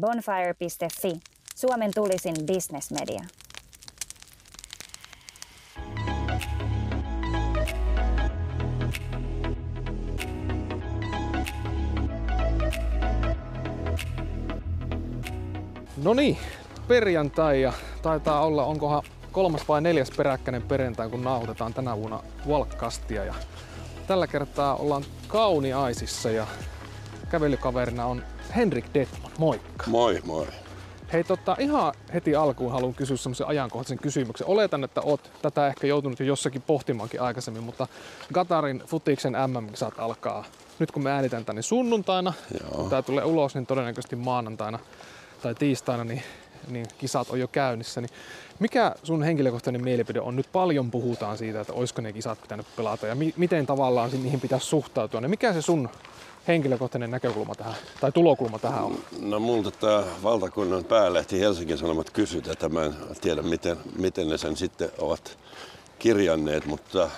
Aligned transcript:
Bonfire.fi, 0.00 1.20
Suomen 1.54 1.90
tulisin 1.94 2.34
bisnesmedia. 2.46 3.20
No 16.02 16.14
niin, 16.14 16.38
perjantai 16.88 17.62
ja 17.62 17.72
taitaa 18.02 18.40
olla, 18.40 18.64
onkohan 18.64 19.02
kolmas 19.32 19.68
vai 19.68 19.80
neljäs 19.80 20.10
peräkkäinen 20.10 20.62
perjantai, 20.62 21.10
kun 21.10 21.24
nauhoitetaan 21.24 21.74
tänä 21.74 21.96
vuonna 21.96 22.22
Valkkastia. 22.48 23.24
Ja 23.24 23.34
tällä 24.06 24.26
kertaa 24.26 24.76
ollaan 24.76 25.04
Kauniaisissa 25.28 26.30
ja 26.30 26.46
kävelykaverina 27.30 28.06
on 28.06 28.22
Henrik 28.56 28.84
Detman. 28.94 29.30
Moikka. 29.38 29.84
Moi, 29.86 30.20
moi. 30.24 30.46
Hei, 31.12 31.24
tota, 31.24 31.56
ihan 31.58 31.94
heti 32.14 32.36
alkuun 32.36 32.72
haluan 32.72 32.94
kysyä 32.94 33.16
semmoisen 33.16 33.46
ajankohtaisen 33.46 33.98
kysymyksen. 33.98 34.46
Oletan, 34.46 34.84
että 34.84 35.00
oot 35.00 35.30
tätä 35.42 35.66
ehkä 35.66 35.86
joutunut 35.86 36.20
jo 36.20 36.26
jossakin 36.26 36.62
pohtimaankin 36.62 37.20
aikaisemmin, 37.20 37.62
mutta 37.62 37.86
Gatarin 38.34 38.82
futiksen 38.86 39.32
MM-kisat 39.32 39.94
alkaa 39.98 40.44
nyt 40.78 40.92
kun 40.92 41.02
me 41.02 41.10
äänitän 41.10 41.44
tänne 41.44 41.62
sunnuntaina. 41.62 42.32
Joo. 42.60 42.70
Kun 42.70 42.90
tää 42.90 43.02
tulee 43.02 43.24
ulos, 43.24 43.54
niin 43.54 43.66
todennäköisesti 43.66 44.16
maanantaina 44.16 44.78
tai 45.42 45.54
tiistaina, 45.54 46.04
niin, 46.04 46.22
niin 46.68 46.86
kisat 46.98 47.30
on 47.30 47.40
jo 47.40 47.48
käynnissä. 47.48 48.00
Niin 48.00 48.10
mikä 48.58 48.94
sun 49.02 49.22
henkilökohtainen 49.22 49.84
mielipide 49.84 50.20
on? 50.20 50.36
Nyt 50.36 50.48
paljon 50.52 50.90
puhutaan 50.90 51.38
siitä, 51.38 51.60
että 51.60 51.72
olisiko 51.72 52.02
ne 52.02 52.12
kisat 52.12 52.42
pitänyt 52.42 52.66
pelata 52.76 53.06
ja 53.06 53.14
mi- 53.14 53.34
miten 53.36 53.66
tavallaan 53.66 54.10
niihin 54.10 54.40
pitäisi 54.40 54.66
suhtautua. 54.66 55.20
Niin 55.20 55.30
mikä 55.30 55.52
se 55.52 55.62
sun 55.62 55.88
henkilökohtainen 56.48 57.10
näkökulma 57.10 57.54
tähän, 57.54 57.74
tai 58.00 58.12
tulokulma 58.12 58.58
tähän 58.58 58.84
on? 58.84 58.98
No 59.20 59.40
multa 59.40 59.70
tämä 59.70 60.04
valtakunnan 60.22 60.84
päälehti 60.84 61.40
Helsingin 61.40 61.78
Sanomat 61.78 62.10
kysyi 62.10 62.42
tätä. 62.42 62.68
Mä 62.68 62.84
en 62.84 62.94
tiedä, 63.20 63.42
miten, 63.42 63.76
miten 63.98 64.28
ne 64.28 64.38
sen 64.38 64.56
sitten 64.56 64.90
ovat 64.98 65.38
kirjanneet, 65.98 66.66
mutta 66.66 67.10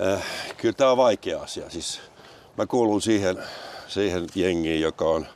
äh, 0.00 0.24
kyllä 0.56 0.72
tämä 0.72 0.90
on 0.90 0.96
vaikea 0.96 1.42
asia. 1.42 1.70
Siis 1.70 2.00
mä 2.56 2.66
kuulun 2.66 3.02
siihen, 3.02 3.38
siihen 3.88 4.26
jengiin, 4.34 4.80
joka 4.80 5.04
on 5.04 5.26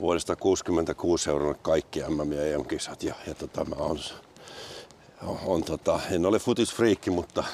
vuodesta 0.00 0.36
66 0.36 1.24
seurannut 1.24 1.58
kaikki 1.62 2.00
MM- 2.00 2.32
ja 2.32 2.46
EM-kisat. 2.46 3.02
Ja, 3.02 3.14
ja 3.26 3.34
tota, 3.34 3.64
mä 3.64 3.74
on, 3.78 3.98
on, 5.22 5.38
on, 5.46 5.64
tota, 5.64 6.00
en 6.10 6.26
ole 6.26 6.38
futisfriikki, 6.38 7.10
mutta, 7.10 7.44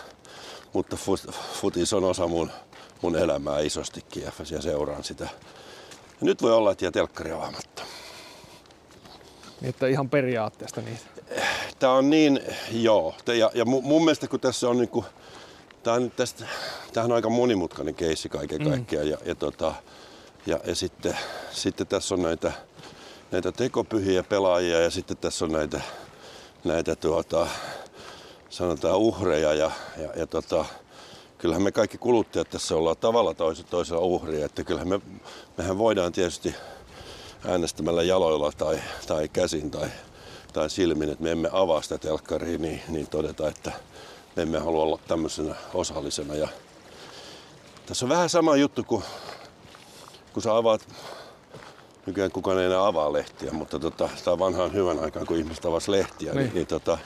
mutta 0.72 0.96
fut, 0.96 1.20
futis 1.60 1.92
on 1.92 2.04
osa 2.04 2.26
mun, 2.26 2.50
mun 3.02 3.16
elämää 3.16 3.60
isostikin 3.60 4.22
ja, 4.22 4.32
ja 4.50 4.62
seuraan 4.62 5.04
sitä. 5.04 5.24
Ja 5.94 6.24
nyt 6.26 6.42
voi 6.42 6.52
olla, 6.52 6.72
että 6.72 6.84
jää 6.84 6.92
telkkari 6.92 7.32
avaamatta. 7.32 7.82
Niin, 9.60 9.68
että 9.68 9.86
ihan 9.86 10.08
periaatteesta 10.08 10.80
niitä. 10.80 11.04
Tämä 11.78 11.92
on 11.92 12.10
niin, 12.10 12.40
joo. 12.72 13.14
Ja, 13.26 13.50
ja 13.54 13.64
mun, 13.64 14.04
mielestä 14.04 14.28
kun 14.28 14.40
tässä 14.40 14.68
on 14.68 14.78
niinku, 14.78 15.04
tää 15.82 15.94
on 15.94 16.10
tästä, 16.10 16.44
tämähän 16.92 17.12
on 17.12 17.16
aika 17.16 17.30
monimutkainen 17.30 17.94
keissi 17.94 18.28
kaiken 18.28 18.64
kaikkiaan. 18.68 19.08
Ja, 19.08 19.18
ja, 19.24 19.34
tota, 19.34 19.74
ja, 20.46 20.60
ja 20.64 20.74
sitten, 20.74 21.18
sitten 21.50 21.86
tässä 21.86 22.14
on 22.14 22.22
näitä, 22.22 22.52
näitä 23.30 23.52
tekopyhiä 23.52 24.22
pelaajia 24.22 24.80
ja 24.80 24.90
sitten 24.90 25.16
tässä 25.16 25.44
on 25.44 25.52
näitä, 25.52 25.80
näitä 26.64 26.96
tuota, 26.96 27.46
sanotaan 28.50 28.98
uhreja 28.98 29.54
ja, 29.54 29.70
ja, 29.96 30.12
ja 30.16 30.26
tota, 30.26 30.64
kyllähän 31.38 31.62
me 31.62 31.72
kaikki 31.72 31.98
kuluttajat 31.98 32.50
tässä 32.50 32.76
ollaan 32.76 32.96
tavalla 32.96 33.34
toisella, 33.34 33.68
toisella 33.70 34.00
uhria, 34.00 34.46
että 34.46 34.64
kyllähän 34.64 34.88
me, 34.88 35.00
mehän 35.56 35.78
voidaan 35.78 36.12
tietysti 36.12 36.54
äänestämällä 37.46 38.02
jaloilla 38.02 38.52
tai, 38.52 38.80
tai 39.06 39.28
käsin 39.28 39.70
tai, 39.70 39.88
tai 40.52 40.70
silmin, 40.70 41.08
että 41.10 41.24
me 41.24 41.30
emme 41.32 41.48
avaa 41.52 41.82
sitä 41.82 41.98
telkkaria, 41.98 42.58
niin, 42.58 42.82
niin 42.88 43.06
todeta, 43.06 43.48
että 43.48 43.72
me 44.36 44.42
emme 44.42 44.58
halua 44.58 44.82
olla 44.82 44.98
tämmöisenä 45.08 45.54
osallisena. 45.74 46.34
Ja 46.34 46.48
tässä 47.86 48.04
on 48.04 48.08
vähän 48.08 48.28
sama 48.28 48.56
juttu 48.56 48.84
kuin 48.84 49.04
kun 50.32 50.42
sä 50.42 50.56
avaat, 50.56 50.88
nykyään 52.06 52.30
kukaan 52.30 52.58
ei 52.58 52.66
enää 52.66 52.86
avaa 52.86 53.12
lehtiä, 53.12 53.52
mutta 53.52 53.78
tota, 53.78 54.08
tämä 54.24 54.32
on 54.32 54.38
vanhaan 54.38 54.72
hyvän 54.72 54.98
aikaan, 54.98 55.26
kun 55.26 55.36
ihmiset 55.36 55.64
avasi 55.64 55.90
lehtiä, 55.90 56.32
niin, 56.32 56.36
Niin. 56.36 56.44
niin, 56.46 56.54
niin, 56.54 56.66
tota, 56.66 56.98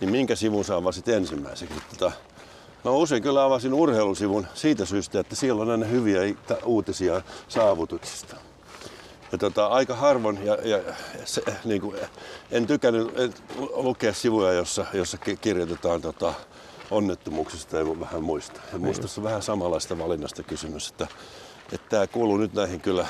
niin 0.00 0.10
minkä 0.10 0.36
sivun 0.36 0.64
sä 0.64 0.76
avasit 0.76 1.08
ensimmäiseksi? 1.08 1.74
Tota, 1.90 2.12
Mä 2.84 2.90
usein 2.90 3.22
kyllä 3.22 3.44
avasin 3.44 3.74
urheilusivun 3.74 4.46
siitä 4.54 4.84
syystä, 4.84 5.20
että 5.20 5.36
siellä 5.36 5.62
on 5.62 5.70
aina 5.70 5.86
hyviä 5.86 6.20
uutisia 6.64 7.22
saavutuksista. 7.48 8.36
Ja 9.32 9.38
tota, 9.38 9.66
aika 9.66 9.96
harvoin, 9.96 10.44
ja, 10.44 10.54
ja 10.54 10.78
se, 11.24 11.42
niin 11.64 11.80
kuin, 11.80 11.96
en 12.50 12.66
tykännyt 12.66 13.18
en 13.18 13.34
lukea 13.58 14.12
sivuja, 14.12 14.52
jossa, 14.52 14.86
jossa 14.92 15.18
ki- 15.18 15.36
kirjoitetaan 15.36 16.02
tota, 16.02 16.34
onnettomuuksista 16.90 17.76
ja 17.76 18.00
vähän 18.00 18.22
muista. 18.22 18.60
Ja 18.72 18.78
muista 18.78 19.08
se 19.08 19.20
on 19.20 19.24
vähän 19.24 19.42
samanlaista 19.42 19.98
valinnasta 19.98 20.42
kysymys, 20.42 20.88
että, 20.88 21.06
että 21.72 21.88
tämä 21.88 22.06
kuuluu 22.06 22.36
nyt 22.36 22.54
näihin 22.54 22.80
kyllä 22.80 23.06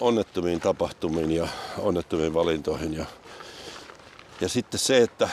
onnettomiin 0.00 0.60
tapahtumiin 0.60 1.30
ja 1.30 1.48
onnettomiin 1.78 2.34
valintoihin. 2.34 2.94
Ja, 2.94 3.04
ja 4.40 4.48
sitten 4.48 4.80
se, 4.80 5.02
että, 5.02 5.28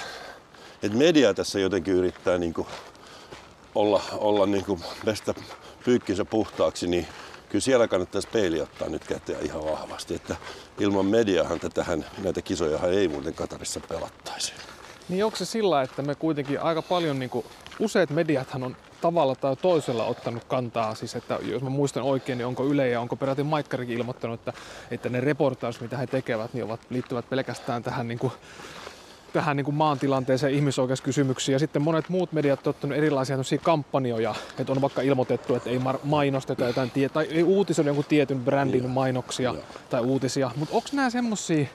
että 0.84 0.98
media 0.98 1.34
tässä 1.34 1.60
jotenkin 1.60 1.94
yrittää 1.94 2.38
niin 2.38 2.54
kuin 2.54 2.68
olla, 3.76 4.02
olla 4.12 4.46
niin 4.46 4.66
kuin 4.66 4.84
pestä 5.06 5.34
pyykkinsä 5.86 6.26
puhtaaksi, 6.26 6.88
niin 6.88 7.08
kyllä 7.50 7.64
siellä 7.64 7.88
kannattaisi 7.88 8.28
peili 8.28 8.62
ottaa 8.62 8.90
nyt 8.90 9.04
käteen 9.08 9.46
ihan 9.46 9.66
vahvasti. 9.66 10.16
Että 10.16 10.36
ilman 10.80 11.06
mediahan 11.06 11.60
tätähän, 11.60 12.06
näitä 12.24 12.42
kisojahan 12.42 12.94
ei 12.94 13.08
muuten 13.08 13.34
Katarissa 13.34 13.80
pelattaisi. 13.80 14.54
Niin 15.10 15.26
onko 15.26 15.38
se 15.38 15.46
sillä, 15.46 15.82
että 15.82 16.02
me 16.02 16.16
kuitenkin 16.16 16.62
aika 16.62 16.82
paljon, 16.82 17.20
niin 17.20 17.30
kuin, 17.30 17.46
useat 17.80 18.10
mediathan 18.10 18.64
on 18.64 18.76
tavalla 19.02 19.36
tai 19.36 19.56
toisella 19.56 20.06
ottanut 20.06 20.44
kantaa, 20.44 20.96
siis 20.96 21.16
että 21.16 21.40
jos 21.42 21.62
mä 21.62 21.70
muistan 21.70 22.04
oikein, 22.04 22.38
niin 22.38 22.46
onko 22.46 22.66
Yle 22.66 22.90
ja 22.90 23.02
onko 23.02 23.16
peräti 23.16 23.44
Maikkarikin 23.44 23.98
ilmoittanut, 23.98 24.40
että, 24.40 24.54
että 24.92 25.10
ne 25.10 25.22
reportaus, 25.22 25.82
mitä 25.82 25.98
he 25.98 26.08
tekevät, 26.08 26.54
niin 26.54 26.66
ovat, 26.66 26.80
liittyvät 26.90 27.30
pelkästään 27.30 27.84
tähän 27.84 28.08
niin 28.08 28.20
kuin, 28.20 28.34
tähän 29.34 29.58
niin 29.58 29.66
kuin 29.66 29.76
maantilanteeseen, 29.76 30.54
ihmisoikeuskysymyksiin. 30.54 31.54
Ja 31.54 31.60
sitten 31.60 31.82
monet 31.82 32.10
muut 32.10 32.32
mediat 32.32 32.68
on 32.68 32.70
ottanut 32.70 32.98
erilaisia 32.98 33.38
kampanjoja, 33.64 34.36
että 34.60 34.74
on 34.74 34.82
vaikka 34.82 35.02
ilmoitettu, 35.02 35.56
että 35.56 35.70
ei 35.70 35.80
mainosteta 36.04 36.66
jotain, 36.66 36.92
tie- 36.92 37.10
tai 37.10 37.28
ei 37.32 37.44
uutisoida 37.44 37.90
jonkun 37.90 38.06
tietyn 38.06 38.40
brändin 38.40 38.90
mainoksia 38.90 39.54
Joo. 39.54 39.64
tai 39.90 40.02
uutisia. 40.02 40.52
Mutta 40.56 40.76
onko 40.76 40.88
nämä 40.94 41.10
semmosia 41.10 41.66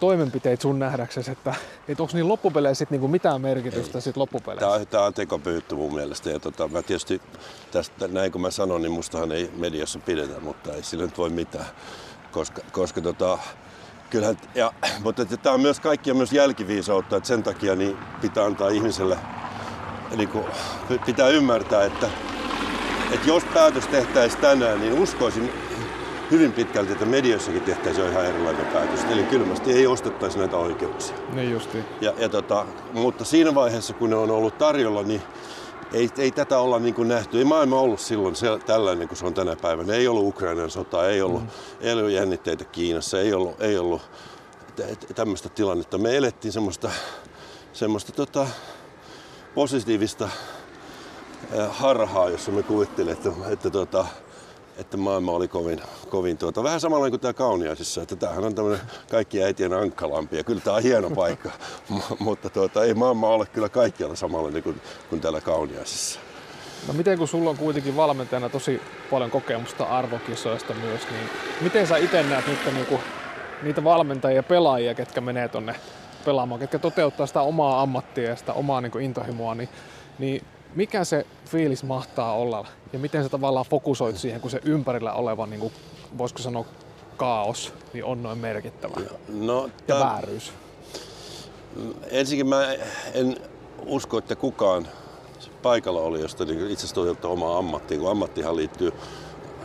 toimenpiteitä 0.00 0.62
sun 0.62 0.78
nähdäksesi, 0.78 1.30
että, 1.30 1.54
että 1.88 2.02
onko 2.02 2.14
niin 2.14 2.28
loppupeleissä 2.28 2.78
sit 2.78 2.90
niinku 2.90 3.08
mitään 3.08 3.40
merkitystä 3.40 4.00
sit 4.00 4.16
loppupeleissä? 4.16 4.66
Tämä 4.66 4.72
on, 4.72 4.86
tämä 4.86 5.04
on 5.04 5.14
tekopyytty 5.14 5.74
mun 5.74 5.94
mielestä. 5.94 6.30
Ja 6.30 6.40
tota, 6.40 6.68
mä 6.68 6.82
tietysti 6.82 7.22
tästä, 7.70 8.08
näin 8.08 8.32
kun 8.32 8.40
mä 8.40 8.50
sanon, 8.50 8.82
niin 8.82 8.92
mustahan 8.92 9.32
ei 9.32 9.50
mediassa 9.56 9.98
pidetä, 9.98 10.40
mutta 10.40 10.72
ei 10.72 10.82
sillä 10.82 11.04
nyt 11.04 11.18
voi 11.18 11.30
mitään. 11.30 11.66
Koska, 12.32 12.62
koska 12.72 13.00
tota, 13.00 13.38
kyllähän, 14.14 14.36
ja, 14.54 14.72
mutta 15.04 15.24
tämä 15.24 15.54
on 15.54 15.60
myös 15.60 15.80
kaikkia 15.80 16.14
myös 16.14 16.32
jälkiviisautta, 16.32 17.16
että 17.16 17.26
sen 17.26 17.42
takia 17.42 17.76
niin 17.76 17.96
pitää 18.20 18.44
antaa 18.44 18.68
ihmiselle, 18.68 19.18
niin 20.16 20.28
kuin, 20.28 20.44
pitää 21.06 21.28
ymmärtää, 21.28 21.84
että, 21.84 22.10
että 23.12 23.28
jos 23.28 23.44
päätös 23.54 23.86
tehtäisiin 23.86 24.40
tänään, 24.40 24.80
niin 24.80 24.92
uskoisin 24.92 25.52
hyvin 26.30 26.52
pitkälti, 26.52 26.92
että 26.92 27.04
mediassakin 27.04 27.62
tehtäisiin 27.62 28.04
jo 28.04 28.10
ihan 28.10 28.26
erilainen 28.26 28.66
päätös. 28.66 29.04
Eli 29.10 29.22
kylmästi 29.22 29.72
ei 29.72 29.86
ostettaisi 29.86 30.38
näitä 30.38 30.56
oikeuksia. 30.56 31.16
Niin 31.32 31.52
justi. 31.52 31.78
Ja, 32.00 32.12
ja 32.18 32.28
tota, 32.28 32.66
mutta 32.92 33.24
siinä 33.24 33.54
vaiheessa, 33.54 33.94
kun 33.94 34.10
ne 34.10 34.16
on 34.16 34.30
ollut 34.30 34.58
tarjolla, 34.58 35.02
niin 35.02 35.22
ei, 35.94 36.10
ei 36.18 36.30
tätä 36.30 36.58
olla 36.58 36.78
niin 36.78 36.94
kuin 36.94 37.08
nähty. 37.08 37.38
Ei 37.38 37.44
maailma 37.44 37.80
ollut 37.80 38.00
silloin 38.00 38.36
se, 38.36 38.46
tällainen 38.66 39.08
kuin 39.08 39.18
se 39.18 39.26
on 39.26 39.34
tänä 39.34 39.56
päivänä. 39.56 39.94
Ei 39.94 40.08
ollut 40.08 40.26
Ukrainan 40.28 40.70
sota, 40.70 41.08
ei 41.08 41.22
ollut, 41.22 41.42
mm. 41.42 41.48
ei 41.80 41.92
ollut 41.92 42.10
jännitteitä 42.10 42.64
Kiinassa, 42.64 43.20
ei 43.20 43.32
ollut, 43.32 43.60
ei 43.62 43.78
ollut 43.78 44.02
tä- 44.76 44.82
tä- 44.82 45.14
tämmöistä 45.14 45.48
tilannetta. 45.48 45.98
Me 45.98 46.16
elettiin 46.16 46.52
semmoista, 46.52 46.90
semmoista 47.72 48.12
tota, 48.12 48.46
positiivista 49.54 50.28
harhaa, 51.68 52.30
jossa 52.30 52.50
me 52.52 52.62
kuvittelin, 52.62 53.12
että, 53.12 53.30
että, 53.50 53.70
tota, 53.70 54.06
että 54.78 54.96
maailma 54.96 55.32
oli 55.32 55.48
kovin, 55.48 55.80
kovin 56.08 56.38
tuota, 56.38 56.62
vähän 56.62 56.80
samalla 56.80 57.10
kuin 57.10 57.20
tämä 57.20 57.32
Kauniaisissa, 57.32 58.02
että 58.02 58.16
tämähän 58.16 58.44
on 58.44 58.54
tämmöinen 58.54 58.80
kaikki 59.10 59.42
äitien 59.42 59.72
ankkalampi 59.72 60.36
ja 60.36 60.44
kyllä 60.44 60.60
tämä 60.60 60.76
on 60.76 60.82
hieno 60.82 61.10
paikka, 61.10 61.50
mutta 62.18 62.50
tuota, 62.50 62.84
ei 62.84 62.94
maailma 62.94 63.28
ole 63.28 63.46
kyllä 63.46 63.68
kaikkialla 63.68 64.16
samalla 64.16 64.50
niin 64.50 64.62
kuin, 64.62 64.80
kuin 65.10 65.20
täällä 65.20 65.40
Kauniaisissa. 65.40 66.20
No 66.88 66.94
miten 66.94 67.18
kun 67.18 67.28
sulla 67.28 67.50
on 67.50 67.56
kuitenkin 67.56 67.96
valmentajana 67.96 68.48
tosi 68.48 68.82
paljon 69.10 69.30
kokemusta 69.30 69.84
arvokisoista 69.84 70.74
myös, 70.74 71.00
niin 71.10 71.30
miten 71.60 71.86
sä 71.86 71.96
itse 71.96 72.22
näet 72.22 72.46
nyt 72.46 72.74
niinku 72.74 73.00
niitä 73.62 73.84
valmentajia 73.84 74.36
ja 74.36 74.42
pelaajia, 74.42 74.94
ketkä 74.94 75.20
menee 75.20 75.48
tonne 75.48 75.74
pelaamaan, 76.24 76.60
ketkä 76.60 76.78
toteuttaa 76.78 77.26
sitä 77.26 77.40
omaa 77.40 77.82
ammattia 77.82 78.28
ja 78.28 78.36
sitä 78.36 78.52
omaa 78.52 78.80
niinku 78.80 78.98
intohimoa, 78.98 79.54
niin, 79.54 79.68
niin 80.18 80.42
mikä 80.74 81.04
se 81.04 81.26
fiilis 81.46 81.84
mahtaa 81.84 82.34
olla 82.34 82.66
ja 82.94 83.00
miten 83.00 83.22
sä 83.22 83.28
tavallaan 83.28 83.66
fokusoit 83.70 84.16
siihen, 84.18 84.40
kun 84.40 84.50
se 84.50 84.60
ympärillä 84.64 85.12
oleva, 85.12 85.46
niin 85.46 85.60
kuin, 85.60 85.72
voisiko 86.18 86.42
sanoa, 86.42 86.64
kaos 87.16 87.72
niin 87.92 88.04
on 88.04 88.22
noin 88.22 88.38
merkittävä? 88.38 88.94
No, 89.28 89.64
Ja 89.64 89.70
tää- 89.86 90.00
vääryys. 90.00 90.52
ensinnäkin 92.10 92.46
mä 92.48 92.72
en 93.14 93.36
usko, 93.86 94.18
että 94.18 94.36
kukaan 94.36 94.88
paikalla 95.62 96.00
oli, 96.00 96.20
josta 96.20 96.44
niin 96.44 96.70
itse 96.70 96.86
asiassa 96.86 97.28
omaa 97.28 97.58
ammattia, 97.58 97.98
kun 97.98 98.10
ammattihan 98.10 98.56
liittyy 98.56 98.92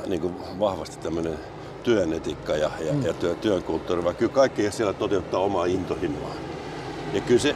niin 0.07 0.21
kuin 0.21 0.33
vahvasti 0.59 0.97
tämmöinen 0.97 1.39
työn 1.83 2.13
etiikka 2.13 2.55
ja, 2.55 2.71
ja, 2.85 2.93
mm. 2.93 3.05
ja 3.05 3.13
työ, 3.13 3.35
työn 3.35 3.63
kulttuuri, 3.63 4.03
vaan 4.03 4.15
kyllä 4.15 4.33
kaikki 4.33 4.71
siellä 4.71 4.93
toteuttaa 4.93 5.39
omaa 5.39 5.65
intohimoa. 5.65 6.35
Ja 7.13 7.21
kyllä 7.21 7.41
se 7.41 7.55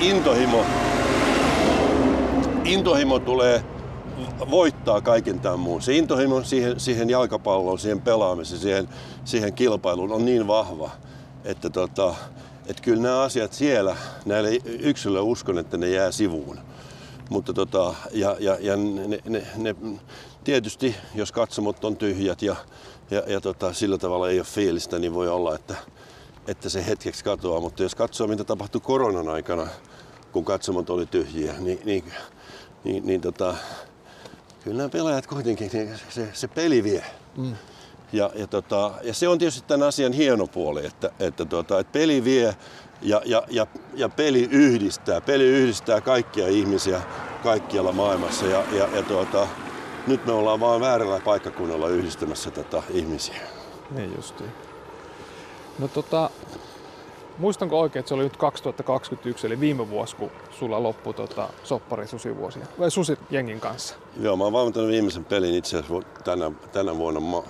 intohimo, 0.00 0.64
intohimo 2.64 3.18
tulee 3.18 3.64
voittaa 4.50 5.00
kaiken 5.00 5.40
tämän 5.40 5.58
muun. 5.58 5.82
Se 5.82 5.96
intohimo 5.96 6.42
siihen, 6.42 6.80
siihen 6.80 7.10
jalkapalloon, 7.10 7.78
siihen 7.78 8.00
pelaamiseen, 8.00 8.60
siihen, 8.60 8.88
siihen 9.24 9.52
kilpailuun 9.52 10.12
on 10.12 10.24
niin 10.24 10.46
vahva, 10.46 10.90
että 11.44 11.70
tota, 11.70 12.14
että 12.66 12.82
kyllä 12.82 13.02
nämä 13.02 13.20
asiat 13.20 13.52
siellä, 13.52 13.96
näille 14.24 14.50
yksilöille 14.64 15.30
uskon, 15.30 15.58
että 15.58 15.76
ne 15.76 15.88
jää 15.88 16.10
sivuun. 16.10 16.58
Mutta 17.30 17.52
tota, 17.52 17.94
ja, 18.12 18.36
ja, 18.40 18.56
ja 18.60 18.76
ne, 18.76 19.18
ne, 19.24 19.46
ne, 19.56 19.74
tietysti, 20.44 20.96
jos 21.14 21.32
katsomot 21.32 21.84
on 21.84 21.96
tyhjät 21.96 22.42
ja, 22.42 22.56
ja, 23.10 23.22
ja 23.26 23.40
tota, 23.40 23.72
sillä 23.72 23.98
tavalla 23.98 24.28
ei 24.28 24.38
ole 24.38 24.46
fiilistä, 24.46 24.98
niin 24.98 25.14
voi 25.14 25.28
olla, 25.28 25.54
että, 25.54 25.74
että 26.48 26.68
se 26.68 26.86
hetkeksi 26.86 27.24
katoaa. 27.24 27.60
Mutta 27.60 27.82
jos 27.82 27.94
katsoo, 27.94 28.26
mitä 28.26 28.44
tapahtui 28.44 28.80
koronan 28.80 29.28
aikana, 29.28 29.66
kun 30.32 30.44
katsomot 30.44 30.90
oli 30.90 31.06
tyhjiä, 31.06 31.54
niin, 31.58 31.78
niin, 31.84 32.04
niin, 32.84 33.06
niin 33.06 33.20
tota, 33.20 33.54
kyllä 34.64 34.76
nämä 34.76 34.88
pelaajat 34.88 35.26
kuitenkin, 35.26 35.70
niin 35.72 35.90
se, 36.08 36.28
se 36.32 36.48
peli 36.48 36.84
vie. 36.84 37.04
Mm. 37.36 37.56
Ja, 38.12 38.30
ja, 38.34 38.46
tota, 38.46 38.92
ja 39.02 39.14
se 39.14 39.28
on 39.28 39.38
tietysti 39.38 39.68
tämän 39.68 39.88
asian 39.88 40.12
hieno 40.12 40.46
puoli, 40.46 40.86
että, 40.86 41.10
että, 41.20 41.44
tota, 41.44 41.78
että 41.80 41.92
peli 41.92 42.24
vie 42.24 42.56
ja, 43.02 43.22
ja, 43.24 43.42
ja, 43.50 43.66
ja 43.94 44.08
peli 44.08 44.48
yhdistää. 44.50 45.20
Peli 45.20 45.44
yhdistää 45.44 46.00
kaikkia 46.00 46.48
ihmisiä 46.48 47.02
kaikkialla 47.42 47.92
maailmassa 47.92 48.46
ja, 48.46 48.64
ja, 48.72 48.88
ja 48.96 49.02
tuota, 49.02 49.48
nyt 50.06 50.26
me 50.26 50.32
ollaan 50.32 50.60
vaan 50.60 50.80
väärällä 50.80 51.20
paikkakunnalla 51.24 51.88
yhdistämässä 51.88 52.50
tätä 52.50 52.82
ihmisiä. 52.90 53.40
Niin 53.90 54.12
justiin. 54.16 54.50
No 55.78 55.88
tota, 55.88 56.30
muistanko 57.42 57.80
oikein, 57.80 58.00
että 58.00 58.08
se 58.08 58.14
oli 58.14 58.22
nyt 58.22 58.36
2021, 58.36 59.46
eli 59.46 59.60
viime 59.60 59.90
vuosi, 59.90 60.16
kun 60.16 60.30
sulla 60.50 60.82
loppui 60.82 61.14
tota, 61.14 61.48
soppari 61.64 62.06
susivuosia, 62.06 62.66
vai 62.78 62.90
susi 62.90 63.18
jengin 63.30 63.60
kanssa? 63.60 63.94
Joo, 64.20 64.36
mä 64.36 64.44
oon 64.44 64.52
valmentanut 64.52 64.88
viimeisen 64.88 65.24
pelin 65.24 65.54
itse 65.54 65.78
asiassa 65.78 66.08
tänä, 66.24 66.50
tänä 66.72 66.96
vuonna 66.96 67.20
ma- 67.20 67.44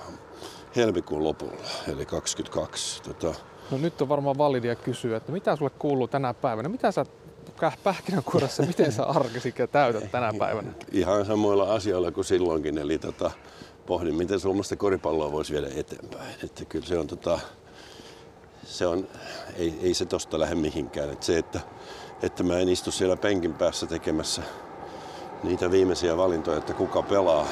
helmikuun 0.77 1.25
lopulla, 1.25 1.69
eli 1.93 2.07
22. 2.07 3.03
Tota, 3.03 3.35
No 3.71 3.79
nyt 3.79 4.03
on 4.03 4.09
varmaan 4.09 4.39
validia 4.39 4.75
kysyä, 4.75 5.17
että 5.17 5.33
mitä 5.33 5.57
sulle 5.57 5.71
kuuluu 5.79 6.09
tänä 6.09 6.35
päivänä? 6.35 6.69
Mitä 6.69 6.93
sä 6.93 7.07
pähkinänkuoressa, 7.85 8.63
miten 8.63 8.93
sä 8.93 9.05
arkesi 9.05 9.55
täytät 9.73 10.11
tänä 10.11 10.33
päivänä? 10.39 10.73
ihan 10.93 11.27
samoilla 11.27 11.75
asioilla 11.75 12.11
kuin 12.11 12.25
silloinkin, 12.25 12.79
eli 12.79 12.99
tota, 12.99 13.31
pohdin, 13.87 14.15
miten 14.15 14.41
suomalaista 14.41 14.77
koripalloa 14.77 15.33
voisi 15.33 15.53
viedä 15.53 15.69
eteenpäin. 15.77 16.35
Että 16.45 16.65
kyllä 16.65 16.87
se 16.87 16.99
on, 16.99 17.07
tota, 17.07 17.41
se 18.73 18.87
on 18.87 19.09
ei, 19.57 19.79
ei 19.83 19.95
se 19.95 20.05
tosta 20.05 20.41
lähde 20.41 20.55
mihinkään. 20.55 21.11
Että 21.11 21.27
se, 21.27 21.39
että, 21.39 21.61
että 22.23 22.43
mä 22.43 22.59
en 22.59 22.69
istu 22.69 22.91
siellä 22.91 23.17
penkin 23.17 23.55
päässä 23.55 23.87
tekemässä 23.87 24.43
niitä 25.43 25.71
viimeisiä 25.71 26.17
valintoja, 26.17 26.59
että 26.59 26.75
kuka 26.75 27.03
pelaa, 27.03 27.47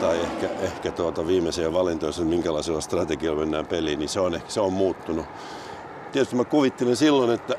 tai 0.00 0.20
ehkä, 0.20 0.48
ehkä 0.60 0.90
tuota 0.90 1.26
viimeisiä 1.26 1.72
valintoja, 1.72 2.10
että 2.10 2.22
minkälaisella 2.22 2.80
strategialla 2.80 3.40
mennään 3.40 3.66
peliin, 3.66 3.98
niin 3.98 4.08
se 4.08 4.20
on, 4.20 4.34
ehkä, 4.34 4.50
se 4.50 4.60
on 4.60 4.72
muuttunut. 4.72 5.26
Tietysti 6.12 6.36
mä 6.36 6.44
kuvittelin 6.44 6.96
silloin, 6.96 7.30
että, 7.30 7.54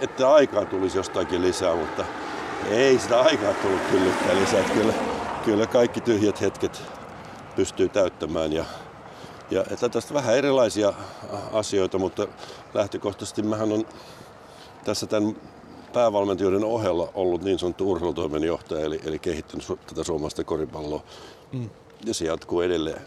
että 0.00 0.32
aikaa 0.32 0.64
tulisi 0.64 0.98
jostakin 0.98 1.42
lisää, 1.42 1.74
mutta 1.74 2.04
ei 2.70 2.98
sitä 2.98 3.20
aikaa 3.20 3.54
tullut 3.54 3.82
kyllykään 3.90 4.40
lisää. 4.40 4.62
Kyllä, 4.62 4.94
kyllä 5.44 5.66
kaikki 5.66 6.00
tyhjät 6.00 6.40
hetket 6.40 6.82
pystyy 7.56 7.88
täyttämään 7.88 8.52
ja, 8.52 8.64
ja 9.50 9.64
että 9.70 9.88
tästä 9.88 10.14
vähän 10.14 10.36
erilaisia 10.36 10.92
asioita, 11.52 11.98
mutta 11.98 12.26
lähtökohtaisesti 12.74 13.42
mähän 13.42 13.72
on 13.72 13.86
tässä 14.84 15.06
tämän 15.06 15.36
päävalmentajuuden 15.92 16.64
ohella 16.64 17.08
ollut 17.14 17.42
niin 17.42 17.58
sanottu 17.58 17.90
urheilutoimenjohtaja, 17.90 18.84
eli, 18.84 19.00
eli 19.04 19.18
kehittänyt 19.18 19.68
su- 19.68 19.78
tätä 19.86 20.04
suomalaista 20.04 20.44
koripalloa. 20.44 21.02
Mm. 21.52 21.70
Ja 22.04 22.14
se 22.14 22.24
jatkuu 22.24 22.60
edelleen. 22.60 23.02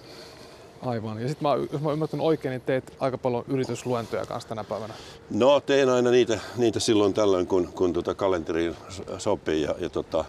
Aivan. 0.82 1.22
Ja 1.22 1.28
sitten 1.28 1.48
jos 1.72 1.82
mä 1.82 1.92
ymmärtän 1.92 2.22
oikein, 2.22 2.50
niin 2.52 2.62
teet 2.62 2.94
aika 3.00 3.18
paljon 3.18 3.46
yritysluentoja 3.48 4.26
kanssa 4.26 4.50
tänä 4.50 4.64
päivänä. 4.64 4.94
No 5.30 5.60
teen 5.60 5.90
aina 5.90 6.12
niitä, 6.12 6.40
niitä 6.58 6.80
silloin 6.80 7.14
tällöin, 7.14 7.48
kun, 7.48 7.74
kun 7.76 7.94
tota 7.94 8.16
kalenteriin 8.16 8.76
sopii. 9.18 9.62
Ja, 9.62 9.76
ja 9.80 9.90
tota, 9.90 10.26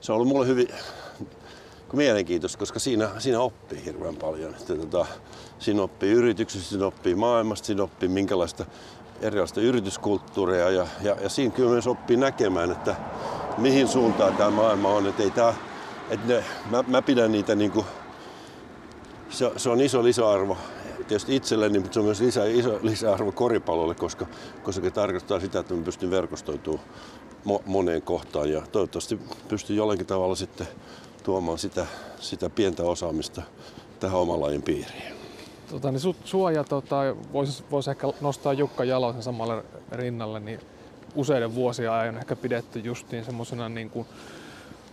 se 0.00 0.12
on 0.12 0.16
ollut 0.16 0.28
mulle 0.28 0.46
hyvin 0.46 0.68
mielenkiintoista, 1.92 2.58
koska 2.58 2.78
siinä, 2.78 3.10
siinä 3.18 3.40
oppii 3.40 3.84
hirveän 3.84 4.16
paljon. 4.16 4.54
Että, 4.54 4.74
tota, 4.74 5.06
siinä 5.58 5.82
oppii 5.82 6.12
yrityksistä, 6.12 6.68
siinä 6.68 6.86
oppii 6.86 7.14
maailmasta, 7.14 7.66
siinä 7.66 7.82
oppii 7.82 8.08
minkälaista 8.08 8.64
erilaista 9.20 9.60
yrityskulttuuria 9.60 10.70
ja, 10.70 10.86
ja, 11.02 11.16
ja 11.20 11.28
siinä 11.28 11.54
kyllä 11.54 11.70
myös 11.70 11.86
oppii 11.86 12.16
näkemään, 12.16 12.70
että 12.70 12.96
mihin 13.58 13.88
suuntaan 13.88 14.36
tämä 14.36 14.50
maailma 14.50 14.88
on. 14.88 15.06
Että 15.06 15.22
ei 15.22 15.30
tää, 15.30 15.54
että 16.10 16.26
ne, 16.26 16.44
mä, 16.70 16.84
mä 16.88 17.02
pidän 17.02 17.32
niitä 17.32 17.54
niin 17.54 17.70
kuin, 17.70 17.86
se, 19.30 19.52
se 19.56 19.70
on 19.70 19.80
iso 19.80 20.04
lisäarvo 20.04 20.56
tietysti 21.08 21.36
itselleni, 21.36 21.78
mutta 21.78 21.94
se 21.94 22.00
on 22.00 22.06
myös 22.06 22.20
lisä, 22.20 22.44
iso 22.44 22.78
lisäarvo 22.82 23.32
koripallolle, 23.32 23.94
koska, 23.94 24.26
koska 24.62 24.82
se 24.82 24.90
tarkoittaa 24.90 25.40
sitä, 25.40 25.58
että 25.58 25.74
mä 25.74 25.82
pystyn 25.82 26.10
verkostoitumaan 26.10 26.84
mo, 27.44 27.62
moneen 27.66 28.02
kohtaan 28.02 28.50
ja 28.50 28.62
toivottavasti 28.72 29.18
pystyn 29.48 29.76
jollakin 29.76 30.06
tavalla 30.06 30.34
sitten 30.34 30.66
tuomaan 31.26 31.58
sitä, 31.58 31.86
sitä 32.20 32.50
pientä 32.50 32.82
osaamista 32.82 33.42
tähän 34.00 34.18
oman 34.18 34.40
lajin 34.40 34.62
piiriin. 34.62 35.14
Tota, 35.70 35.90
niin 35.90 36.00
su, 36.00 36.16
sua 36.24 36.50
ja 36.50 36.64
tota, 36.64 36.96
voisi 37.32 37.64
vois 37.70 37.88
ehkä 37.88 38.06
nostaa 38.20 38.52
Jukka 38.52 38.84
Jalosen 38.84 39.22
samalle 39.22 39.64
rinnalle, 39.92 40.40
niin 40.40 40.60
useiden 41.14 41.54
vuosien 41.54 41.90
ajan 41.90 42.16
ehkä 42.16 42.36
pidetty 42.36 42.78
justiin 42.78 43.24
semmoisena 43.24 43.68
niin 43.68 43.90
kuin, 43.90 44.06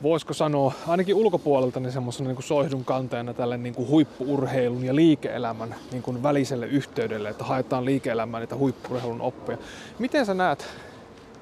voisiko 0.04 0.34
sanoa, 0.34 0.74
ainakin 0.88 1.16
ulkopuolelta 1.16 1.80
niin 1.80 1.92
semmoisena 1.92 2.30
niin 2.30 2.44
soihdun 2.44 2.86
kantajana 2.86 3.34
tälle 3.34 3.58
niin 3.58 3.76
kuin 3.76 3.88
huippuurheilun 3.88 4.84
ja 4.86 4.96
liike-elämän 4.96 5.76
niin 5.92 6.04
kuin 6.04 6.24
väliselle 6.24 6.66
yhteydelle, 6.66 7.30
että 7.30 7.44
haetaan 7.44 7.86
liike-elämään 7.86 8.42
niitä 8.42 8.56
huippuurheilun 8.56 9.22
oppeja. 9.22 9.58
Miten 10.00 10.26
sä 10.26 10.34
näet 10.34 10.66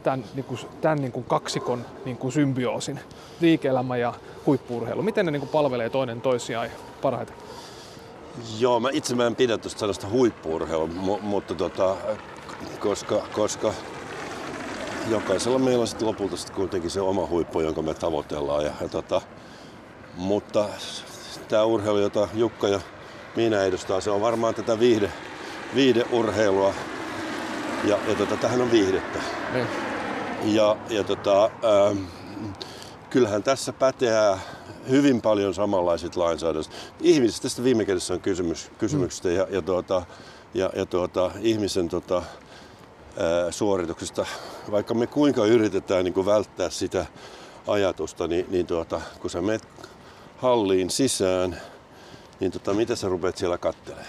tämän, 0.04 0.24
niin 0.36 0.46
kuin, 0.46 0.60
tämän 0.82 1.02
niin 1.02 1.12
kuin 1.12 1.26
kaksikon 1.26 1.86
niin 2.06 2.18
kuin 2.18 2.32
symbioosin, 2.32 3.00
liike-elämä 3.42 3.98
ja 3.98 4.14
huippuurheilu? 4.46 5.02
Miten 5.02 5.26
ne 5.26 5.32
niin 5.32 5.40
kuin 5.40 5.50
palvelee 5.50 5.90
toinen 5.90 6.22
toisiaan 6.22 6.70
parhaiten? 7.02 7.36
Joo, 8.60 8.80
mä 8.80 8.90
itse 8.92 9.16
mä 9.16 9.28
en 9.28 9.36
pidä 9.36 9.58
tuosta 9.58 9.80
sanasta 9.80 10.08
huippuurheilu, 10.08 10.88
mu- 10.88 11.22
mutta 11.22 11.56
tota, 11.56 11.96
koska, 12.80 13.22
koska 13.34 13.74
jokaisella 15.10 15.60
meillä 15.60 15.82
on 15.82 15.88
sitten 15.88 16.08
lopulta 16.08 16.38
sit 16.38 16.50
kuitenkin 16.50 16.90
se 16.90 17.02
oma 17.02 17.28
huippu, 17.28 17.60
jonka 17.60 17.82
me 17.82 17.94
tavoitellaan. 17.94 18.66
Ja, 18.66 18.72
ja 18.82 18.88
tota, 18.90 19.22
mutta 20.16 20.70
tämä 21.48 21.64
urheilu, 21.64 21.98
jota 21.98 22.28
Jukka 22.34 22.68
ja 22.68 22.80
minä 23.36 23.64
edustaa, 23.64 24.02
se 24.02 24.12
on 24.12 24.22
varmaan 24.22 24.56
tätä 24.56 24.80
viihde, 24.80 25.12
viihdeurheilua. 25.76 26.74
Ja, 27.84 28.00
ja 28.08 28.16
tota, 28.16 28.38
tähän 28.38 28.62
on 28.62 28.72
viihdettä. 28.72 29.20
Niin. 29.54 29.68
Ja, 30.44 30.78
ja 30.90 31.04
tota, 31.04 31.44
ähm, 31.44 32.04
kyllähän 33.12 33.44
tässä 33.44 33.74
päteää 33.74 34.40
hyvin 34.90 35.22
paljon 35.22 35.54
samanlaiset 35.54 36.16
lainsäädännöt. 36.16 36.70
Ihmisistä 37.02 37.44
tästä 37.44 37.64
viime 37.64 37.86
kädessä 37.86 38.14
on 38.14 38.22
kysymys, 38.22 38.72
kysymyksestä 38.78 39.30
ja, 39.30 39.48
ja, 39.50 39.62
tuota, 39.62 40.02
ja, 40.54 40.70
ja 40.76 40.86
tuota, 40.86 41.32
ihmisen 41.40 41.90
tuota, 41.90 42.16
ää, 42.16 43.52
suorituksesta. 43.52 44.26
Vaikka 44.72 44.94
me 44.94 45.08
kuinka 45.08 45.46
yritetään 45.46 46.06
niin 46.06 46.14
kuin 46.14 46.26
välttää 46.26 46.70
sitä 46.70 47.06
ajatusta, 47.68 48.28
niin, 48.28 48.46
niin 48.50 48.68
tuota, 48.68 49.02
kun 49.22 49.30
sä 49.30 49.42
menet 49.42 49.68
halliin 50.38 50.90
sisään, 50.90 51.62
niin 52.40 52.52
tota, 52.52 52.74
mitä 52.74 52.96
sä 52.96 53.10
rupeat 53.10 53.38
siellä 53.38 53.58
kattelemaan? 53.58 54.08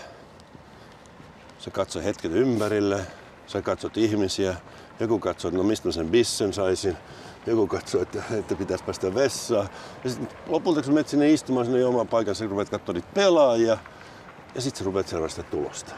Sä 1.59 1.71
katsot 1.71 2.05
hetken 2.05 2.33
ympärille, 2.33 3.07
sä 3.47 3.63
katsot 3.63 3.97
ihmisiä, 3.97 4.57
joku 5.01 5.19
katsoo, 5.19 5.51
no 5.51 5.63
mistä 5.63 5.89
mä 5.89 5.93
sen 5.93 6.09
bissen 6.09 6.53
saisin, 6.53 6.97
joku 7.47 7.67
katsoo, 7.67 8.03
että, 8.03 8.23
että 8.39 8.55
pitäisi 8.55 8.85
päästä 8.85 9.15
vessaan. 9.15 9.69
Ja 10.05 10.11
sitten 10.11 10.39
lopulta 10.47 10.83
kun 10.83 10.95
menet 10.95 11.09
sinne 11.09 11.31
istumaan 11.31 11.67
sinne 11.67 11.85
omaan 11.85 12.09
paikan, 12.09 12.35
sä 12.35 12.47
rupeat 12.47 12.69
katsoa 12.69 12.93
niitä 12.93 13.09
pelaajia 13.15 13.79
ja 14.55 14.61
sitten 14.61 14.79
sä 14.79 14.85
rupeat 14.85 15.09
sitä 15.29 15.43
tulosta. 15.43 15.95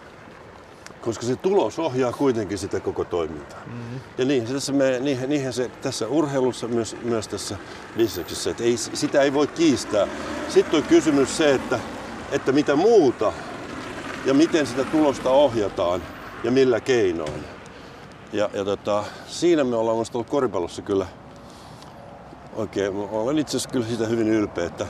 Koska 1.00 1.26
se 1.26 1.36
tulos 1.36 1.78
ohjaa 1.78 2.12
kuitenkin 2.12 2.58
sitä 2.58 2.80
koko 2.80 3.04
toimintaa. 3.04 3.62
Mm-hmm. 3.66 4.00
Ja 4.18 4.24
niin, 4.24 4.44
tässä 4.44 4.72
me, 4.72 4.98
niinhän, 5.00 5.28
niinhän 5.28 5.52
se 5.52 5.70
tässä 5.82 6.08
urheilussa, 6.08 6.68
myös, 6.68 6.96
myös 7.02 7.28
tässä 7.28 7.56
bisneksessä, 7.96 8.50
että 8.50 8.64
ei, 8.64 8.76
sitä 8.76 9.22
ei 9.22 9.32
voi 9.32 9.46
kiistää. 9.46 10.08
Sitten 10.48 10.76
on 10.76 10.86
kysymys 10.86 11.36
se, 11.36 11.54
että, 11.54 11.80
että 12.32 12.52
mitä 12.52 12.76
muuta 12.76 13.32
ja 14.24 14.34
miten 14.34 14.66
sitä 14.66 14.84
tulosta 14.84 15.30
ohjataan 15.30 16.02
ja 16.44 16.50
millä 16.50 16.80
keinoin. 16.80 17.44
Ja, 18.32 18.50
ja 18.54 18.64
tota, 18.64 19.04
siinä 19.26 19.64
me 19.64 19.76
ollaan 19.76 19.96
ollut 20.14 20.28
koripallossa 20.30 20.82
kyllä 20.82 21.06
oikein, 22.56 22.92
olen 22.96 23.38
itse 23.38 23.50
asiassa 23.50 23.70
kyllä 23.70 23.86
siitä 23.86 24.06
hyvin 24.06 24.28
ylpeä, 24.28 24.66
että 24.66 24.86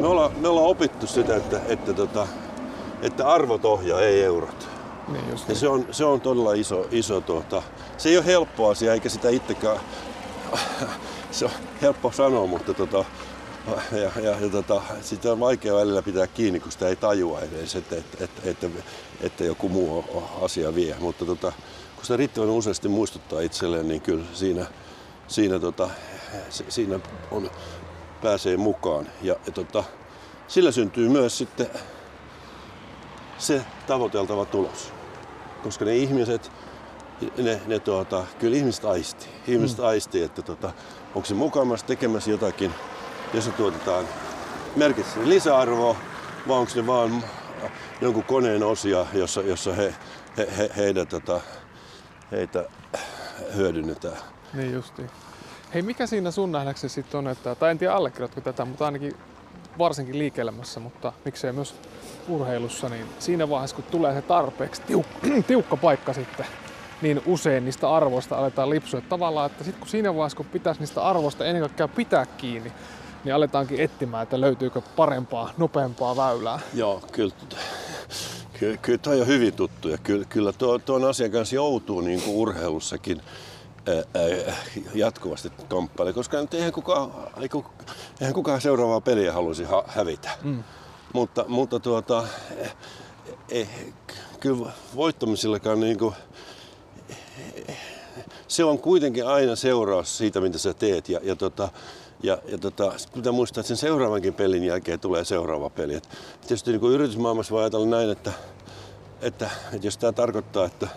me 0.00 0.06
ollaan, 0.06 0.30
me 0.40 0.48
ollaan 0.48 0.66
opittu 0.66 1.06
sitä, 1.06 1.36
että, 1.36 1.60
että, 1.68 1.92
tota, 1.92 2.28
että 3.02 3.28
arvot 3.28 3.64
ohjaa, 3.64 4.00
ei 4.00 4.22
eurot. 4.22 4.68
Niin 5.08 5.30
just 5.30 5.48
Ja 5.48 5.52
niin. 5.52 5.60
se 5.60 5.68
on, 5.68 5.86
se 5.90 6.04
on 6.04 6.20
todella 6.20 6.52
iso, 6.52 6.86
iso 6.90 7.20
tuota, 7.20 7.62
se 7.98 8.08
ei 8.08 8.16
ole 8.16 8.26
helppo 8.26 8.68
asia 8.68 8.92
eikä 8.92 9.08
sitä 9.08 9.28
itsekään, 9.28 9.80
se 11.30 11.44
on 11.44 11.50
helppo 11.82 12.12
sanoa, 12.12 12.46
mutta 12.46 12.74
tota, 12.74 13.04
ja, 13.92 14.10
ja, 14.22 14.40
ja 14.40 14.48
tota, 14.52 14.82
sitä 15.00 15.32
on 15.32 15.40
vaikea 15.40 15.74
välillä 15.74 16.02
pitää 16.02 16.26
kiinni, 16.26 16.60
kun 16.60 16.72
sitä 16.72 16.88
ei 16.88 16.96
tajua 16.96 17.40
edes, 17.40 17.76
että, 17.76 17.96
että, 17.96 18.24
että, 18.24 18.42
että, 18.44 18.66
että 19.20 19.44
joku 19.44 19.68
muu 19.68 20.04
asia 20.42 20.74
vie. 20.74 20.96
Mutta 21.00 21.24
tota, 21.24 21.52
kun 21.96 22.04
sitä 22.04 22.16
riittävän 22.16 22.50
useasti 22.50 22.88
muistuttaa 22.88 23.40
itselleen, 23.40 23.88
niin 23.88 24.00
kyllä 24.00 24.24
siinä, 24.34 24.66
siinä, 25.28 25.58
tota, 25.58 25.90
siinä 26.68 26.98
on, 27.30 27.50
pääsee 28.22 28.56
mukaan. 28.56 29.06
Ja, 29.22 29.36
ja 29.46 29.52
tota, 29.52 29.84
sillä 30.48 30.72
syntyy 30.72 31.08
myös 31.08 31.38
sitten 31.38 31.66
se 33.38 33.64
tavoiteltava 33.86 34.44
tulos. 34.44 34.92
Koska 35.62 35.84
ne 35.84 35.96
ihmiset, 35.96 36.52
ne, 37.38 37.60
ne 37.66 37.78
tuota, 37.78 38.24
kyllä 38.38 38.56
ihmiset 38.56 38.84
aistii. 38.84 39.28
Ihmiset 39.46 39.78
mm. 39.78 39.84
aistii, 39.84 40.22
että 40.22 40.42
tota, 40.42 40.72
onko 41.14 41.26
se 41.26 41.34
mukavasti 41.34 41.86
tekemässä 41.86 42.30
jotakin, 42.30 42.74
jossa 43.34 43.50
tuotetaan 43.50 44.04
merkitsee 44.76 45.28
lisäarvoa, 45.28 45.96
vai 46.48 46.58
onko 46.58 46.72
ne 46.74 46.86
vaan 46.86 47.24
jonkun 48.00 48.24
koneen 48.24 48.62
osia, 48.62 49.06
jossa, 49.12 49.40
jossa 49.40 49.72
he, 49.74 49.94
he, 50.36 50.48
he, 50.58 50.70
heidät, 50.76 51.08
tota, 51.08 51.40
heitä 52.30 52.64
hyödynnetään. 53.56 54.16
Niin 54.54 54.72
justiin. 54.72 55.10
Hei, 55.74 55.82
mikä 55.82 56.06
siinä 56.06 56.30
sun 56.30 56.52
nähdäksesi 56.52 56.94
sitten 56.94 57.18
on, 57.18 57.28
että, 57.28 57.54
tai 57.54 57.70
en 57.70 57.78
tiedä 57.78 57.94
allekirjoitko 57.94 58.40
tätä, 58.40 58.64
mutta 58.64 58.84
ainakin 58.84 59.16
varsinkin 59.78 60.18
liike-elämässä, 60.18 60.80
mutta 60.80 61.12
miksei 61.24 61.52
myös 61.52 61.74
urheilussa, 62.28 62.88
niin 62.88 63.06
siinä 63.18 63.48
vaiheessa 63.48 63.76
kun 63.76 63.84
tulee 63.84 64.14
se 64.14 64.22
tarpeeksi 64.22 64.82
tiuk- 64.82 65.42
tiukka 65.46 65.76
paikka 65.76 66.12
sitten, 66.12 66.46
niin 67.02 67.22
usein 67.26 67.64
niistä 67.64 67.90
arvoista 67.94 68.38
aletaan 68.38 68.70
lipsua. 68.70 69.00
Tavallaan, 69.00 69.50
että 69.50 69.64
sitten 69.64 69.80
kun 69.80 69.88
siinä 69.88 70.14
vaiheessa 70.14 70.36
kun 70.36 70.46
pitäisi 70.46 70.80
niistä 70.80 71.02
arvoista 71.02 71.44
ennen 71.44 71.62
kaikkea 71.62 71.88
pitää 71.88 72.26
kiinni, 72.26 72.72
niin 73.24 73.34
aletaankin 73.34 73.80
etsimään, 73.80 74.22
että 74.22 74.40
löytyykö 74.40 74.80
parempaa, 74.96 75.50
nopeampaa 75.56 76.16
väylää. 76.16 76.60
Joo, 76.74 77.02
kyllä, 77.12 77.34
kyllä, 78.60 78.76
kyllä 78.76 78.98
toi 78.98 79.20
on 79.20 79.26
hyvin 79.26 79.52
tuttu 79.52 79.88
ja 79.88 79.98
kyllä, 79.98 80.24
kyllä 80.28 80.52
tuo, 80.52 80.78
tuon 80.78 81.04
asian 81.04 81.30
kanssa 81.30 81.54
joutuu 81.54 82.00
niin 82.00 82.22
kuin 82.22 82.36
urheilussakin 82.36 83.20
jatkuvasti 84.94 85.52
kamppailemaan, 85.68 86.14
koska 86.14 86.40
nyt 86.40 86.54
eihän 86.54 86.72
kukaan, 86.72 87.12
ei 87.40 87.48
ku- 87.48 87.64
eihän 88.20 88.34
kukaan 88.34 88.60
seuraavaa 88.60 89.00
peliä 89.00 89.32
haluaisi 89.32 89.64
ha- 89.64 89.84
hävitä. 89.86 90.30
Mm. 90.42 90.62
Mutta, 91.12 91.44
mutta 91.48 91.80
tuota, 91.80 92.24
eh, 93.48 93.68
kyllä 94.40 94.72
voittamisellakaan 94.96 95.80
niin 95.80 95.98
kuin, 95.98 96.14
se 98.48 98.64
on 98.64 98.78
kuitenkin 98.78 99.26
aina 99.26 99.56
seuraus 99.56 100.18
siitä, 100.18 100.40
mitä 100.40 100.58
sä 100.58 100.74
teet. 100.74 101.08
Ja, 101.08 101.20
ja, 101.22 101.36
tota, 101.36 101.68
ja, 102.22 102.38
ja 102.48 102.58
tota, 102.58 102.92
pitää 103.14 103.32
muistaa, 103.32 103.60
että 103.60 103.68
sen 103.68 103.76
seuraavankin 103.76 104.34
pelin 104.34 104.64
jälkeen 104.64 105.00
tulee 105.00 105.24
seuraava 105.24 105.70
peli. 105.70 105.94
Et 105.94 106.08
tietysti 106.40 106.70
niin 106.70 106.80
kuin 106.80 106.94
yritysmaailmassa 106.94 107.54
voi 107.54 107.62
ajatella 107.62 107.86
näin, 107.86 108.10
että, 108.10 108.32
että, 109.20 109.50
että 109.72 109.86
jos 109.86 109.98
tämä 109.98 110.12
tarkoittaa, 110.12 110.64
että 110.66 110.88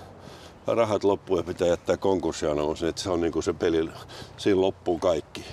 rahat 0.68 1.04
loppuu 1.04 1.38
ja 1.38 1.44
pitää 1.44 1.68
jättää 1.68 1.98
konkurssianomus, 1.98 2.82
niin 2.82 2.89
että 2.89 3.01
se 3.01 3.10
on 3.10 3.22
niin 3.22 3.34
kuin 3.34 3.44
se 3.44 3.54
peli, 3.54 3.89
siinä 4.38 4.62
loppuu 4.62 4.98
kaikki. 4.98 5.46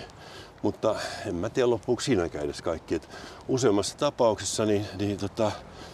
Mutta 0.63 0.95
en 1.27 1.35
mä 1.35 1.51
tiedä 1.51 1.71
loppuuko 1.71 2.01
siinäkään 2.01 2.45
edes 2.45 2.63
kaikki. 2.63 2.95
Et 2.95 3.09
useammassa 3.49 3.99
tapauksessa 3.99 4.67
niin, 4.67 4.87
niin 4.99 5.17
tota, 5.17 5.53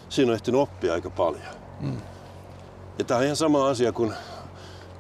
siinä 0.09 0.31
on 0.31 0.35
ehtinyt 0.35 0.61
oppia 0.61 0.93
aika 0.93 1.11
paljon. 1.11 1.43
Mm. 1.81 2.01
Ja 2.99 3.05
tämä 3.05 3.19
on 3.19 3.25
ihan 3.25 3.37
sama 3.37 3.69
asia 3.69 3.93
kuin, 3.93 4.13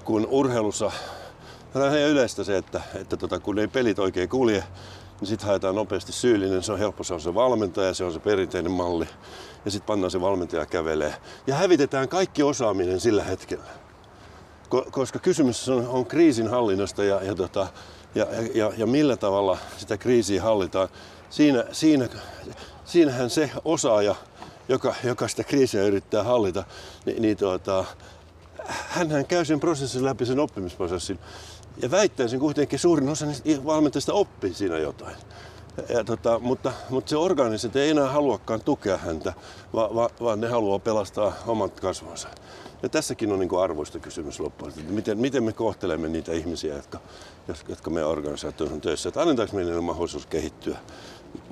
kuin 0.04 0.26
urheilussa. 0.26 0.92
Tämä 1.72 1.84
on 1.84 1.96
ihan 1.96 2.10
yleistä 2.10 2.44
se, 2.44 2.56
että, 2.56 2.80
että 2.94 3.16
tota, 3.16 3.40
kun 3.40 3.58
ei 3.58 3.68
pelit 3.68 3.98
oikein 3.98 4.28
kulje, 4.28 4.64
niin 5.20 5.28
sitten 5.28 5.48
haetaan 5.48 5.74
nopeasti 5.74 6.12
syyllinen. 6.12 6.62
Se 6.62 6.72
on 6.72 6.78
helppo, 6.78 7.04
se 7.04 7.14
on 7.14 7.20
se 7.20 7.34
valmentaja, 7.34 7.94
se 7.94 8.04
on 8.04 8.12
se 8.12 8.18
perinteinen 8.18 8.72
malli. 8.72 9.08
Ja 9.64 9.70
sitten 9.70 9.86
pannaan 9.86 10.10
se 10.10 10.20
valmentaja 10.20 10.66
kävelee. 10.66 11.14
Ja 11.46 11.54
hävitetään 11.54 12.08
kaikki 12.08 12.42
osaaminen 12.42 13.00
sillä 13.00 13.24
hetkellä. 13.24 13.81
Ko- 14.72 14.90
koska 14.90 15.18
kysymys 15.18 15.68
on, 15.68 15.88
on 15.88 16.06
kriisin 16.06 16.48
hallinnasta 16.48 17.04
ja, 17.04 17.22
ja, 17.22 17.34
tota, 17.34 17.66
ja, 18.14 18.26
ja, 18.54 18.72
ja 18.76 18.86
millä 18.86 19.16
tavalla 19.16 19.58
sitä 19.76 19.96
kriisiä 19.96 20.42
hallitaan. 20.42 20.88
Siinä, 21.30 21.64
siinä, 21.72 22.08
siinähän 22.84 23.30
se 23.30 23.50
osaaja, 23.64 24.14
joka, 24.68 24.94
joka 25.04 25.28
sitä 25.28 25.44
kriisiä 25.44 25.82
yrittää 25.82 26.22
hallita, 26.22 26.64
niin, 27.06 27.22
niin 27.22 27.36
tuota, 27.36 27.84
hänhän 28.66 29.26
käy 29.26 29.44
sen 29.44 29.60
prosessin 29.60 30.04
läpi, 30.04 30.26
sen 30.26 30.40
oppimisprosessin. 30.40 31.18
Ja 31.82 31.90
väittäisin 31.90 32.40
kuitenkin 32.40 32.78
suurin 32.78 33.08
osa 33.08 33.26
niistä 33.26 33.64
valmentajista 33.64 34.12
oppii 34.12 34.54
siinä 34.54 34.78
jotain. 34.78 35.16
Ja 35.88 36.04
tota, 36.04 36.38
mutta, 36.38 36.72
mutta 36.90 37.10
se 37.10 37.16
organiset 37.16 37.76
ei 37.76 37.90
enää 37.90 38.08
haluakaan 38.08 38.60
tukea 38.60 38.96
häntä, 38.98 39.32
vaan, 39.72 40.10
vaan 40.20 40.40
ne 40.40 40.48
haluaa 40.48 40.78
pelastaa 40.78 41.32
omat 41.46 41.80
kasvonsa. 41.80 42.28
Ja 42.82 42.88
tässäkin 42.88 43.32
on 43.32 43.38
niin 43.38 43.60
arvoista 43.62 43.98
kysymys 43.98 44.40
loppuun, 44.40 44.70
että 44.70 44.92
miten, 44.92 45.18
miten 45.18 45.42
me 45.44 45.52
kohtelemme 45.52 46.08
niitä 46.08 46.32
ihmisiä, 46.32 46.74
jotka, 46.74 46.98
jotka 47.68 47.90
meidän 47.90 48.10
organisaatioissa 48.10 48.74
on 48.74 48.80
töissä. 48.80 49.08
Että 49.08 49.20
annetaanko 49.20 49.56
meille 49.56 49.80
mahdollisuus 49.80 50.26
kehittyä 50.26 50.78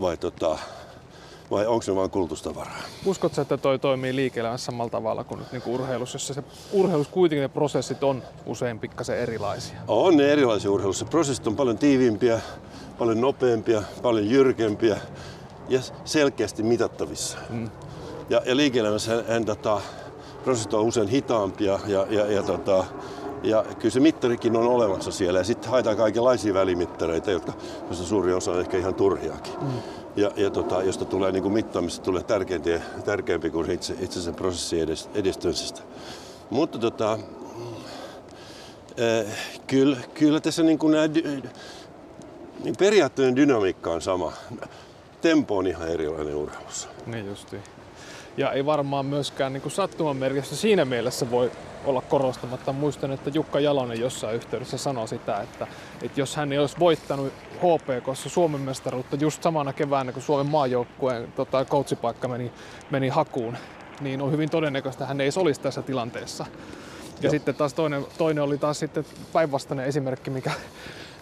vai, 0.01 0.17
tota, 0.17 0.59
vai 1.51 1.67
onko 1.67 1.83
se 1.83 1.97
vain 1.97 2.11
kulutustavaraa? 2.11 2.83
Uskotko, 3.07 3.41
että 3.41 3.57
toi 3.57 3.79
toimii 3.79 4.17
liike-elämässä 4.17 4.65
samalla 4.65 4.91
tavalla 4.91 5.25
kuin 5.25 5.39
nyt 5.39 5.53
niin 5.53 5.63
kuin 5.63 5.75
urheilussa, 5.75 6.15
jossa 6.15 6.35
se 6.35 6.43
urheilussa 6.73 7.13
kuitenkin 7.13 7.43
ne 7.43 7.49
prosessit 7.49 8.05
on 8.05 8.23
usein 8.47 8.79
pikkasen 8.79 9.19
erilaisia? 9.19 9.77
On 9.89 10.17
ne 10.17 10.33
erilaisia 10.33 10.71
urheilussa. 10.71 11.05
Prosessit 11.05 11.47
on 11.47 11.57
paljon 11.57 11.79
tiiviimpiä, 11.79 12.41
paljon 12.99 13.21
nopeampia, 13.21 13.83
paljon 14.03 14.31
jyrkempiä 14.31 14.97
ja 15.69 15.81
selkeästi 16.05 16.63
mitattavissa. 16.63 17.39
Mm. 17.51 17.71
Ja, 18.31 18.43
ja 18.47 18.57
liike-elämässä 18.57 19.15
hän, 19.15 19.25
hän, 19.29 19.45
tota, 19.45 19.81
prosessit 20.45 20.75
on 20.75 20.85
usein 20.85 21.09
hitaampia 21.09 21.81
ja, 21.87 22.07
ja, 22.11 22.27
ja, 22.27 22.43
tota, 22.43 22.85
ja 23.43 23.65
kyllä 23.79 23.91
se 23.91 24.01
mittarikin 24.01 24.57
on 24.57 24.67
olemassa 24.67 25.11
siellä. 25.11 25.41
Ja 25.41 25.45
sitten 25.45 25.71
haetaan 25.71 25.97
kaikenlaisia 25.97 26.55
välimittareita, 26.55 27.31
jotka, 27.31 27.53
joista 27.87 28.05
suuri 28.05 28.33
osa 28.33 28.51
on 28.51 28.61
ehkä 28.61 28.77
ihan 28.77 28.95
turhiakin. 28.95 29.53
Mm. 29.61 29.69
Ja, 30.17 30.31
ja 30.37 30.51
tota, 30.51 30.83
josta 30.83 31.05
tulee 31.05 31.33
niin 31.33 31.43
kuin 31.43 31.55
mittaamista 31.55 32.05
tulee 32.05 32.23
tärkeämpi, 32.23 32.81
tärkeämpi 33.05 33.51
kuin 33.51 33.71
itse, 33.71 33.95
itse 34.01 34.23
sen 34.23 34.35
prosessin 34.35 34.89
edistymisestä. 35.15 35.81
Mutta 36.51 36.79
tota, 36.79 37.19
Eh, 39.01 39.27
kyllä, 39.67 39.97
kyllä 40.15 40.41
tässä 40.41 40.63
niin 40.63 40.79
kuin 40.79 40.93
nämä, 40.93 41.07
niin 42.65 42.77
periaatteiden 42.79 43.37
dynamiikka 43.37 43.91
on 43.91 44.03
sama. 44.03 44.33
Tempo 45.21 45.57
on 45.57 45.67
ihan 45.67 45.89
erilainen 45.89 46.35
urheilussa. 46.35 46.89
Niin 47.07 47.27
justiin. 47.27 47.63
Ja 48.41 48.53
ei 48.53 48.67
varmaan 48.67 49.07
myöskään 49.07 49.53
niin 49.53 49.71
sattuman 49.71 50.17
merkitystä 50.17 50.57
siinä 50.57 50.85
mielessä 50.85 51.31
voi 51.31 51.51
olla 51.85 52.01
korostamatta. 52.01 52.73
Muistan, 52.73 53.13
että 53.13 53.31
Jukka 53.35 53.61
Jalonen 53.61 54.01
jossain 54.01 54.37
yhteydessä 54.37 54.79
sanoi 54.79 55.09
sitä, 55.09 55.41
että, 55.41 55.67
että 56.03 56.21
jos 56.21 56.37
hän 56.37 56.53
ei 56.53 56.59
olisi 56.59 56.77
voittanut 56.79 57.33
HPKssa 57.57 58.29
Suomen 58.29 58.61
mestaruutta 58.61 59.17
just 59.17 59.43
samana 59.43 59.73
keväänä, 59.73 60.13
kun 60.13 60.23
Suomen 60.23 60.47
maajoukkueen 60.47 61.33
tota, 61.33 61.65
coachipaikka 61.65 62.29
meni, 62.29 62.53
meni 62.91 63.09
hakuun, 63.09 63.57
niin 64.01 64.23
on 64.23 64.33
hyvin 64.33 64.51
todennäköistä, 64.51 65.05
että 65.05 65.09
hän 65.09 65.21
ei 65.21 65.31
olisi 65.37 65.61
tässä 65.61 65.83
tilanteessa. 65.83 66.47
Ja 66.49 67.23
Joo. 67.23 67.31
sitten 67.31 67.55
taas 67.55 67.75
toinen, 67.75 68.07
toinen 68.19 68.45
oli 68.45 68.59
taas 68.59 68.79
sitten 68.79 69.05
päinvastainen 69.33 69.87
esimerkki, 69.87 70.31
mikä, 70.31 70.51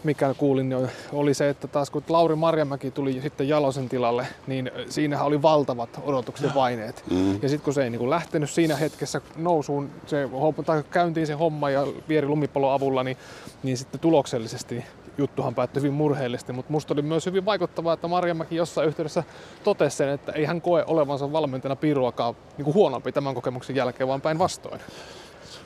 mikä 0.05 0.35
kuulin, 0.35 0.69
niin 0.69 0.88
oli 1.12 1.35
se, 1.35 1.49
että 1.49 1.69
taas 1.69 1.90
kun 1.90 2.02
Lauri 2.09 2.35
Marjamäki 2.35 2.90
tuli 2.90 3.21
sitten 3.23 3.49
Jalosen 3.49 3.88
tilalle, 3.88 4.26
niin 4.47 4.71
siinähän 4.88 5.26
oli 5.26 5.43
valtavat 5.43 6.00
odotukset 6.02 6.47
ja 6.47 6.52
paineet. 6.55 7.05
Mm. 7.11 7.33
Ja 7.43 7.49
sitten 7.49 7.64
kun 7.64 7.75
se 7.75 7.85
ei 7.85 7.90
niin 7.90 7.99
kuin 7.99 8.11
lähtenyt 8.11 8.50
siinä 8.50 8.76
hetkessä 8.76 9.21
nousuun, 9.37 9.90
se, 10.07 10.28
tai 10.67 10.83
käyntiin 10.90 11.26
se 11.26 11.33
homma 11.33 11.71
ja 11.71 11.87
vieri 12.09 12.26
lumipallon 12.26 12.73
avulla, 12.73 13.05
niin, 13.05 13.17
niin 13.62 13.76
sitten 13.78 14.00
tuloksellisesti 14.00 14.85
juttuhan 15.19 15.55
päättyi 15.55 15.83
hyvin 15.83 15.95
murheellisesti, 15.95 16.52
mutta 16.52 16.73
musta 16.73 16.95
oli 16.95 17.02
myös 17.02 17.26
hyvin 17.26 17.45
vaikuttavaa, 17.45 17.95
että 17.95 18.09
Marjamäki 18.09 18.57
jossain 18.57 18.88
yhteydessä 18.88 19.25
totesi 19.64 19.97
sen, 19.97 20.09
että 20.09 20.33
ei 20.33 20.45
hän 20.45 20.61
koe 20.61 20.85
olevansa 20.87 21.33
valmentajana 21.33 21.76
piruakaan 21.76 22.35
niin 22.57 22.64
kuin 22.64 22.75
huonompi 22.75 23.12
tämän 23.12 23.35
kokemuksen 23.35 23.76
jälkeen, 23.76 24.09
vaan 24.09 24.21
päinvastoin. 24.21 24.81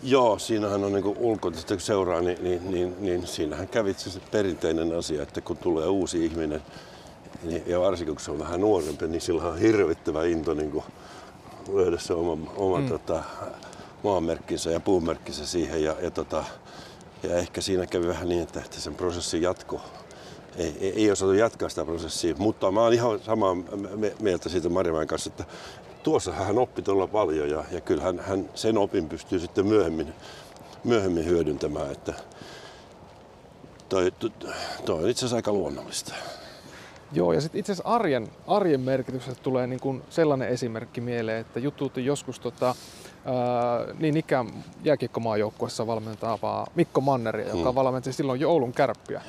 Joo, 0.02 0.38
siinähän 0.38 0.84
on 0.84 0.92
niin 0.92 1.16
ulkoisesti 1.18 1.74
kun 1.74 1.80
seuraa, 1.80 2.20
niin, 2.20 2.38
niin, 2.44 2.70
niin, 2.70 2.96
niin 3.00 3.26
siinähän 3.26 3.68
kävitse 3.68 4.10
se 4.10 4.20
perinteinen 4.30 4.98
asia, 4.98 5.22
että 5.22 5.40
kun 5.40 5.56
tulee 5.56 5.86
uusi 5.86 6.24
ihminen, 6.24 6.62
niin, 7.42 7.62
ja 7.66 7.80
varsinkin 7.80 8.14
kun 8.14 8.24
se 8.24 8.30
on 8.30 8.38
vähän 8.38 8.60
nuorempi, 8.60 9.08
niin 9.08 9.20
sillä 9.20 9.42
on 9.42 9.58
hirvittävä 9.58 10.24
into 10.24 10.54
niin 10.54 10.70
kuin 10.70 10.84
löydä 11.72 11.98
se 11.98 12.14
oma, 12.14 12.50
oma 12.56 12.80
mm. 12.80 12.88
tota, 12.88 13.22
maanmerkkinsä 14.02 14.70
ja 14.70 14.80
puumerkkinsä 14.80 15.46
siihen. 15.46 15.84
Ja, 15.84 15.96
ja, 16.02 16.10
tota, 16.10 16.44
ja 17.22 17.36
ehkä 17.36 17.60
siinä 17.60 17.86
kävi 17.86 18.06
vähän 18.06 18.28
niin, 18.28 18.42
että, 18.42 18.60
että 18.60 18.80
sen 18.80 18.94
prosessin 18.94 19.42
jatko 19.42 19.80
ei, 20.56 20.76
ei, 20.80 20.92
ei 20.96 21.10
osattu 21.10 21.32
jatkaa 21.32 21.68
sitä 21.68 21.84
prosessia, 21.84 22.34
mutta 22.38 22.70
mä 22.70 22.80
oon 22.80 22.92
ihan 22.92 23.20
samaa 23.20 23.56
mieltä 24.20 24.48
siitä 24.48 24.68
Marimäen 24.68 25.06
kanssa, 25.06 25.30
että 25.30 25.44
tuossa 26.02 26.32
hän 26.32 26.58
oppi 26.58 26.82
todella 26.82 27.06
paljon 27.06 27.50
ja, 27.50 27.64
ja 27.70 27.80
kyllä 27.80 28.02
hän, 28.02 28.50
sen 28.54 28.78
opin 28.78 29.08
pystyy 29.08 29.38
sitten 29.38 29.66
myöhemmin, 29.66 30.12
myöhemmin 30.84 31.24
hyödyntämään, 31.24 31.92
että 31.92 32.14
toi, 33.88 34.12
toi 34.84 35.02
on 35.04 35.10
itse 35.10 35.20
asiassa 35.20 35.36
aika 35.36 35.52
luonnollista. 35.52 36.14
Joo, 37.12 37.32
ja 37.32 37.40
sitten 37.40 37.58
itse 37.58 37.72
asiassa 37.72 37.88
arjen, 37.88 38.28
arjen 38.46 38.80
merkityksestä 38.80 39.42
tulee 39.42 39.66
niin 39.66 39.80
kuin 39.80 40.02
sellainen 40.10 40.48
esimerkki 40.48 41.00
mieleen, 41.00 41.40
että 41.40 41.60
jutuutin 41.60 42.04
joskus 42.04 42.40
tota, 42.40 42.74
niin 43.98 44.16
ikään 44.16 44.48
jääkiekkomaajoukkuessa 44.84 45.86
valmentavaa 45.86 46.66
Mikko 46.74 47.00
Manneria, 47.00 47.48
joka 47.48 47.70
hmm. 47.70 47.74
valmenti 47.74 48.12
silloin 48.12 48.40
jo 48.40 48.50
Oulun 48.50 48.72
kärppiä. 48.72 49.22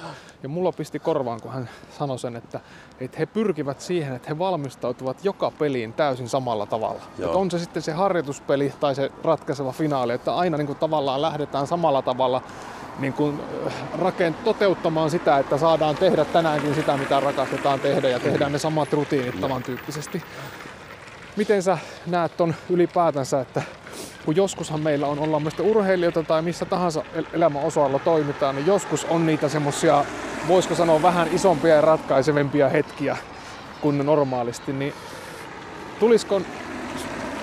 Ja 0.44 0.50
mulla 0.50 0.72
pisti 0.72 1.00
korvaan, 1.00 1.42
kun 1.42 1.52
hän 1.52 1.70
sanoi 1.98 2.20
sen, 2.20 2.36
että, 2.36 2.60
että 3.00 3.18
he 3.20 3.26
pyrkivät 3.26 3.82
siihen, 3.82 4.16
että 4.16 4.30
he 4.30 4.40
valmistautuvat 4.40 5.26
joka 5.26 5.52
peliin 5.52 5.94
täysin 5.94 6.30
samalla 6.30 6.66
tavalla. 6.66 7.02
Että 7.20 7.38
on 7.38 7.52
se 7.52 7.60
sitten 7.60 7.82
se 7.82 7.92
harjoituspeli 7.92 8.74
tai 8.80 8.96
se 8.96 9.12
ratkaiseva 9.24 9.72
finaali, 9.72 10.14
että 10.14 10.36
aina 10.36 10.58
niin 10.58 10.68
kuin 10.68 10.80
tavallaan 10.80 11.22
lähdetään 11.22 11.68
samalla 11.68 12.02
tavalla 12.02 12.42
niin 13.00 13.14
kuin 13.14 13.40
rakent- 14.00 14.44
toteuttamaan 14.44 15.10
sitä, 15.10 15.38
että 15.38 15.58
saadaan 15.58 15.96
tehdä 15.96 16.26
tänäänkin 16.26 16.76
sitä, 16.76 16.98
mitä 16.98 17.20
rakastetaan 17.20 17.80
tehdä 17.80 18.10
ja 18.10 18.20
tehdään 18.20 18.52
ne 18.52 18.60
samat 18.60 18.94
rutiinit 18.94 19.42
tavan 19.42 19.64
tyyppisesti. 19.64 20.24
Miten 21.36 21.64
sä 21.64 21.78
näet 22.06 22.38
ton 22.38 22.56
ylipäätänsä, 22.70 23.42
että 23.42 23.62
kun 24.26 24.36
joskushan 24.36 24.80
meillä 24.80 25.08
on, 25.08 25.20
ollaan 25.20 25.44
meistä 25.44 25.64
urheilijoita 25.64 26.24
tai 26.24 26.42
missä 26.42 26.66
tahansa 26.66 27.04
elämän 27.34 27.64
osalla 27.64 28.00
toimitaan, 28.00 28.56
niin 28.56 28.68
joskus 28.68 29.06
on 29.06 29.26
niitä 29.26 29.50
semmosia, 29.50 30.06
voisiko 30.48 30.76
sanoa 30.76 31.02
vähän 31.02 31.28
isompia 31.32 31.76
ja 31.76 31.82
ratkaisevempia 31.82 32.70
hetkiä 32.70 33.18
kuin 33.82 34.06
normaalisti, 34.06 34.74
niin 34.74 34.94
tulisiko 36.00 36.42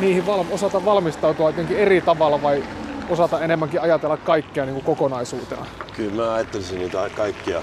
niihin 0.00 0.26
val- 0.26 0.44
osata 0.50 0.84
valmistautua 0.84 1.48
jotenkin 1.48 1.76
eri 1.76 2.00
tavalla 2.00 2.42
vai 2.42 2.64
osata 3.08 3.40
enemmänkin 3.40 3.80
ajatella 3.80 4.16
kaikkea 4.16 4.64
niin 4.64 4.74
kuin 4.74 4.84
kokonaisuutena? 4.84 5.66
Kyllä 5.96 6.22
mä 6.22 6.34
ajattelisin 6.34 6.78
niitä 6.78 7.10
kaikkia, 7.16 7.62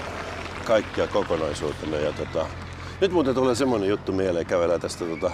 kaikkia 0.64 1.06
kokonaisuutena. 1.06 1.96
Ja 1.96 2.12
tota, 2.12 2.46
nyt 3.00 3.12
muuten 3.12 3.34
tulee 3.34 3.54
semmonen 3.54 3.88
juttu 3.88 4.12
mieleen, 4.12 4.46
kävellä 4.46 4.78
tästä 4.78 5.04
tota, 5.04 5.30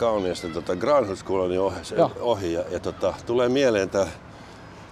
kauniista 0.00 0.48
tota 0.48 0.76
Granhuskuulani 0.76 1.58
ohi, 1.58 1.76
ohi 2.20 2.52
ja, 2.52 2.64
ja 2.70 2.80
tota, 2.80 3.14
tulee 3.26 3.48
mieleen 3.48 3.90
tämä 3.90 4.06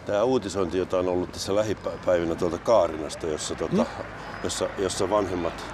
tämä 0.06 0.22
uutisointi, 0.22 0.78
jota 0.78 0.98
on 0.98 1.08
ollut 1.08 1.32
tässä 1.32 1.54
lähipäivinä 1.54 2.34
tuolta 2.34 2.58
Kaarinasta, 2.58 3.26
jossa, 3.26 3.54
tota, 3.54 3.76
mm. 3.76 4.04
jossa, 4.44 4.68
jossa 4.78 5.10
vanhemmat 5.10 5.64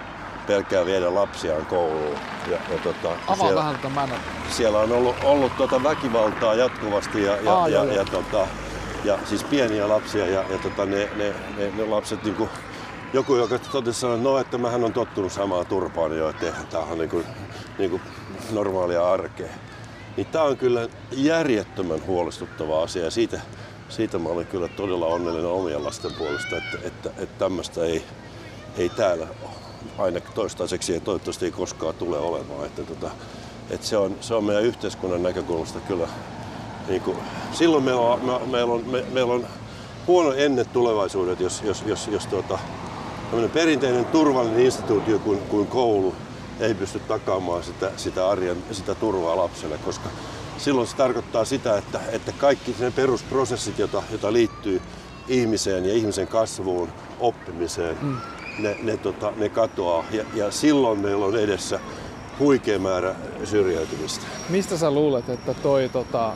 pelkää 0.47 0.87
viedä 0.87 1.15
lapsiaan 1.15 1.67
kouluun. 1.67 2.17
Ja, 2.51 2.59
ja 2.71 2.79
tota, 2.83 3.09
Avaa 3.09 3.37
siellä, 3.37 3.55
vähän 3.55 3.79
tämän. 3.83 4.09
Siellä 4.51 4.79
on 4.79 4.93
ollut, 4.93 5.17
ollut 5.23 5.57
tota 5.57 5.83
väkivaltaa 5.83 6.55
jatkuvasti 6.55 7.23
ja, 7.23 7.37
ja, 7.37 7.55
Aa, 7.55 7.69
ja, 7.69 7.85
joo, 7.85 7.95
ja, 7.95 8.05
tota, 8.05 8.47
ja 9.05 9.19
siis 9.25 9.45
pieniä 9.45 9.89
lapsia 9.89 10.27
ja, 10.27 10.45
ja 10.51 10.59
tota, 10.59 10.87
ne, 10.87 11.09
ne, 11.17 11.35
ne, 11.59 11.73
ne 11.77 11.85
lapset 11.85 12.25
niinku, 12.25 12.49
joku, 13.13 13.37
joka 13.37 13.59
totesi 13.59 14.01
sanoa, 14.01 14.17
no, 14.17 14.39
että 14.39 14.59
mähän 14.59 14.85
on 14.85 14.93
tottunut 14.93 15.33
samaa 15.33 15.65
turpaan 15.65 16.17
jo, 16.17 16.29
että 16.29 16.53
tämä 16.71 16.85
on 16.85 16.99
niinku, 16.99 17.23
niinku 17.79 18.01
normaalia 18.55 19.11
arkea. 19.13 19.49
Niin 20.17 20.27
tämä 20.27 20.45
on 20.45 20.57
kyllä 20.57 20.89
järjettömän 21.13 22.07
huolestuttava 22.07 22.83
asia 22.83 23.05
ja 23.05 23.11
siitä, 23.11 23.41
siitä 23.89 24.19
mä 24.19 24.29
olen 24.29 24.47
kyllä 24.47 24.69
todella 24.69 25.07
onnellinen 25.07 25.51
omien 25.51 25.85
lasten 25.85 26.13
puolesta, 26.19 26.57
että, 26.57 26.79
että, 26.83 27.11
että 27.17 27.39
tämmöistä 27.39 27.85
ei, 27.85 28.05
ei 28.79 28.89
täällä 28.89 29.27
ainakin 29.99 30.33
toistaiseksi 30.35 30.95
ja 30.95 31.01
toivottavasti 31.01 31.45
ei 31.45 31.51
koskaan 31.51 31.95
tule 31.95 32.19
olemaan. 32.19 32.67
Että, 32.67 32.83
tota, 32.83 33.11
että 33.71 33.87
se, 33.87 33.97
on, 33.97 34.17
se 34.21 34.35
on 34.35 34.45
meidän 34.45 34.65
yhteiskunnan 34.65 35.23
näkökulmasta 35.23 35.81
kyllä, 35.81 36.09
niin 36.89 37.03
kuin, 37.03 37.17
silloin 37.53 37.85
meillä 37.85 38.01
on, 38.01 38.25
me, 38.25 38.47
meillä, 38.51 38.75
on, 38.75 38.87
me, 38.87 39.05
meillä 39.13 39.35
on 39.35 39.47
huono 40.07 40.33
ennen 40.33 40.67
tulevaisuudet, 40.69 41.41
jos, 41.41 41.63
jos, 41.63 41.83
jos, 41.87 42.09
jos 42.09 42.27
tuota, 42.27 42.59
perinteinen 43.53 44.05
turvallinen 44.05 44.67
instituutio 44.67 45.19
kuin, 45.19 45.39
kuin 45.39 45.67
koulu 45.67 46.15
ei 46.61 46.75
pysty 46.75 46.99
takaamaan 46.99 47.63
sitä, 47.63 47.91
sitä 47.97 48.29
arjen 48.29 48.57
sitä 48.73 48.95
turvaa 48.95 49.37
lapselle, 49.37 49.79
koska 49.79 50.09
silloin 50.59 50.87
se 50.87 50.97
tarkoittaa 50.97 51.45
sitä, 51.45 51.79
että, 51.79 52.01
että 52.13 52.33
kaikki 52.33 52.75
ne 52.79 52.91
perusprosessit, 52.91 53.79
joita, 53.79 54.03
joita 54.11 54.33
liittyy 54.33 54.83
ihmiseen 55.29 55.85
ja 55.85 55.95
ihmisen 55.95 56.27
kasvuun, 56.27 56.89
oppimiseen, 57.21 57.99
mm 58.03 58.21
ne, 58.59 58.77
ne, 58.83 58.97
tota, 58.97 59.33
ne 59.37 59.49
katoaa 59.49 60.05
ja, 60.11 60.25
ja 60.35 60.51
silloin 60.51 61.01
meillä 61.01 61.27
on 61.27 61.39
edessä 61.39 61.81
huikea 62.39 62.79
määrä 62.79 63.15
syrjäytymistä. 63.45 64.27
Mistä 64.49 64.77
sä 64.77 64.91
luulet, 64.91 65.29
että 65.29 65.55
toi 65.55 65.89
tota, 65.89 66.33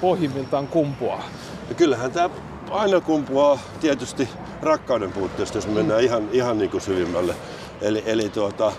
pohjimmiltaan 0.00 0.66
kumpuaa? 0.66 1.22
Ja 1.68 1.74
kyllähän 1.74 2.12
tämä 2.12 2.30
aina 2.70 3.00
kumpuaa 3.00 3.58
tietysti 3.80 4.28
rakkauden 4.62 5.12
puutteesta, 5.12 5.58
jos 5.58 5.66
me 5.66 5.74
mennään 5.74 6.02
ihan, 6.02 6.28
ihan 6.32 6.58
niin 6.58 6.70
kuin 6.70 6.80
syvimmälle. 6.80 7.34
Eli, 7.80 8.02
eli 8.06 8.28
tuota, 8.28 8.72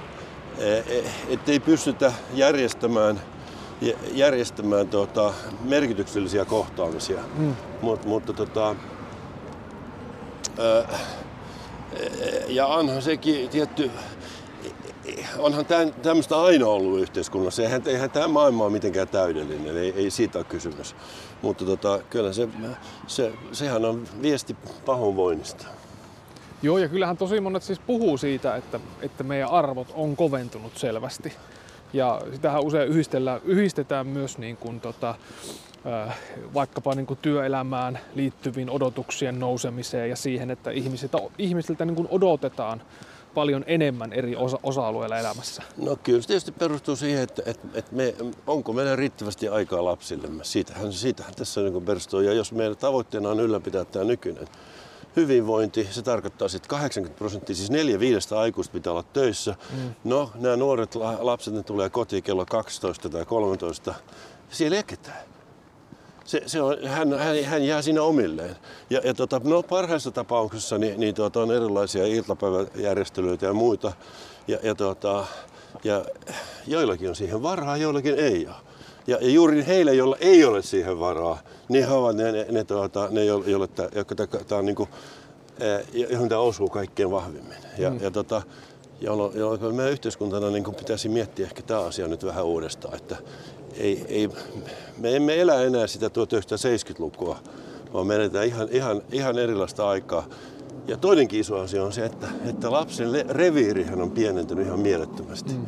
ettei 1.29 1.59
pystytä 1.59 2.13
järjestämään, 2.33 3.21
järjestämään 4.13 4.87
tuota, 4.87 5.33
merkityksellisiä 5.61 6.45
kohtaamisia. 6.45 7.19
Mm. 7.37 7.55
Mut, 7.81 8.05
mutta 8.05 8.33
tota, 8.33 8.75
ja 12.47 12.65
onhan 12.65 13.01
sekin 13.01 13.49
tietty, 13.49 13.91
onhan 15.37 15.65
tämmöistä 16.01 16.41
aina 16.41 16.67
ollut 16.67 16.99
yhteiskunnassa. 16.99 17.61
Eihän, 17.61 17.81
eihän 17.85 18.11
tämä 18.11 18.27
maailma 18.27 18.63
ole 18.63 18.71
mitenkään 18.71 19.07
täydellinen, 19.07 19.77
ei, 19.77 19.93
ei 19.95 20.11
siitä 20.11 20.39
ole 20.39 20.45
kysymys. 20.45 20.95
Mutta 21.41 21.65
tota, 21.65 21.99
kyllä 22.09 22.33
se, 22.33 22.49
se, 23.07 23.31
sehän 23.51 23.85
on 23.85 24.03
viesti 24.21 24.55
pahoinvoinnista. 24.85 25.65
Joo, 26.61 26.77
ja 26.77 26.87
kyllähän 26.87 27.17
tosi 27.17 27.39
monet 27.39 27.63
siis 27.63 27.79
puhuu 27.79 28.17
siitä, 28.17 28.55
että, 28.55 28.79
että 29.01 29.23
meidän 29.23 29.49
arvot 29.49 29.87
on 29.93 30.15
koventunut 30.15 30.77
selvästi. 30.77 31.33
Ja 31.93 32.21
sitähän 32.31 32.63
usein 32.63 32.89
yhdistellään, 32.89 33.41
yhdistetään 33.45 34.07
myös 34.07 34.37
niin 34.37 34.57
kuin 34.57 34.81
tota, 34.81 35.15
vaikkapa 36.53 36.95
niin 36.95 37.05
kuin 37.05 37.19
työelämään 37.21 37.99
liittyviin 38.15 38.69
odotuksien 38.69 39.39
nousemiseen 39.39 40.09
ja 40.09 40.15
siihen, 40.15 40.51
että 40.51 40.71
ihmisiltä, 40.71 41.17
ihmisiltä 41.37 41.85
niin 41.85 41.95
kuin 41.95 42.07
odotetaan 42.11 42.81
paljon 43.33 43.63
enemmän 43.67 44.13
eri 44.13 44.35
osa- 44.35 44.59
osa-alueilla 44.63 45.17
elämässä? 45.17 45.63
No 45.77 45.95
kyllä 46.03 46.21
se 46.21 46.27
tietysti 46.27 46.51
perustuu 46.51 46.95
siihen, 46.95 47.23
että, 47.23 47.43
että, 47.45 47.67
että 47.73 47.95
me, 47.95 48.15
onko 48.47 48.73
meillä 48.73 48.95
riittävästi 48.95 49.47
aikaa 49.47 49.85
lapsillemme. 49.85 50.43
Siitähän, 50.43 50.93
siitähän 50.93 51.33
tässä 51.35 51.61
niin 51.61 51.85
perustuu. 51.85 52.21
Ja 52.21 52.33
jos 52.33 52.51
meidän 52.51 52.77
tavoitteena 52.77 53.29
on 53.29 53.39
ylläpitää 53.39 53.85
tämä 53.85 54.05
nykyinen 54.05 54.47
hyvinvointi, 55.15 55.87
se 55.91 56.01
tarkoittaa 56.01 56.47
sitten 56.47 56.69
80 56.69 57.17
prosenttia, 57.17 57.55
siis 57.55 57.71
neljä 57.71 57.99
viidestä 57.99 58.39
aikuista 58.39 58.73
pitää 58.73 58.93
olla 58.93 59.03
töissä. 59.03 59.55
Mm. 59.71 59.93
No, 60.03 60.31
nämä 60.35 60.55
nuoret 60.55 60.95
lapset, 61.19 61.53
ne 61.53 61.63
tulee 61.63 61.89
kotiin 61.89 62.23
kello 62.23 62.45
12 62.45 63.09
tai 63.09 63.25
13, 63.25 63.93
siellä 64.49 64.77
ei 64.77 64.83
ketään 64.83 65.29
se, 66.29 66.41
se 66.45 66.61
on, 66.61 66.77
hän, 66.87 67.19
hän, 67.19 67.43
hän 67.43 67.63
jää 67.63 67.81
siinä 67.81 68.01
omilleen. 68.01 68.55
Ja, 68.89 69.01
ja 69.03 69.13
tota, 69.13 69.41
no, 69.43 69.63
parhaissa 69.63 70.11
tapauksissa 70.11 70.77
niin, 70.77 70.99
niin 70.99 71.15
tota, 71.15 71.41
on 71.41 71.51
erilaisia 71.51 72.05
iltapäiväjärjestelyitä 72.05 73.45
ja 73.45 73.53
muita. 73.53 73.91
Ja, 74.47 74.57
ja, 74.63 74.75
tota, 74.75 75.25
ja 75.83 76.05
joillakin 76.67 77.09
on 77.09 77.15
siihen 77.15 77.43
varaa, 77.43 77.77
joillakin 77.77 78.15
ei 78.15 78.47
ole. 78.47 78.55
Ja, 79.09 79.17
ja 79.21 79.29
juuri 79.29 79.65
heille, 79.67 79.93
joilla 79.93 80.17
ei 80.19 80.45
ole 80.45 80.61
siihen 80.61 80.99
varaa, 80.99 81.39
niin 81.69 81.87
he 81.87 81.93
ovat 81.93 82.15
ne, 82.15 82.31
ne, 82.31 82.45
ne, 82.51 82.63
tuota, 82.63 83.07
ne 83.11 83.25
joille, 83.25 83.67
jotka 83.95 84.15
tämä 84.15 84.59
on 84.59 84.65
niin 84.65 84.75
kuin, 84.75 84.89
johon 86.09 86.29
tämä 86.29 86.41
osuu 86.41 86.69
kaikkein 86.69 87.11
vahvimmin. 87.11 87.57
Ja, 87.77 87.89
mm. 87.89 87.99
ja 88.01 88.11
tota, 88.11 88.41
jolloin, 89.01 89.37
jolloin 89.37 89.75
meidän 89.75 89.91
yhteiskuntana 89.91 90.49
niin 90.49 90.75
pitäisi 90.77 91.09
miettiä 91.09 91.45
ehkä 91.45 91.61
tämä 91.61 91.79
asia 91.79 92.07
nyt 92.07 92.25
vähän 92.25 92.45
uudestaan, 92.45 92.95
että 92.95 93.17
ei, 93.77 94.05
ei, 94.07 94.29
me 94.97 95.15
emme 95.15 95.41
elä 95.41 95.61
enää 95.61 95.87
sitä 95.87 96.07
1970-lukua, 96.07 97.39
vaan 97.93 98.07
me 98.07 98.15
eletään 98.15 98.45
ihan, 98.45 98.67
ihan, 98.71 99.01
ihan 99.11 99.39
erilaista 99.39 99.89
aikaa. 99.89 100.25
Ja 100.87 100.97
toinenkin 100.97 101.39
iso 101.39 101.59
asia 101.59 101.83
on 101.83 101.93
se, 101.93 102.05
että, 102.05 102.27
että 102.49 102.71
lapsen 102.71 103.09
reviirihän 103.29 104.01
on 104.01 104.11
pienentynyt 104.11 104.67
ihan 104.67 104.79
mielettömästi. 104.79 105.53
Mm. 105.53 105.65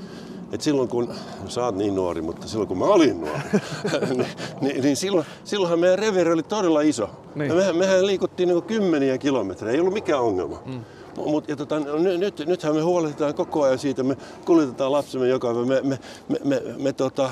Et 0.52 0.62
silloin 0.62 0.90
kun, 0.90 1.14
sä 1.48 1.66
oot 1.66 1.76
niin 1.76 1.96
nuori, 1.96 2.22
mutta 2.22 2.48
silloin 2.48 2.68
kun 2.68 2.78
mä 2.78 2.86
olin 2.86 3.22
nuori, 3.22 3.42
niin, 4.16 4.28
niin, 4.62 4.82
niin 4.84 4.96
silloin, 4.96 5.26
silloinhan 5.44 5.80
meidän 5.80 6.00
reviiri 6.00 6.32
oli 6.32 6.44
todella 6.44 6.82
iso. 6.82 7.10
Niin. 7.36 7.50
Ja 7.50 7.56
mehän, 7.56 7.76
mehän 7.76 8.08
liikuttiin 8.08 8.50
niin 8.50 8.64
kymmeniä 8.64 9.18
kilometrejä, 9.18 9.74
ei 9.74 9.80
ollut 9.80 9.94
mikään 9.94 10.22
ongelma. 10.22 10.60
Mm. 10.66 10.82
Mut, 11.18 11.50
ja 11.50 11.56
tota, 11.56 11.80
no, 11.80 11.98
nyt, 12.18 12.44
nythän 12.46 12.76
me 12.76 12.82
huolehditaan 12.82 13.34
koko 13.34 13.64
ajan 13.64 13.80
siitä, 13.80 14.04
me 14.04 14.18
kuljetetaan 14.46 14.92
lapsemme 14.92 15.28
joka 15.28 15.54
päivä, 15.54 15.66
me, 15.66 15.82
me, 15.84 16.00
me, 16.30 16.40
me, 16.44 16.62
me 16.78 16.94
tota, 16.94 17.30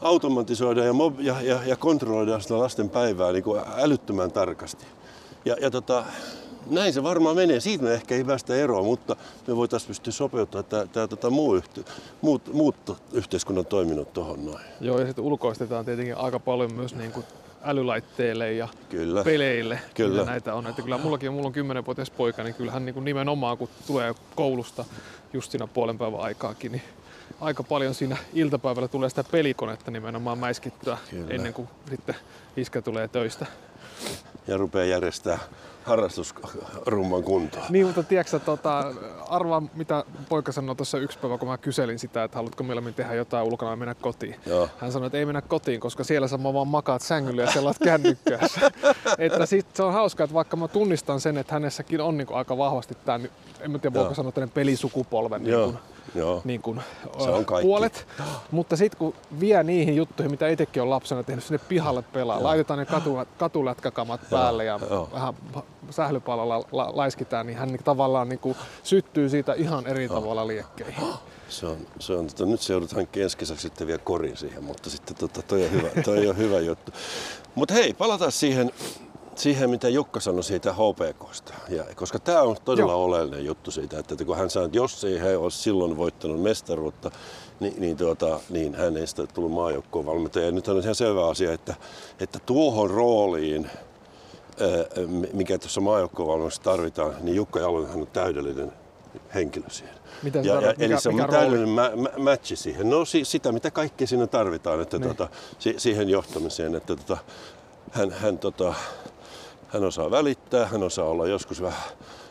automatisoidaan 0.00 0.86
ja, 0.86 0.92
mob- 0.92 1.20
ja, 1.20 1.36
ja, 1.42 1.58
ja 1.66 1.76
kontrolloidaan 1.76 2.42
sitä 2.42 2.58
lasten 2.58 2.90
päivää 2.90 3.32
niin 3.32 3.44
kuin 3.44 3.60
älyttömän 3.76 4.32
tarkasti. 4.32 4.86
Ja, 5.44 5.56
ja 5.60 5.70
tota, 5.70 6.04
näin 6.70 6.92
se 6.92 7.02
varmaan 7.02 7.36
menee. 7.36 7.60
Siitä 7.60 7.84
me 7.84 7.94
ehkä 7.94 8.14
ei 8.14 8.24
päästä 8.24 8.54
eroon, 8.54 8.84
mutta 8.84 9.16
me 9.46 9.56
voitaisiin 9.56 9.88
pystyä 9.88 10.12
sopeuttamaan 10.12 10.64
tämä, 10.64 10.86
tämä 10.86 11.08
tota, 11.08 11.30
muu 11.30 11.54
yhte, 11.54 11.80
muut, 12.20 12.52
muut 12.52 12.76
yhteiskunnan 13.12 13.66
toiminnot 13.66 14.12
tuohon 14.12 14.46
noin. 14.46 14.64
Joo, 14.80 14.98
ja 14.98 15.06
sitten 15.06 15.24
ulkoistetaan 15.24 15.84
tietenkin 15.84 16.16
aika 16.16 16.38
paljon 16.38 16.74
myös 16.74 16.94
niin 16.94 17.12
kuin 17.12 17.26
älylaitteille 17.62 18.52
ja 18.52 18.68
Kyllä. 18.88 19.24
peleille. 19.24 19.80
Kyllä. 19.94 20.20
Ja 20.20 20.26
näitä 20.26 20.54
on. 20.54 20.66
Että 20.66 20.82
kyllä 20.82 20.98
mullakin, 20.98 21.32
mulla 21.32 21.46
on 21.46 21.82
10-vuotias 21.82 22.10
poika, 22.10 22.42
niin 22.42 22.54
kyllähän 22.54 22.84
niin 22.84 22.94
kuin 22.94 23.04
nimenomaan 23.04 23.58
kun 23.58 23.68
tulee 23.86 24.14
koulusta 24.34 24.84
just 25.32 25.50
siinä 25.50 25.66
puolen 25.66 25.98
päivän 25.98 26.20
aikaakin, 26.20 26.72
niin 26.72 26.82
aika 27.40 27.62
paljon 27.62 27.94
siinä 27.94 28.16
iltapäivällä 28.34 28.88
tulee 28.88 29.08
sitä 29.08 29.24
pelikonetta 29.24 29.90
nimenomaan 29.90 30.38
mäiskittyä 30.38 30.98
Kyllä. 31.10 31.26
ennen 31.30 31.54
kuin 31.54 31.68
sitten 31.90 32.14
iskä 32.56 32.82
tulee 32.82 33.08
töistä. 33.08 33.46
Ja 34.46 34.56
rupeaa 34.56 34.84
järjestää 34.84 35.38
harrastusrumman 35.88 37.22
kuntoon. 37.22 37.64
Niin, 37.68 37.86
mutta 37.86 38.02
tiedätkö, 38.02 38.38
tota, 38.38 38.92
arvaa 39.28 39.62
mitä 39.74 40.04
poika 40.28 40.52
sanoi 40.52 40.76
tuossa 40.76 40.98
yksi 40.98 41.18
päivä, 41.18 41.38
kun 41.38 41.48
mä 41.48 41.58
kyselin 41.58 41.98
sitä, 41.98 42.24
että 42.24 42.36
haluatko 42.36 42.64
mieluummin 42.64 42.94
tehdä 42.94 43.14
jotain 43.14 43.46
ulkona 43.46 43.70
ja 43.70 43.76
mennä 43.76 43.94
kotiin. 43.94 44.36
Joo. 44.46 44.68
Hän 44.78 44.92
sanoi, 44.92 45.06
että 45.06 45.18
ei 45.18 45.26
mennä 45.26 45.42
kotiin, 45.42 45.80
koska 45.80 46.04
siellä 46.04 46.28
sä 46.28 46.42
vaan 46.42 46.68
makaat 46.68 47.02
sängyllä 47.02 47.42
ja 47.42 47.50
selaat 47.50 47.78
kännykkäässä. 47.84 48.70
että 49.18 49.46
sit 49.46 49.66
se 49.74 49.82
on 49.82 49.92
hauskaa, 49.92 50.24
että 50.24 50.34
vaikka 50.34 50.56
mä 50.56 50.68
tunnistan 50.68 51.20
sen, 51.20 51.38
että 51.38 51.52
hänessäkin 51.52 52.00
on 52.00 52.16
niinku 52.16 52.34
aika 52.34 52.58
vahvasti 52.58 52.96
tämä, 53.04 53.28
en 53.60 53.70
mä 53.70 53.78
tiedä 53.78 53.94
voiko 53.94 54.14
sanoa 54.14 54.32
tämmöinen 54.32 54.54
pelisukupolven 54.54 55.42
niin 55.44 55.52
Joo, 55.52 55.64
kuin, 55.64 55.78
joo. 56.14 56.42
niin 56.44 56.62
kuin, 56.62 56.80
Se 57.18 57.30
on 57.30 57.44
kaikki. 57.44 57.66
puolet. 57.66 58.06
Mutta 58.50 58.76
sitten 58.76 58.98
kun 58.98 59.14
vie 59.40 59.62
niihin 59.62 59.96
juttuihin, 59.96 60.30
mitä 60.30 60.48
itsekin 60.48 60.82
on 60.82 60.90
lapsena 60.90 61.22
tehnyt 61.22 61.44
sinne 61.44 61.60
pihalle 61.68 62.02
pelaa, 62.02 62.42
laitetaan 62.42 62.78
ne 62.78 62.86
katu, 62.86 63.18
katulätkäkamat 63.38 64.20
päälle 64.30 64.64
ja 64.64 64.78
joo. 64.90 65.08
vähän 65.12 65.34
sählypalalla 65.90 66.64
la, 66.72 66.90
laiskitaan, 66.96 67.46
niin 67.46 67.58
hän 67.58 67.78
tavallaan 67.84 68.28
niin 68.28 68.38
kuin 68.38 68.56
syttyy 68.82 69.28
siitä 69.28 69.52
ihan 69.52 69.86
eri 69.86 70.08
tavalla 70.08 70.46
liekkeihin. 70.46 71.04
Se 71.48 71.66
on, 71.66 71.76
se 71.98 72.12
on 72.12 72.26
tota, 72.26 72.46
nyt 72.46 72.60
se 72.60 72.72
joudut 72.72 72.92
hankkimaan 72.92 73.24
ensi 73.24 73.36
kesäksi 73.38 73.62
sitten 73.62 73.86
vielä 73.86 74.00
korin 74.04 74.36
siihen, 74.36 74.64
mutta 74.64 74.90
sitten 74.90 75.16
tota, 75.16 75.42
toi, 75.42 75.64
on 75.64 75.70
hyvä, 75.70 75.88
toi 76.04 76.28
on 76.28 76.36
hyvä 76.36 76.60
juttu. 76.60 76.92
Mutta 77.54 77.74
hei, 77.74 77.94
palataan 77.94 78.32
siihen, 78.32 78.72
siihen, 79.38 79.70
mitä 79.70 79.88
Jukka 79.88 80.20
sanoi 80.20 80.42
siitä 80.44 80.72
HPKsta. 80.72 81.54
Ja, 81.68 81.84
koska 81.94 82.18
tämä 82.18 82.42
on 82.42 82.56
todella 82.64 82.92
Joo. 82.92 83.04
oleellinen 83.04 83.44
juttu 83.44 83.70
siitä, 83.70 83.98
että 83.98 84.24
kun 84.24 84.36
hän 84.36 84.50
sanoi, 84.50 84.66
että 84.66 84.78
jos 84.78 85.04
ei 85.04 85.20
he 85.20 85.36
olisi 85.36 85.58
silloin 85.58 85.96
voittanut 85.96 86.42
mestaruutta, 86.42 87.10
niin, 87.60 87.74
niin, 87.78 87.96
tuota, 87.96 88.40
niin 88.50 88.74
hän 88.74 88.96
ei 88.96 89.06
sitä 89.06 89.26
tullut 89.26 89.52
maajoukkoon 89.52 90.06
valmentaja. 90.06 90.46
Ja 90.46 90.52
nyt 90.52 90.68
on 90.68 90.78
ihan 90.82 90.94
selvä 90.94 91.28
asia, 91.28 91.52
että, 91.52 91.74
että 92.20 92.38
tuohon 92.46 92.90
rooliin, 92.90 93.70
mikä 95.32 95.58
tuossa 95.58 95.80
maajoukkovalmennuksessa 95.80 96.62
tarvitaan, 96.62 97.14
niin 97.20 97.36
Jukka 97.36 97.60
Jalonen 97.60 97.94
on 97.94 98.06
täydellinen 98.06 98.72
henkilö 99.34 99.66
siihen. 99.70 99.94
Mitä 100.22 100.42
se 100.42 100.48
ja, 100.48 100.60
ja, 100.60 100.70
eli 100.78 100.88
Mikä- 100.88 101.00
se 101.00 101.08
on 101.08 101.14
mikä 101.14 101.28
täydellinen 101.28 101.68
mä, 101.68 101.90
mä, 101.96 102.08
matchi 102.18 102.56
siihen. 102.56 102.90
No 102.90 103.04
si, 103.04 103.24
sitä, 103.24 103.52
mitä 103.52 103.70
kaikkea 103.70 104.06
siinä 104.06 104.26
tarvitaan 104.26 104.80
että 104.80 104.98
Niin. 104.98 105.08
tota, 105.08 105.28
si, 105.58 105.74
siihen 105.76 106.08
johtamiseen. 106.08 106.74
Että 106.74 106.96
tota, 106.96 107.18
hän, 107.90 108.10
hän, 108.10 108.38
tota, 108.38 108.74
hän 109.68 109.84
osaa 109.84 110.10
välittää, 110.10 110.66
hän 110.66 110.82
osaa 110.82 111.04
olla 111.04 111.26
joskus 111.26 111.62
vähän, 111.62 111.82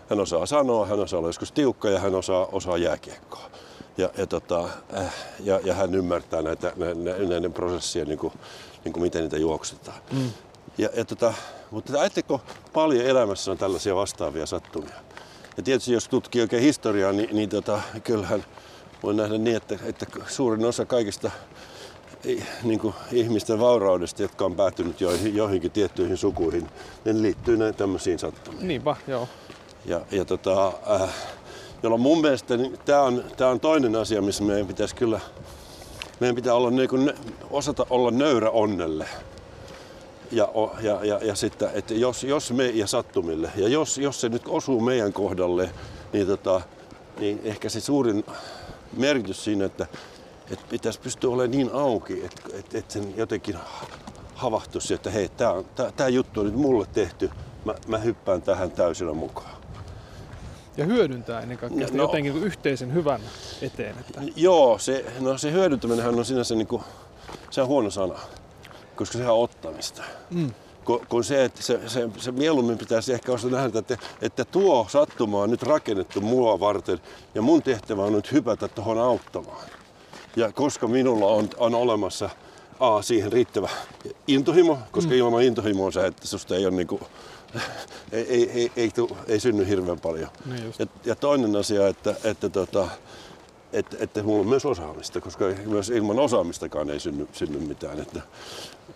hän 0.10 0.20
osaa 0.20 0.46
sanoa, 0.46 0.86
hän 0.86 1.00
osaa 1.00 1.18
olla 1.18 1.30
joskus 1.30 1.52
tiukka 1.52 1.90
ja 1.90 2.00
hän 2.00 2.16
osaa, 2.16 2.48
osaa 2.52 2.78
jääkiekkoa. 2.78 3.50
Ja, 3.98 4.10
ja, 4.18 4.28
tota, 4.28 4.70
äh, 4.98 5.14
ja, 5.40 5.60
ja 5.64 5.74
hän 5.74 5.96
ymmärtää 5.96 6.42
näitä, 6.42 6.74
nä, 6.76 6.94
nä, 6.94 7.30
näiden 7.30 7.54
prosessien, 7.54 8.08
niin 8.08 8.20
kuin, 8.20 8.34
niin 8.84 8.94
kuin 8.94 9.04
miten 9.04 9.22
niitä 9.22 9.38
juoksutetaan. 9.38 9.98
Mm. 10.12 10.30
Ja, 10.78 10.90
ja 10.96 11.06
tota, 11.06 11.34
mutta 11.72 12.00
ajatteko 12.00 12.42
paljon 12.74 13.06
elämässä 13.06 13.52
on 13.52 13.58
tällaisia 13.58 13.96
vastaavia 13.96 14.46
sattumia? 14.46 14.96
Ja 15.58 15.64
tietysti 15.64 15.94
jos 15.94 16.08
tutkii 16.08 16.42
oikein 16.42 16.64
historiaa, 16.64 17.12
niin, 17.12 17.36
niin 17.36 17.50
tota, 17.50 17.82
kyllähän 18.04 18.46
voi 19.04 19.14
nähdä 19.14 19.38
niin, 19.38 19.58
että, 19.58 19.80
että 19.84 20.06
suurin 20.28 20.66
osa 20.66 20.86
kaikista 20.86 21.32
niin 22.64 22.80
kuin 22.80 22.94
ihmisten 23.12 23.60
vauraudesta, 23.60 24.22
jotka 24.22 24.46
on 24.46 24.56
päätynyt 24.56 25.02
joihin, 25.02 25.36
joihinkin 25.36 25.72
tiettyihin 25.72 26.18
sukuihin, 26.18 26.68
ne 27.06 27.22
liittyy 27.22 27.58
näin 27.58 27.76
tämmöisiin 27.76 28.20
sattumiin. 28.20 28.68
Niinpä, 28.68 28.96
joo. 29.08 29.28
Ja, 29.86 30.02
ja 30.12 30.26
tota, 30.26 30.68
äh, 30.68 31.10
jolloin 31.84 32.02
mun 32.02 32.22
mielestä 32.22 32.58
niin 32.58 32.80
tämä 32.86 33.02
on, 33.02 33.24
tää 33.38 33.50
on 33.50 33.60
toinen 33.60 33.96
asia, 33.96 34.22
missä 34.22 34.44
meidän 34.44 34.68
pitäisi 34.68 34.96
kyllä, 34.96 35.20
meidän 36.20 36.36
pitää 36.36 36.54
olla 36.54 36.72
niin 36.72 36.90
kuin, 36.90 37.14
osata 37.50 37.86
olla 37.90 38.12
nöyrä 38.12 38.50
onnelle. 38.50 39.08
Ja, 40.32 40.50
ja, 40.82 41.06
ja, 41.06 41.20
ja 41.24 41.36
sitten, 41.36 41.70
että 41.74 41.94
jos, 41.94 42.24
jos 42.24 42.52
me 42.52 42.68
ja 42.68 42.88
sattumille, 42.88 43.52
ja 43.56 43.68
jos, 43.68 43.98
jos 43.98 44.22
se 44.22 44.30
nyt 44.30 44.42
osuu 44.48 44.80
meidän 44.80 45.14
kohdalle, 45.14 45.70
niin, 46.14 46.28
tota, 46.28 46.62
niin 47.20 47.42
ehkä 47.44 47.70
se 47.70 47.82
suurin 47.82 48.26
merkitys 48.98 49.44
siinä, 49.44 49.66
että, 49.66 49.88
että 50.52 50.66
pitäisi 50.70 51.00
pystyä 51.00 51.30
olemaan 51.30 51.52
niin 51.52 51.70
auki, 51.74 52.26
että, 52.26 52.42
että, 52.54 52.78
että 52.78 52.94
sen 52.94 53.14
jotenkin 53.18 53.56
havahtuisi, 54.36 54.94
että 54.94 55.10
hei, 55.10 55.30
tämä 55.96 56.10
juttu 56.10 56.40
on 56.40 56.46
nyt 56.46 56.56
mulle 56.56 56.88
tehty, 56.94 57.30
mä, 57.66 57.74
mä 57.88 57.98
hyppään 57.98 58.42
tähän 58.42 58.72
täysillä 58.72 59.14
mukaan. 59.14 59.58
Ja 60.78 60.86
hyödyntää 60.86 61.42
ennen 61.42 61.58
kaikkea 61.58 61.82
No, 61.82 61.86
sitä 61.88 61.98
no. 61.98 62.04
jotenkin 62.04 62.32
niin 62.32 62.42
kuin 62.42 62.48
yhteisen 62.48 62.94
hyvän 62.94 63.22
eteen. 63.62 63.96
Että, 64.00 64.22
Joo, 64.36 64.78
se, 64.80 65.06
no 65.20 65.38
se 65.38 65.52
hyödyntäminenhän 65.52 66.16
on 66.20 66.26
sinänsä 66.26 66.56
niinku, 66.56 66.84
se 67.50 67.62
on 67.62 67.68
huono 67.68 67.90
sana, 67.90 68.20
koska 68.96 69.18
sehän 69.18 69.34
on 69.34 69.44
ottamista. 69.44 70.04
mm, 70.30 70.52
Kun, 70.86 71.02
kun 71.10 71.24
se, 71.24 71.44
että 71.46 71.64
se, 71.64 71.80
se, 71.90 72.10
se 72.18 72.32
mieluummin 72.32 72.78
pitäisi 72.78 73.14
ehkä 73.14 73.32
osata 73.32 73.56
nähdä, 73.56 73.80
että, 73.80 73.98
että 74.22 74.46
tuo 74.46 74.86
sattuma 74.90 75.42
on 75.42 75.52
nyt 75.52 75.64
rakennettu 75.64 76.22
mua 76.22 76.60
varten 76.60 77.00
ja 77.36 77.42
mun 77.42 77.64
tehtävä 77.64 78.04
on 78.04 78.14
nyt 78.14 78.32
hypätä 78.32 78.68
tuohon 78.68 78.98
auttamaan. 78.98 79.62
Ja 80.38 80.52
koska 80.52 80.88
minulla 80.88 81.26
on, 81.26 81.50
on 81.58 81.76
olemassa 81.76 82.30
A, 82.80 83.02
siihen 83.02 83.32
riittävä 83.32 83.70
intohimo, 84.28 84.78
koska 84.92 85.12
mm. 85.12 85.18
ilman 85.18 85.42
intohimoa 85.42 85.92
sä, 85.92 86.06
että 86.06 86.28
susta 86.28 86.56
ei 86.56 86.66
ole 86.66 86.76
niinku, 86.76 87.00
ei, 88.12 88.26
ei, 88.30 88.52
ei, 88.52 88.72
ei, 88.76 88.92
tuu, 88.92 89.18
ei 89.28 89.40
synny 89.40 89.68
hirveän 89.68 90.00
paljon. 90.00 90.30
niin. 90.46 90.74
Ja, 90.80 90.86
ja 91.06 91.16
toinen 91.16 91.56
asia, 91.56 91.88
että, 91.88 92.16
että, 92.24 92.50
tota, 92.50 92.88
että, 93.74 93.98
että 94.00 94.24
mulla 94.24 94.42
on 94.42 94.48
myös 94.48 94.66
osaamista, 94.66 95.22
koska 95.22 95.46
myös 95.66 95.90
ilman 95.90 96.20
osaamistakaan 96.20 96.90
ei 96.90 97.00
synny, 97.00 97.28
synny 97.34 97.60
mitään. 97.60 98.00
Että 98.00 98.22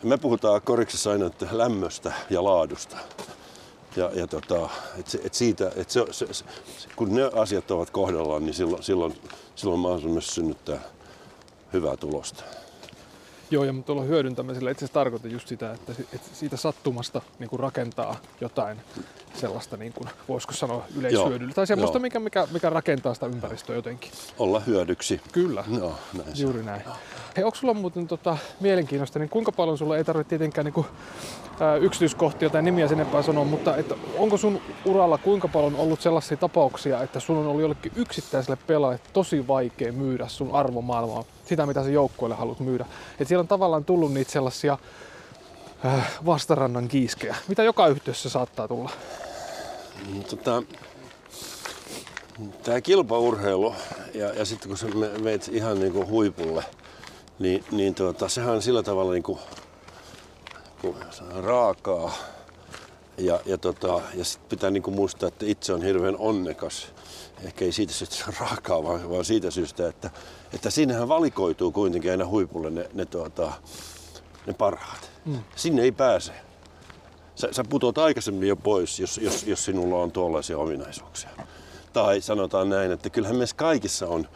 me 0.03 0.17
puhutaan 0.17 0.61
koriksessa 0.61 1.11
aina 1.11 1.25
että 1.25 1.47
lämmöstä 1.51 2.11
ja 2.29 2.43
laadusta. 2.43 2.97
Ja, 3.95 4.11
ja 4.13 4.27
tota, 4.27 4.69
et 4.99 5.07
se, 5.07 5.21
et 5.23 5.33
siitä, 5.33 5.71
et 5.75 5.89
se, 5.89 6.05
se, 6.11 6.33
se, 6.33 6.45
kun 6.95 7.15
ne 7.15 7.29
asiat 7.33 7.71
ovat 7.71 7.89
kohdallaan, 7.89 8.45
niin 8.45 8.53
silloin, 8.53 8.83
silloin, 8.83 9.15
silloin 9.55 9.79
mahdollisuus 9.79 10.13
myös 10.13 10.27
synnyttää 10.27 10.79
hyvää 11.73 11.97
tulosta. 11.97 12.43
Joo, 13.51 13.63
ja 13.63 13.73
tuolla 13.85 14.03
hyödyntämisellä 14.03 14.71
itse 14.71 14.85
asiassa 14.85 14.93
tarkoitan 14.99 15.31
just 15.31 15.47
sitä, 15.47 15.71
että, 15.73 15.93
si- 15.93 16.07
että 16.13 16.29
siitä 16.33 16.57
sattumasta 16.57 17.21
niin 17.39 17.59
rakentaa 17.59 18.15
jotain 18.41 18.77
sellaista, 19.33 19.77
niin 19.77 19.93
kuin, 19.93 20.09
voisiko 20.29 20.53
sanoa 20.53 20.85
yleishyödyllistä, 20.97 21.55
tai 21.55 21.67
semmoista, 21.67 21.97
Joo. 21.97 22.01
mikä, 22.01 22.19
mikä, 22.19 22.47
mikä 22.53 22.69
rakentaa 22.69 23.13
sitä 23.13 23.25
ympäristöä 23.25 23.75
jotenkin. 23.75 24.11
Olla 24.39 24.59
hyödyksi. 24.59 25.21
Kyllä. 25.31 25.63
Joo, 25.77 25.95
näin 26.17 26.35
se. 26.35 26.43
Juuri 26.43 26.63
näin. 26.63 26.81
Hei, 27.37 27.43
onko 27.43 27.55
sulla 27.55 27.73
muuten 27.73 28.07
tota, 28.07 28.37
mielenkiinnosta, 28.59 29.19
niin 29.19 29.29
kuinka 29.29 29.51
paljon 29.51 29.77
sulla 29.77 29.97
ei 29.97 30.03
tarvitse 30.03 30.29
tietenkään 30.29 30.65
niin 30.65 30.73
kuin, 30.73 30.87
ää, 31.59 31.75
yksityiskohtia 31.75 32.49
tai 32.49 32.61
nimiä 32.61 32.87
sen 32.87 32.99
enempää 32.99 33.21
sanoa, 33.21 33.45
mutta 33.45 33.77
että 33.77 33.95
onko 34.17 34.37
sun 34.37 34.61
uralla 34.85 35.17
kuinka 35.17 35.47
paljon 35.47 35.75
ollut 35.75 36.01
sellaisia 36.01 36.37
tapauksia, 36.37 37.01
että 37.03 37.19
sun 37.19 37.37
on 37.37 37.47
ollut 37.47 37.61
jollekin 37.61 37.91
yksittäiselle 37.95 38.57
pelaajalle 38.67 39.03
tosi 39.13 39.47
vaikea 39.47 39.91
myydä 39.91 40.27
sun 40.27 40.51
arvomaailmaa, 40.55 41.23
sitä 41.45 41.65
mitä 41.65 41.83
sä 41.83 41.89
joukkueelle 41.89 42.35
haluat 42.35 42.59
myydä. 42.59 42.85
Et 43.19 43.27
siellä 43.27 43.41
on 43.41 43.47
tavallaan 43.47 43.85
tullut 43.85 44.13
niitä 44.13 44.31
sellaisia 44.31 44.77
vastarannan 46.25 46.87
kiiskejä, 46.87 47.35
mitä 47.47 47.63
joka 47.63 47.87
yhteydessä 47.87 48.29
saattaa 48.29 48.67
tulla. 48.67 48.91
Tota, 50.29 50.63
tämä 52.63 52.81
kilpaurheilu 52.81 53.75
ja, 54.13 54.33
ja 54.33 54.45
sitten 54.45 54.69
kun 54.69 54.77
sä 54.77 54.87
me- 54.87 55.17
meet 55.21 55.49
ihan 55.51 55.79
niinku 55.79 56.05
huipulle, 56.05 56.63
niin, 57.39 57.63
niin 57.71 57.95
tuota, 57.95 58.29
sehän 58.29 58.55
on 58.55 58.61
sillä 58.61 58.83
tavalla 58.83 59.21
kun 59.21 59.39
sanotaan, 61.11 61.43
raakaa. 61.43 62.13
Ja, 63.17 63.39
ja, 63.45 63.57
tota, 63.57 64.01
ja 64.13 64.25
sitten 64.25 64.49
pitää 64.49 64.71
niinku 64.71 64.91
muistaa, 64.91 65.27
että 65.27 65.45
itse 65.45 65.73
on 65.73 65.81
hirveän 65.81 66.17
onnekas. 66.17 66.87
Ehkä 67.43 67.65
ei 67.65 67.71
siitä 67.71 67.93
syystä 67.93 68.15
se 68.15 68.23
raakaa, 68.39 68.83
vaan, 68.83 69.09
vaan 69.09 69.25
siitä 69.25 69.51
syystä, 69.51 69.87
että, 69.87 70.09
että 70.53 70.69
siinähän 70.69 71.07
valikoituu 71.07 71.71
kuitenkin 71.71 72.11
aina 72.11 72.27
huipulle 72.27 72.69
ne, 72.69 72.89
ne, 72.93 73.05
tuota, 73.05 73.51
ne 74.45 74.53
parhaat. 74.53 75.10
Mm. 75.25 75.39
Sinne 75.55 75.81
ei 75.81 75.91
pääse. 75.91 76.31
Sä, 77.35 77.47
sä 77.51 77.63
putoat 77.69 77.97
aikaisemmin 77.97 78.47
jo 78.47 78.55
pois, 78.55 78.99
jos, 78.99 79.17
jos, 79.17 79.43
jos 79.43 79.65
sinulla 79.65 79.95
on 79.95 80.11
tuollaisia 80.11 80.57
ominaisuuksia. 80.57 81.29
Tai 81.93 82.21
sanotaan 82.21 82.69
näin, 82.69 82.91
että 82.91 83.09
kyllähän 83.09 83.37
meissä 83.37 83.55
kaikissa 83.55 84.07
on 84.07 84.27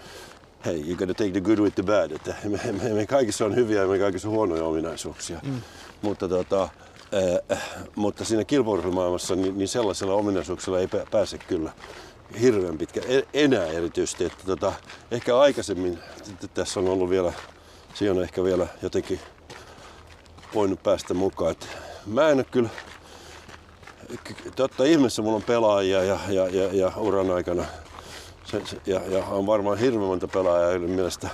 hei, 0.66 0.88
you 0.88 0.98
gotta 0.98 1.14
take 1.14 1.32
the 1.32 1.42
good 1.42 1.60
with 1.60 1.76
the 1.76 1.84
bad. 1.84 2.12
Että 2.12 2.36
me, 2.44 2.60
me, 2.84 2.94
me 2.94 3.06
kaikissa 3.06 3.46
on 3.46 3.56
hyviä 3.56 3.82
ja 3.82 3.88
me 3.88 4.00
kaikissa 4.00 4.28
on 4.28 4.34
huonoja 4.34 4.64
ominaisuuksia. 4.64 5.40
Mm. 5.44 5.62
Mutta, 6.02 6.30
tota, 6.30 6.70
äh, 7.52 7.62
mutta 7.96 8.26
siinä 8.26 8.44
kilpaurheilumaailmassa 8.44 9.36
niin, 9.36 9.58
niin 9.58 9.68
sellaisella 9.68 10.14
ominaisuuksella 10.14 10.80
ei 10.80 10.88
pääse 11.12 11.38
kyllä 11.38 11.72
hirveän 12.42 12.78
pitkä 12.78 13.02
enää 13.34 13.66
erityisesti. 13.66 14.26
Että 14.26 14.44
tota, 14.46 14.74
ehkä 15.12 15.38
aikaisemmin 15.38 16.00
tässä 16.54 16.80
on 16.80 16.88
ollut 16.88 17.10
vielä, 17.10 17.34
siinä 17.94 18.16
on 18.16 18.24
ehkä 18.24 18.44
vielä 18.44 18.68
jotenkin 18.82 19.20
voinut 20.56 20.84
päästä 20.84 21.14
mukaan. 21.14 21.52
Et 21.52 21.68
mä 22.06 22.30
en 22.30 22.38
ole 22.38 22.46
kyllä, 22.52 22.70
totta 24.56 24.84
ihmeessä 24.84 25.22
mulla 25.22 25.36
on 25.36 25.44
pelaajia 25.44 26.04
ja, 26.04 26.20
ja, 26.30 26.48
ja, 26.48 26.74
ja 26.74 26.92
uran 26.98 27.32
aikana 27.32 27.66
se, 28.46 28.62
se, 28.66 28.78
ja, 28.86 29.02
ja, 29.08 29.26
on 29.26 29.46
varmaan 29.46 29.78
hirveän 29.78 30.08
monta 30.08 30.28
pelaajaa, 30.28 30.72
joiden 30.72 30.90
mielestä 30.90 31.30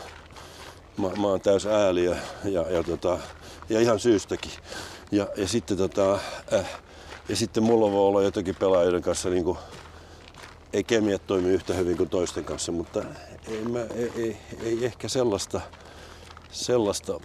mä, 0.98 1.10
mä 1.10 1.28
oon 1.28 1.42
täys 1.42 1.66
ääli 1.66 2.06
ja, 2.06 2.16
ja, 2.44 2.66
ja, 2.70 2.84
tota, 2.84 3.20
ja 3.70 3.80
ihan 3.80 4.00
syystäkin. 4.00 4.52
Ja, 5.12 5.28
ja, 5.38 5.48
sitten, 5.48 5.78
tota, 5.78 6.20
äh, 6.54 6.80
ja 7.30 7.36
sitten 7.36 7.64
mulla 7.64 7.92
voi 7.92 8.08
olla 8.08 8.22
jotakin 8.22 8.56
pelaajien 8.56 9.02
kanssa 9.02 9.30
niin 9.30 9.44
kuin, 9.44 9.58
ei 10.74 10.84
kemiat 10.84 11.28
toimi 11.28 11.50
yhtä 11.50 11.74
hyvin 11.74 11.98
kuin 11.98 12.10
toisten 12.10 12.44
kanssa, 12.44 12.72
mutta 12.72 13.04
ei, 13.48 13.62
mä, 13.62 13.80
ei, 13.80 14.12
ei, 14.16 14.38
ei 14.64 14.86
ehkä 14.86 15.08
sellaista, 15.08 15.62
sellaista 16.52 17.20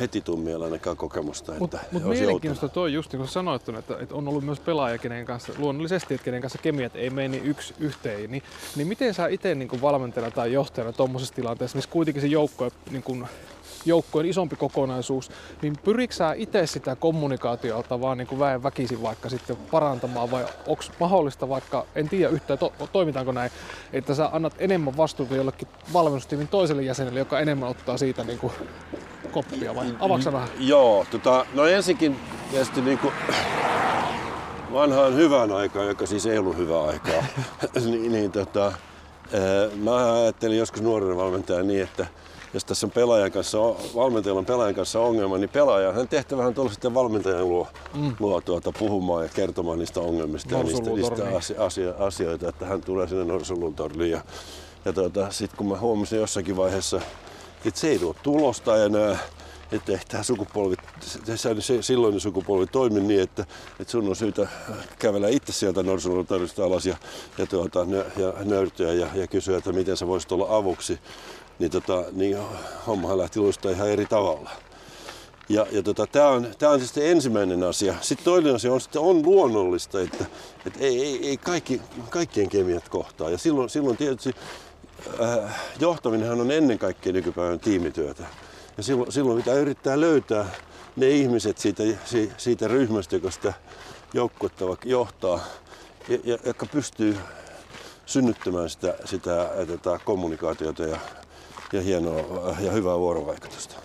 heti 0.00 0.20
tuu 0.20 0.36
mieleen 0.36 0.72
ainakaan 0.72 0.96
kokemusta. 0.96 1.52
Mutta 1.58 1.78
mut 1.92 2.04
mielenkiintoista 2.04 2.68
toi 2.68 2.92
just 2.92 3.12
niin 3.12 3.18
kuin 3.18 3.28
sanoit, 3.28 3.68
että, 3.68 3.96
että 4.00 4.14
on 4.14 4.28
ollut 4.28 4.44
myös 4.44 4.60
pelaaja, 4.60 4.98
kenen 4.98 5.24
kanssa, 5.26 5.52
luonnollisesti, 5.58 6.14
että 6.14 6.24
kenen 6.24 6.40
kanssa 6.40 6.58
kemiat 6.58 6.96
ei 6.96 7.10
mene 7.10 7.28
niin 7.28 7.44
yksi 7.44 7.74
yhteen. 7.78 8.30
Niin, 8.30 8.42
niin 8.76 8.88
miten 8.88 9.14
sä 9.14 9.26
itse 9.26 9.54
niin 9.54 9.82
valmentajana 9.82 10.30
tai 10.30 10.52
johtajana 10.52 10.92
tuommoisessa 10.92 11.34
tilanteessa, 11.34 11.76
missä 11.76 11.90
kuitenkin 11.90 12.20
se 12.20 12.26
joukko 12.28 12.70
niin 12.90 13.02
kuin, 13.02 13.26
joukkojen 13.84 14.28
isompi 14.30 14.56
kokonaisuus, 14.56 15.30
niin 15.62 15.76
pyritkö 15.84 16.16
sä 16.16 16.32
itse 16.32 16.66
sitä 16.66 16.96
kommunikaatiota 16.96 18.00
vaan 18.00 18.18
niin 18.18 18.28
kuin 18.28 18.38
väen 18.38 18.62
väkisin 18.62 19.02
vaikka 19.02 19.28
sitten 19.28 19.56
parantamaan 19.56 20.30
vai 20.30 20.46
onko 20.66 20.82
mahdollista 21.00 21.48
vaikka, 21.48 21.86
en 21.94 22.08
tiedä 22.08 22.28
yhtään 22.28 22.58
to, 22.58 22.72
toimitaanko 22.92 23.32
näin, 23.32 23.50
että 23.92 24.14
sä 24.14 24.30
annat 24.32 24.54
enemmän 24.58 24.96
vastuuta 24.96 25.36
jollekin 25.36 25.68
valmennustiimin 25.92 26.48
toiselle 26.48 26.82
jäsenelle, 26.82 27.18
joka 27.18 27.40
enemmän 27.40 27.68
ottaa 27.68 27.98
siitä 27.98 28.24
niin 28.24 28.38
kuin 28.38 28.52
koppia 29.32 29.74
vai 29.74 29.96
avaksä 30.00 30.32
vähän? 30.32 30.48
Joo, 30.58 31.06
tota, 31.10 31.46
no 31.54 31.66
ensinnäkin 31.66 32.16
tietysti 32.50 32.80
niin 32.80 32.98
kuin 32.98 33.14
vanhaan 34.72 35.14
hyvään 35.14 35.52
aikaan, 35.52 35.88
joka 35.88 36.06
siis 36.06 36.26
ei 36.26 36.38
ollut 36.38 36.56
hyvää 36.56 36.82
aikaa, 36.82 37.24
niin, 37.84 38.12
niin 38.12 38.32
tota, 38.32 38.72
mä 39.76 40.22
ajattelin 40.22 40.58
joskus 40.58 40.82
nuorena 40.82 41.16
valmentaja 41.16 41.62
niin, 41.62 41.82
että 41.82 42.06
jos 42.54 42.64
tässä 42.64 42.86
on 42.86 42.90
pelaajan 42.90 43.32
kanssa, 43.32 43.58
valmentajalla 43.94 44.38
on 44.38 44.46
pelaajan 44.46 44.74
kanssa 44.74 45.00
ongelma, 45.00 45.38
niin 45.38 45.50
pelaaja, 45.50 45.92
hän 45.92 46.08
tehtävähän 46.08 46.54
tuolla 46.54 46.72
sitten 46.72 46.94
valmentajan 46.94 47.48
luo, 47.48 47.68
mm. 47.94 48.16
luo 48.18 48.40
tuota, 48.40 48.72
puhumaan 48.78 49.24
ja 49.24 49.28
kertomaan 49.34 49.78
niistä 49.78 50.00
ongelmista 50.00 50.54
ja 50.54 50.62
niistä, 50.62 50.90
niistä 50.90 51.36
asia, 51.36 51.64
asia, 51.64 51.94
asioita, 51.98 52.48
että 52.48 52.66
hän 52.66 52.80
tulee 52.80 53.08
sinne 53.08 53.24
Norsulutorniin. 53.24 54.10
Ja, 54.10 54.20
ja 54.84 54.92
tuota, 54.92 55.30
sitten 55.30 55.58
kun 55.58 55.68
mä 55.68 55.78
huomasin 55.78 56.18
jossakin 56.18 56.56
vaiheessa, 56.56 57.00
että 57.64 57.80
se 57.80 57.88
ei 57.88 57.98
tuo 57.98 58.16
tulosta 58.22 58.84
enää, 58.84 59.18
että 59.72 59.92
ei 59.92 59.98
tämä 60.08 60.22
sukupolvi, 60.22 60.74
se, 61.60 61.82
silloinen 61.82 62.20
sukupolvi 62.20 62.66
toimi 62.66 63.00
niin, 63.00 63.20
että, 63.20 63.46
että 63.80 63.90
sun 63.90 64.08
on 64.08 64.16
syytä 64.16 64.48
kävellä 64.98 65.28
itse 65.28 65.52
sieltä 65.52 65.82
Norsulutornista 65.82 66.64
alas 66.64 66.86
ja, 66.86 66.96
ja, 67.38 67.46
tuota, 67.46 67.86
ja 68.16 68.32
nöyrtyä 68.44 68.92
ja, 68.92 69.08
ja 69.14 69.26
kysyä, 69.26 69.58
että 69.58 69.72
miten 69.72 69.96
sä 69.96 70.06
voisit 70.06 70.32
olla 70.32 70.56
avuksi 70.56 70.98
niin, 71.58 71.70
tota, 71.70 72.04
niin 72.12 72.36
hommahan 72.86 73.18
lähti 73.18 73.40
luistaa 73.40 73.70
ihan 73.70 73.88
eri 73.88 74.06
tavalla. 74.06 74.50
Ja, 75.48 75.66
ja 75.72 75.82
tota, 75.82 76.06
tämä 76.06 76.28
on, 76.28 76.46
tää 76.58 76.70
on 76.70 76.78
siis 76.78 76.98
ensimmäinen 76.98 77.62
asia. 77.62 77.94
Sitten 78.00 78.24
toinen 78.24 78.54
asia 78.54 78.72
on, 78.72 78.80
että 78.84 79.00
on 79.00 79.22
luonnollista, 79.22 80.00
että, 80.00 80.24
että 80.66 80.80
ei, 80.80 81.02
ei, 81.02 81.28
ei 81.28 81.36
kaikki, 81.36 81.82
kaikkien 82.10 82.48
kemiat 82.48 82.88
kohtaa. 82.88 83.30
Ja 83.30 83.38
silloin, 83.38 83.70
silloin 83.70 83.96
tietysti 83.96 84.34
äh, 85.20 85.54
johtaminenhan 85.80 86.40
on 86.40 86.50
ennen 86.50 86.78
kaikkea 86.78 87.12
nykypäivän 87.12 87.60
tiimityötä. 87.60 88.24
Ja 88.76 88.82
silloin, 88.82 89.12
silloin 89.12 89.36
pitää 89.36 89.54
yrittää 89.54 90.00
löytää 90.00 90.46
ne 90.96 91.08
ihmiset 91.08 91.58
siitä, 91.58 91.82
siitä 92.36 92.68
ryhmästä, 92.68 93.16
joka 93.16 93.30
sitä 93.30 93.52
joukkuetta 94.14 94.64
johtaa, 94.84 95.40
ja, 96.08 96.18
ja, 96.24 96.38
jotka 96.44 96.66
pystyy 96.66 97.16
synnyttämään 98.06 98.70
sitä, 98.70 98.94
sitä 99.04 99.50
tätä 99.66 100.00
kommunikaatiota 100.04 100.82
ja 100.82 100.98
ja 101.74 101.82
hienoa 101.82 102.54
ja 102.60 102.70
hyvää 102.70 102.98
vuorovaikutusta. 102.98 103.76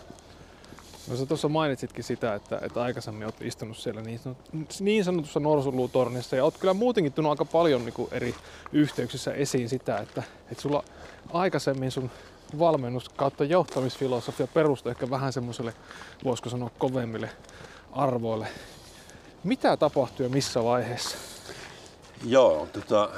No 1.10 1.16
sä 1.16 1.26
tuossa 1.26 1.50
mainitsitkin 1.50 2.04
sitä, 2.04 2.36
että, 2.36 2.60
että 2.62 2.82
aikaisemmin 2.82 3.24
olet 3.24 3.42
istunut 3.42 3.78
siellä 3.78 4.02
niin, 4.02 4.20
niin 4.80 5.04
sanotussa 5.04 5.40
norsulutornissa 5.40 6.36
ja 6.36 6.44
oot 6.44 6.58
kyllä 6.58 6.74
muutenkin 6.74 7.14
tullut 7.14 7.30
aika 7.30 7.46
paljon 7.46 7.86
niin 7.86 8.08
eri 8.12 8.36
yhteyksissä 8.72 9.34
esiin 9.34 9.70
sitä, 9.70 9.98
että, 9.98 10.24
että 10.52 10.62
sulla 10.62 10.84
aikaisemmin 11.34 11.92
sun 11.92 12.12
valmennus 12.60 13.10
kautta 13.10 13.44
johtamisfilosofia 13.44 14.48
perustui 14.48 14.92
ehkä 14.92 15.10
vähän 15.10 15.34
semmoiselle, 15.34 15.74
voisiko 16.24 16.50
sanoa, 16.50 16.72
kovemmille 16.78 17.30
arvoille. 17.92 18.48
Mitä 19.44 19.78
tapahtui 19.78 20.26
ja 20.26 20.30
missä 20.30 20.64
vaiheessa? 20.64 21.18
Joo, 22.26 22.68
tota, 22.74 23.10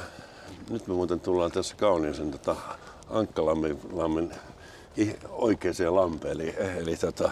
nyt 0.69 0.87
me 0.87 0.93
muuten 0.93 1.19
tullaan 1.19 1.51
tässä 1.51 1.75
kauniisen 1.75 2.31
tota, 2.31 2.55
Ankkalammin 3.09 4.31
oikeaan 5.29 5.95
lampeen. 5.95 6.31
Eli, 6.31 6.55
eli 6.77 6.97
tota, 6.97 7.31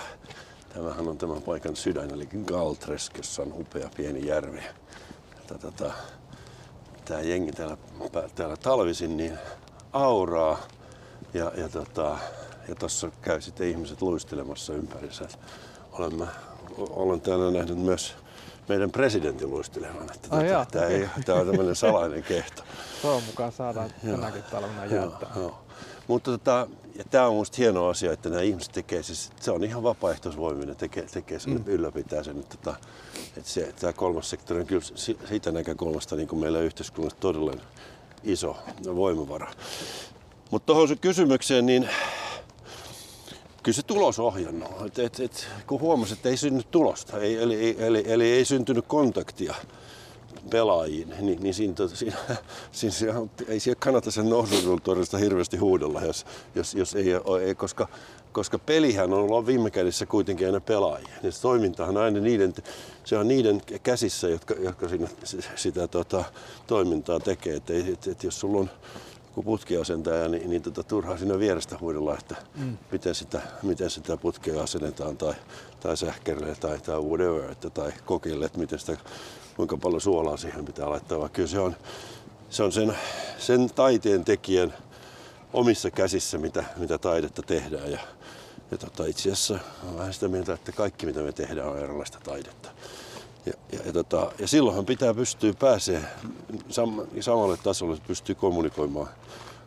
tämähän 0.74 1.08
on 1.08 1.18
tämän 1.18 1.42
paikan 1.42 1.76
sydän, 1.76 2.12
eli 2.12 2.30
Galtres, 2.46 3.12
jossa 3.18 3.42
on 3.42 3.54
upea 3.54 3.90
pieni 3.98 4.28
järvi. 4.28 4.64
Tota, 5.48 5.92
tämä 7.06 7.22
jengi 7.22 7.52
täällä, 7.52 7.78
täällä 8.36 8.58
talvisin 8.58 9.18
niin 9.18 9.38
auraa 9.94 10.60
ja, 11.34 11.52
ja, 11.58 11.70
tota, 11.70 12.18
ja 12.68 12.76
tuossa 12.76 13.12
käy 13.22 13.42
sitten 13.42 13.68
ihmiset 13.68 14.02
luistelemassa 14.02 14.74
ympärissä. 14.74 15.28
Olemme, 15.92 16.28
olen 16.78 17.22
täällä 17.22 17.52
nähnyt 17.52 17.78
myös 17.78 18.16
meidän 18.70 18.92
presidentin 18.92 19.50
luistelevan. 19.50 20.12
Että 20.16 20.28
Ai 20.32 20.48
tota, 20.48 20.66
tämä, 20.72 20.86
ei, 20.86 21.08
tämä 21.26 21.40
on 21.40 21.48
tämmöinen 21.48 21.76
salainen 21.76 22.24
kehto. 22.24 22.64
Toivon 23.02 23.24
mukaan 23.24 23.52
saadaan 23.52 23.90
tänäkin 24.06 24.44
talvena 24.44 24.86
jäättää. 24.86 25.30
Joo. 25.36 25.60
Mutta 26.08 26.32
tota, 26.32 26.68
ja 27.00 27.06
tämä 27.10 27.28
on 27.28 27.34
minusta 27.34 27.56
hieno 27.58 27.88
asia, 27.88 28.12
että 28.12 28.30
nämä 28.30 28.42
ihmiset 28.42 28.72
tekee, 28.72 29.04
siis 29.04 29.32
se 29.40 29.52
on 29.52 29.64
ihan 29.64 29.84
vapaaehtoisvoiminen, 29.84 30.76
tekee, 30.76 31.04
tekee 31.04 31.40
sen, 31.40 31.54
mm. 31.54 31.64
ylläpitää 31.66 32.24
sen. 32.24 32.40
Että, 32.40 32.58
tota, 32.58 32.78
että 33.38 33.50
se, 33.50 33.74
tämä 33.80 33.94
kolmas 33.94 34.30
sektori 34.30 34.60
on 34.60 34.66
kyllä 34.66 34.84
siitä 35.30 35.52
näkökulmasta 35.52 36.16
niin 36.16 36.28
kuin 36.28 36.40
meillä 36.40 36.60
yhteiskunnassa 36.60 37.20
todella 37.20 37.54
iso 38.24 38.58
voimavara. 38.96 39.52
Mutta 40.52 40.66
tuohon 40.66 40.88
se 40.88 40.96
kysymykseen, 40.96 41.66
niin 41.66 41.90
kyllä 43.64 43.76
se 43.76 43.84
tulosohjannut. 43.84 44.72
Et, 44.86 45.00
et, 45.00 45.20
et, 45.20 45.48
kun 45.68 45.82
huomasi, 45.82 46.14
että 46.14 46.30
ei 46.30 46.38
synny 46.38 46.64
tulosta, 46.72 47.20
ei, 47.20 47.38
eli, 47.38 47.76
eli, 47.80 48.04
eli 48.08 48.32
ei 48.32 48.46
syntynyt 48.46 48.86
kontaktia, 48.88 49.56
pelaajiin, 50.50 51.14
niin, 51.20 51.44
niin 51.44 51.54
siinä, 51.54 51.76
siinä, 51.94 52.18
siinä, 52.72 52.94
siinä, 52.94 53.14
ei 53.48 53.60
siellä 53.60 53.80
kannata 53.80 54.12
sen 54.12 54.30
nousukulttuurista 54.30 55.18
hirveästi 55.18 55.58
huudella, 55.58 56.02
jos, 56.02 56.26
jos, 56.56 56.76
jos 56.76 56.96
ei, 56.96 57.06
ei, 57.46 57.56
koska, 57.56 57.88
koska 58.32 58.60
pelihän 58.60 59.14
on 59.14 59.20
ollut 59.20 59.46
viime 59.46 59.72
kädessä 59.72 60.06
kuitenkin 60.06 60.48
aina 60.48 60.60
pelaajia. 60.60 61.16
Ja 61.24 61.32
se 61.32 61.42
toimintahan 61.42 61.98
aina 61.98 62.20
niiden, 62.20 62.54
se 63.04 63.18
on 63.18 63.28
niiden 63.28 63.62
käsissä, 63.84 64.28
jotka, 64.28 64.54
jotka 64.54 64.88
siinä, 64.88 65.08
sitä 65.56 65.88
tota, 65.88 66.24
toimintaa 66.68 67.20
tekee. 67.20 67.56
Et, 67.56 67.70
et, 67.70 68.08
et, 68.08 68.24
jos 68.24 68.40
sulla 68.40 68.60
on 68.60 68.70
kun 69.36 69.44
putkiasentaja, 69.46 70.28
niin, 70.28 70.50
niin 70.50 70.62
tota, 70.62 70.84
turhaa 70.84 71.18
siinä 71.18 71.40
vierestä 71.40 71.78
huidella, 71.82 72.14
että 72.14 72.36
mm. 72.56 72.78
miten, 72.92 73.16
sitä, 73.16 73.42
miten 73.64 73.90
sitä 73.90 74.18
putkea 74.18 74.64
asennetaan 74.64 75.18
tai, 75.18 75.34
tai 75.80 75.98
sähkärille 75.98 76.56
tai, 76.56 76.80
tai 76.80 77.00
whatever, 77.00 77.52
että, 77.52 77.70
tai 77.70 77.92
kokille, 78.06 78.46
että 78.46 78.60
miten 78.60 78.80
sitä 78.80 78.98
kuinka 79.60 79.78
paljon 79.78 80.02
suolaa 80.02 80.38
siihen 80.38 80.66
pitää 80.66 80.90
laittaa, 80.90 81.20
vaan 81.20 81.30
kyllä 81.30 81.48
se 81.48 81.60
on, 81.60 81.76
se 82.50 82.64
on 82.64 82.72
sen, 82.72 82.96
sen 83.38 83.70
taiteen 83.70 84.26
tekijän 84.26 84.74
omissa 85.54 85.92
käsissä, 85.92 86.38
mitä, 86.38 86.64
mitä 86.78 86.98
taidetta 86.98 87.42
tehdään. 87.42 87.92
Ja, 87.92 88.00
ja 88.72 88.78
tota, 88.78 89.06
itse 89.06 89.32
asiassa 89.32 89.60
olen 89.84 89.98
vähän 89.98 90.14
sitä 90.14 90.28
mieltä, 90.28 90.54
että 90.54 90.72
kaikki 90.72 91.06
mitä 91.06 91.20
me 91.20 91.32
tehdään 91.32 91.70
on 91.70 91.80
erilaista 91.80 92.20
taidetta. 92.24 92.70
Ja, 93.46 93.54
ja, 93.72 93.80
ja, 93.86 93.94
tota, 93.94 94.32
ja 94.40 94.48
silloinhan 94.48 94.86
pitää 94.86 95.14
pystyä 95.14 95.54
pääsee 95.54 96.02
sam, 96.70 97.02
samalle 97.20 97.58
tasolle, 97.58 97.96
että 97.96 98.08
pystyy 98.08 98.36
kommunikoimaan, 98.36 99.08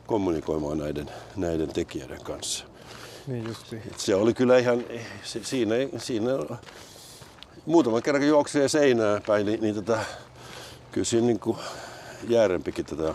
kommunikoimaan 0.06 0.78
näiden, 0.78 1.10
näiden 1.36 1.68
tekijöiden 1.68 2.22
kanssa. 2.22 2.64
Niin 3.26 3.48
justiin. 3.48 3.82
Se 3.96 4.14
oli 4.14 4.34
kyllä 4.34 4.58
ihan, 4.58 4.84
siinä, 5.42 5.74
siinä 5.98 6.30
muutaman 7.66 8.02
kerran 8.02 8.28
juoksee 8.28 8.68
seinää 8.68 9.20
päin, 9.26 9.46
niin, 9.46 9.60
niin 9.60 9.74
tota, 9.74 9.98
kyllä 10.92 11.04
siinä 11.04 11.26
niin 11.26 11.40
kuin 11.40 11.58
jäärempikin 12.28 12.86
tätä 12.86 13.14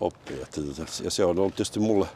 oppia. 0.00 0.42
Että, 0.42 0.60
tota, 0.60 0.82
ja 1.04 1.10
se 1.10 1.24
on 1.24 1.38
ollut 1.38 1.54
tietysti 1.54 1.80
mulle, 1.80 2.06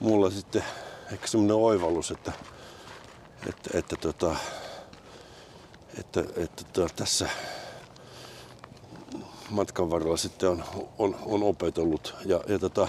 mulla 0.00 0.30
sitten 0.30 0.64
ehkä 1.12 1.26
semmoinen 1.26 1.56
oivallus, 1.56 2.10
että, 2.10 2.32
että, 3.48 3.78
että, 3.78 3.96
tota, 3.96 4.36
että, 5.98 6.24
että 6.36 6.64
tota, 6.72 6.94
tässä 6.96 7.28
matkan 9.50 9.90
varrella 9.90 10.16
sitten 10.16 10.48
on, 10.48 10.64
on, 10.98 11.16
on 11.26 11.42
opetellut 11.42 12.14
ja, 12.24 12.40
ja 12.48 12.58
tota, 12.58 12.88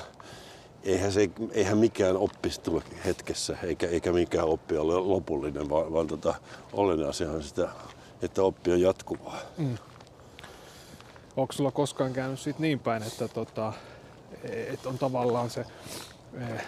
eihän, 0.83 1.11
se, 1.11 1.29
eihän 1.51 1.77
mikään 1.77 2.17
oppisi 2.17 2.61
tule 2.61 2.83
hetkessä, 3.05 3.57
eikä, 3.63 3.87
eikä 3.87 4.11
mikään 4.11 4.47
oppi 4.47 4.77
ole 4.77 4.93
lopullinen, 4.93 5.69
vaan, 5.69 5.93
vaan 5.93 6.07
tota, 6.07 6.35
olennainen 6.73 7.09
asia 7.09 7.31
on 7.31 7.43
sitä, 7.43 7.69
että 8.21 8.43
oppi 8.43 8.71
on 8.71 8.81
jatkuvaa. 8.81 9.39
Mm. 9.57 9.77
Onko 11.37 11.53
sulla 11.53 11.71
koskaan 11.71 12.13
käynyt 12.13 12.39
siitä 12.39 12.59
niin 12.59 12.79
päin, 12.79 13.03
että 13.03 13.27
tota, 13.27 13.73
et 14.43 14.85
on 14.85 14.97
tavallaan 14.97 15.49
se 15.49 15.65
eh, 16.33 16.65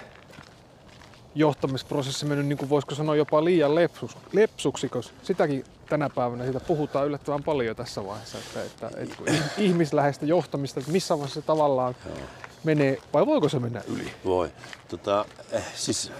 johtamisprosessi 1.35 2.25
mennyt, 2.25 2.47
niin 2.47 2.57
kuin 2.57 2.69
voisiko 2.69 2.95
sanoa, 2.95 3.15
jopa 3.15 3.45
liian 3.45 3.75
lepsus, 3.75 4.17
lepsuksi, 4.33 4.89
koska 4.89 5.17
sitäkin 5.23 5.63
tänä 5.89 6.09
päivänä 6.09 6.43
siitä 6.43 6.59
puhutaan 6.59 7.07
yllättävän 7.07 7.43
paljon 7.43 7.75
tässä 7.75 8.05
vaiheessa, 8.05 8.37
että, 8.37 8.63
että, 8.63 8.91
että 8.97 9.15
ihmisläheistä 9.57 10.25
johtamista, 10.25 10.79
että 10.79 10.91
missä 10.91 11.17
vaiheessa 11.17 11.41
se 11.41 11.47
tavallaan 11.47 11.95
Joo. 12.05 12.17
Menee, 12.63 13.01
vai 13.13 13.25
voiko 13.25 13.49
se 13.49 13.59
mennä 13.59 13.81
yli? 13.87 14.11
Voi. 14.25 14.51
Tota, 14.87 15.25
eh, 15.51 15.63
siis, 15.75 16.11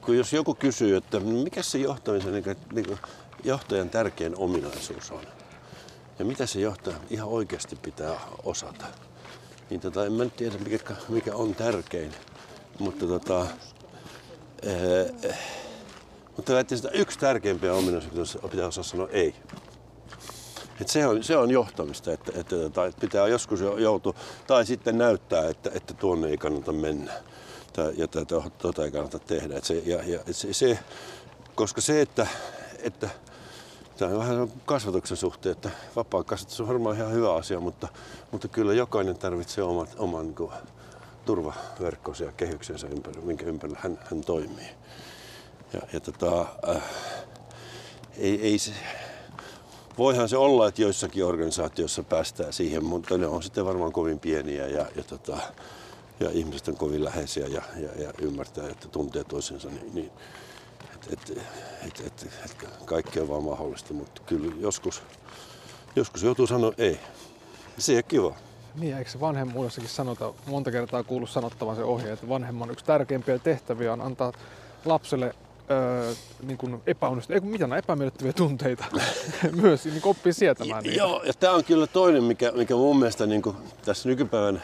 kun 0.00 0.16
jos 0.16 0.32
joku 0.32 0.54
kysyy, 0.54 0.96
että 0.96 1.20
mikä 1.20 1.62
se 1.62 1.78
johtamisen, 1.78 2.32
niin 2.32 2.44
kuin, 2.44 2.56
niin 2.72 2.86
kuin 2.86 2.98
johtajan 3.44 3.90
tärkein 3.90 4.34
ominaisuus 4.38 5.10
on, 5.10 5.22
ja 6.18 6.24
mitä 6.24 6.46
se 6.46 6.60
johtaja 6.60 6.96
ihan 7.10 7.28
oikeasti 7.28 7.76
pitää 7.76 8.20
osata, 8.44 8.84
niin 9.70 9.80
tota, 9.80 10.06
en 10.06 10.12
mä 10.12 10.24
nyt 10.24 10.36
tiedä 10.36 10.58
mikä, 10.58 10.94
mikä 11.08 11.34
on 11.34 11.54
tärkein, 11.54 12.12
mutta 12.78 13.06
tota, 13.06 13.46
ee, 14.62 15.14
mutta 16.36 16.52
sitä 16.76 16.88
yksi 16.90 17.18
tärkeimpiä 17.18 17.74
ominaisuuksia 17.74 18.48
pitää 18.50 18.66
osaa 18.66 18.84
sanoa 18.84 19.08
ei. 19.08 19.34
Et 20.80 20.88
se, 20.88 21.06
on, 21.06 21.24
se 21.24 21.36
on 21.36 21.50
johtamista, 21.50 22.12
että, 22.12 22.32
että, 22.34 22.56
että 22.66 23.00
pitää 23.00 23.28
joskus 23.28 23.60
joutua, 23.60 24.14
tai 24.46 24.66
sitten 24.66 24.98
näyttää, 24.98 25.48
että, 25.48 25.70
että 25.74 25.94
tuonne 25.94 26.28
ei 26.28 26.36
kannata 26.36 26.72
mennä 26.72 27.12
tai, 27.72 27.92
ja 27.96 28.08
tätä, 28.08 28.34
tuota 28.58 28.84
ei 28.84 28.90
kannata 28.90 29.18
tehdä. 29.18 29.56
Et 29.56 29.64
se, 29.64 29.82
ja, 29.86 30.02
ja, 30.06 30.20
se, 30.30 30.52
se, 30.52 30.78
koska 31.54 31.80
se, 31.80 32.00
että, 32.00 32.26
että 32.82 33.10
Tämä 34.00 34.12
on 34.12 34.18
vähän 34.18 34.52
kasvatuksen 34.66 35.16
suhteen, 35.16 35.52
että 35.52 35.70
vapaa 35.96 36.24
kasvatus 36.24 36.60
on 36.60 36.68
varmaan 36.68 36.96
ihan 36.96 37.12
hyvä 37.12 37.34
asia, 37.34 37.60
mutta, 37.60 37.88
mutta 38.30 38.48
kyllä 38.48 38.72
jokainen 38.72 39.18
tarvitsee 39.18 39.64
oman, 39.64 39.88
oman 39.98 40.24
niin 40.24 40.34
kuin, 40.34 40.52
turvaverkkonsa 41.24 42.24
ja 42.24 42.32
kehyksensä, 42.32 42.86
ympärillä, 42.86 43.26
minkä 43.26 43.46
ympärillä 43.46 43.78
hän, 43.82 43.98
hän 44.10 44.20
toimii. 44.20 44.68
Ja, 45.72 45.80
ja 45.92 46.00
tota, 46.00 46.46
äh, 46.68 46.82
ei, 48.18 48.42
ei 48.42 48.58
se, 48.58 48.72
voihan 50.00 50.28
se 50.28 50.36
olla, 50.36 50.68
että 50.68 50.82
joissakin 50.82 51.24
organisaatioissa 51.24 52.02
päästään 52.02 52.52
siihen, 52.52 52.84
mutta 52.84 53.18
ne 53.18 53.26
on 53.26 53.42
sitten 53.42 53.64
varmaan 53.64 53.92
kovin 53.92 54.18
pieniä 54.18 54.66
ja, 54.66 54.86
ja, 54.96 55.04
tota, 55.04 55.38
ja 56.20 56.30
ihmiset 56.30 56.68
on 56.68 56.76
kovin 56.76 57.04
läheisiä 57.04 57.46
ja, 57.46 57.62
ja, 57.76 58.02
ja 58.02 58.12
ymmärtää, 58.22 58.68
että 58.68 58.88
tuntee 58.88 59.24
toisensa, 59.24 59.68
niin, 59.68 59.94
niin 59.94 60.10
et, 60.94 61.12
et, 61.86 62.02
et, 62.06 62.26
et, 62.44 62.68
kaikki 62.84 63.20
on 63.20 63.28
vaan 63.28 63.42
mahdollista, 63.42 63.94
mutta 63.94 64.22
kyllä 64.26 64.54
joskus, 64.60 65.02
joskus 65.96 66.22
joutuu 66.22 66.46
sanoa 66.46 66.72
ei. 66.78 67.00
Se 67.78 67.92
ei 67.92 68.02
kiva. 68.02 68.34
Niin, 68.74 68.96
eikö 68.96 69.10
vanhemmuudessakin 69.20 69.90
sanota, 69.90 70.32
monta 70.46 70.70
kertaa 70.70 71.02
kuullut 71.02 71.30
sanottavan 71.30 71.76
se 71.76 71.82
ohje, 71.82 72.12
että 72.12 72.28
vanhemman 72.28 72.70
yksi 72.70 72.84
tärkeimpiä 72.84 73.38
tehtäviä 73.38 73.92
on 73.92 74.00
antaa 74.00 74.32
lapselle 74.84 75.34
öö, 75.70 76.12
niin 76.42 76.58
kuin 76.58 76.82
epäonnistu, 76.86 77.32
ei 77.32 77.40
mitä 77.40 77.76
epämiellyttäviä 77.76 78.32
tunteita 78.32 78.84
myös 79.62 79.84
niin 79.84 80.00
oppii 80.04 80.32
sietämään 80.32 80.82
niitä. 80.82 80.98
Joo, 80.98 81.22
ja 81.22 81.32
tämä 81.34 81.54
on 81.54 81.64
kyllä 81.64 81.86
toinen, 81.86 82.24
mikä, 82.24 82.52
mikä 82.52 82.74
mun 82.74 82.98
mielestä 82.98 83.26
niin 83.26 83.42
kuin 83.42 83.56
tässä 83.84 84.08
nykypäivän 84.08 84.62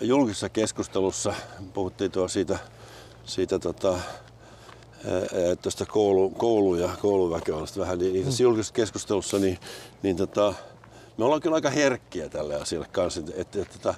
julkisessa 0.00 0.48
keskustelussa 0.48 1.34
puhuttiin 1.74 2.10
tuo 2.10 2.28
siitä, 2.28 2.58
siitä 3.24 3.58
tota, 3.58 3.98
tuosta 5.62 5.86
koulu, 5.86 6.30
koulu- 6.30 6.76
ja 6.76 6.90
kouluväkivallasta 7.02 7.80
vähän, 7.80 7.98
niin, 7.98 8.12
niin 8.12 8.24
tässä 8.24 8.42
mm. 8.42 8.44
julkisessa 8.44 8.74
keskustelussa, 8.74 9.38
niin, 9.38 9.58
niin 10.02 10.16
tota, 10.16 10.54
me 11.18 11.24
ollaan 11.24 11.40
kyllä 11.40 11.54
aika 11.54 11.70
herkkiä 11.70 12.28
tälle 12.28 12.54
asialle 12.54 12.88
kanssa. 12.92 13.20
Että, 13.20 13.32
että, 13.40 13.60
että 13.60 13.94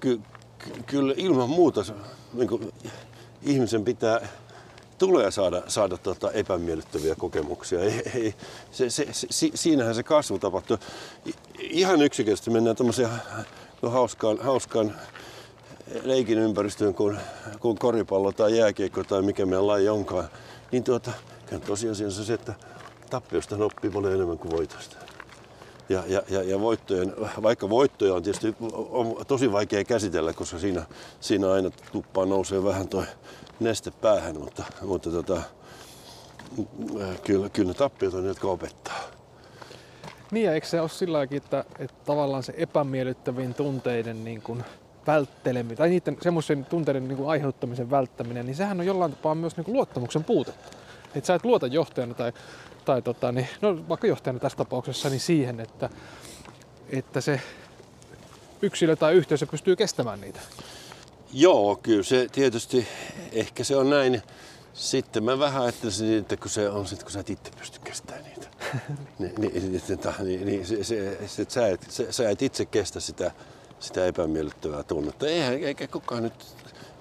ky, 0.00 0.20
ky, 0.58 0.70
kyllä 0.86 1.14
ilman 1.16 1.50
muuta 1.50 1.84
niin 2.32 2.48
kuin, 2.48 2.72
ihmisen 3.42 3.84
pitää 3.84 4.28
tulee 4.98 5.30
saada, 5.30 5.62
saada 5.68 5.96
tota 5.96 6.30
epämiellyttäviä 6.30 7.14
kokemuksia. 7.14 7.80
Ei, 7.80 8.02
ei, 8.14 8.34
se, 8.70 8.90
se, 8.90 9.06
se, 9.12 9.50
siinähän 9.54 9.94
se 9.94 10.02
kasvu 10.02 10.38
tapahtuu. 10.38 10.76
Ihan 11.58 12.02
yksinkertaisesti 12.02 12.50
mennään 12.50 12.76
tämmöiseen 12.76 13.10
hauskaan, 13.82 14.38
hauskaan 14.38 14.94
leikin 16.02 16.38
ympäristöön 16.38 16.94
kuin, 16.94 17.18
kuin 17.60 17.78
koripallo 17.78 18.32
tai 18.32 18.58
jääkiekko 18.58 19.04
tai 19.04 19.22
mikä 19.22 19.46
meidän 19.46 19.66
laji 19.66 19.88
onkaan, 19.88 20.28
niin 20.72 20.84
tuota, 20.84 21.10
tosiasiassa 21.66 22.24
se, 22.24 22.34
että 22.34 22.54
tappiosta 23.10 23.56
oppii 23.64 23.90
paljon 23.90 24.14
enemmän 24.14 24.38
kuin 24.38 24.50
voitosta. 24.50 24.96
Ja, 25.88 26.02
ja, 26.06 26.22
ja, 26.28 26.42
ja 26.42 26.60
voittojen, 26.60 27.14
vaikka 27.42 27.68
voittoja 27.68 28.14
on 28.14 28.22
tietysti 28.22 28.54
on 28.72 29.16
tosi 29.26 29.52
vaikea 29.52 29.84
käsitellä, 29.84 30.32
koska 30.32 30.58
siinä, 30.58 30.86
siinä 31.20 31.52
aina 31.52 31.70
tuppaa 31.92 32.26
nousee 32.26 32.64
vähän 32.64 32.88
toi 32.88 33.04
neste 33.60 33.90
päähän, 33.90 34.40
mutta, 34.40 34.64
mutta 34.82 35.10
tota, 35.10 35.42
kyllä, 37.24 37.48
kyllä 37.48 37.68
ne 37.68 37.74
tappiot 37.74 38.14
on 38.14 38.22
ne, 38.22 38.28
jotka 38.28 38.48
opettaa. 38.48 39.00
Niin 40.30 40.46
ja 40.46 40.52
eikö 40.52 40.66
se 40.66 40.80
ole 40.80 40.88
sillä 40.88 41.22
että, 41.22 41.64
että 41.78 41.96
tavallaan 42.04 42.42
se 42.42 42.54
epämiellyttävien 42.56 43.54
tunteiden 43.54 44.24
niin 44.24 44.42
kuin 44.42 44.64
vältteleminen, 45.06 45.76
tai 45.76 45.88
niiden 45.88 46.16
semmoisen 46.22 46.64
tunteiden 46.64 47.08
niin 47.08 47.16
kuin 47.16 47.28
aiheuttamisen 47.28 47.90
välttäminen, 47.90 48.46
niin 48.46 48.56
sehän 48.56 48.80
on 48.80 48.86
jollain 48.86 49.12
tapaa 49.12 49.34
myös 49.34 49.56
niin 49.56 49.64
kuin 49.64 49.74
luottamuksen 49.74 50.24
puutetta. 50.24 50.76
Että 51.14 51.26
sä 51.26 51.34
et 51.34 51.44
luota 51.44 51.66
johtajana 51.66 52.14
tai, 52.14 52.32
tai 52.84 53.02
tota, 53.02 53.32
niin, 53.32 53.48
no, 53.60 53.88
vaikka 53.88 54.06
johtajana 54.06 54.38
tässä 54.38 54.58
tapauksessa 54.58 55.10
niin 55.10 55.20
siihen, 55.20 55.60
että, 55.60 55.90
että 56.90 57.20
se 57.20 57.40
yksilö 58.62 58.96
tai 58.96 59.14
yhteisö 59.14 59.46
pystyy 59.46 59.76
kestämään 59.76 60.20
niitä. 60.20 60.40
Joo, 61.32 61.78
kyllä 61.82 62.02
se 62.02 62.26
tietysti, 62.32 62.88
ehkä 63.32 63.64
se 63.64 63.76
on 63.76 63.90
näin. 63.90 64.22
Sitten 64.74 65.24
mä 65.24 65.38
vähän 65.38 65.62
ajattelisin, 65.62 66.18
että 66.18 66.36
kun 66.36 66.50
se 66.50 66.68
on 66.68 66.86
sit, 66.86 67.02
kun 67.02 67.12
sä 67.12 67.20
et 67.20 67.30
itse 67.30 67.50
pysty 67.58 67.80
kestämään 67.84 68.24
niitä. 68.24 68.48
niin, 69.18 69.34
niin, 69.38 69.82
niin, 70.22 70.46
niin 70.46 70.66
se, 70.66 70.84
se, 70.84 71.18
se, 71.26 71.46
sä, 71.48 71.68
et, 71.68 71.86
sä, 71.90 72.12
sä 72.12 72.30
et 72.30 72.42
itse 72.42 72.64
kestä 72.64 73.00
sitä 73.00 73.30
sitä 73.80 74.06
epämiellyttävää 74.06 74.82
tunnetta. 74.82 75.26
Eihän, 75.26 75.54
eikä 75.54 75.86
kukaan 75.86 76.22
nyt, 76.22 76.46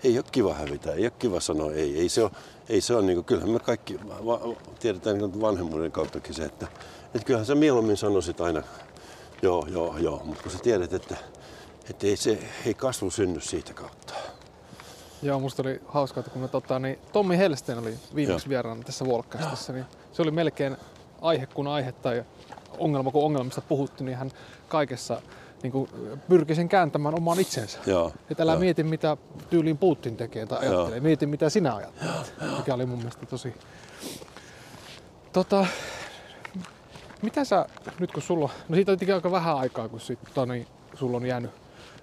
ei 0.04 0.18
ole 0.18 0.26
kiva 0.32 0.54
hävitä, 0.54 0.94
ei 0.94 1.04
ole 1.04 1.12
kiva 1.20 1.40
sanoa 1.40 1.74
ei. 1.74 2.00
Ei 2.00 2.10
se 2.10 2.24
ole, 2.24 2.32
ei 2.70 2.82
se 2.82 2.96
ole 2.96 3.06
niin 3.06 3.16
kuin, 3.16 3.26
kyllähän 3.26 3.50
me 3.50 3.60
kaikki 3.60 4.00
va, 4.04 4.56
tiedetään 4.80 5.18
niin 5.18 5.42
vanhemmuuden 5.42 5.92
kauttakin 5.92 6.34
se, 6.34 6.44
että, 6.44 6.68
että 7.06 7.26
kyllähän 7.26 7.46
sä 7.46 7.56
mieluummin 7.56 7.98
sanoisit 7.98 8.42
aina 8.42 8.64
joo, 9.42 9.68
joo, 9.72 9.98
joo, 9.98 10.22
mutta 10.26 10.44
kun 10.44 10.52
sä 10.52 10.58
tiedät, 10.58 10.94
että, 10.94 11.18
että 11.90 12.08
ei, 12.08 12.18
se, 12.18 12.40
ei 12.66 12.74
kasvu 12.74 13.10
synny 13.10 13.42
siitä 13.42 13.74
kautta. 13.74 14.14
Joo, 15.22 15.40
musta 15.40 15.62
oli 15.62 15.82
hauskaa, 15.88 16.20
että 16.20 16.32
kun 16.32 16.42
me 16.42 16.48
tota, 16.48 16.80
niin 16.80 17.00
Tommi 17.14 17.38
Helsten 17.38 17.80
oli 17.80 17.94
viimeksi 18.16 18.50
vieraana 18.50 18.84
tässä 18.84 19.06
Volkastissa, 19.06 19.74
niin 19.74 19.86
se 20.14 20.22
oli 20.22 20.32
melkein 20.32 20.78
aihe 21.22 21.46
kuin 21.46 21.68
aihe 21.68 21.92
tai 21.92 22.26
ongelma 22.78 23.12
kuin 23.12 23.26
ongelmista 23.26 23.62
puhuttu, 23.62 24.04
niin 24.04 24.18
hän 24.18 24.32
kaikessa 24.68 25.22
niin 25.64 25.72
kuin 25.72 25.90
pyrki 26.30 26.56
sen 26.56 26.70
kääntämään 26.70 27.16
omaan 27.16 27.40
itsensä. 27.40 27.80
Joo, 27.86 28.14
että 28.30 28.44
älä 28.44 28.52
joo. 28.52 28.60
mieti, 28.60 28.84
mitä 28.84 29.18
tyyliin 29.50 29.78
Putin 29.78 30.18
tekee 30.18 30.46
tai 30.46 30.60
ajattelee. 30.60 30.98
Joo. 30.98 31.04
Mieti, 31.04 31.26
mitä 31.26 31.50
sinä 31.50 31.76
ajattelet. 31.76 32.34
Joo, 32.42 32.58
mikä 32.58 32.74
oli 32.74 32.86
mun 32.86 32.98
mielestä 32.98 33.26
tosi... 33.26 33.54
Tota, 35.34 35.66
mitä 37.22 37.44
sä, 37.44 37.66
nyt 38.00 38.12
kun 38.12 38.22
sulla, 38.22 38.50
no 38.70 38.76
siitä 38.76 38.92
on 38.92 38.98
aika 39.14 39.32
vähän 39.32 39.58
aikaa, 39.58 39.90
kun 39.90 40.00
sit, 40.00 40.20
niin, 40.48 40.68
sulla 40.94 41.18
on 41.18 41.26
jäänyt 41.26 41.52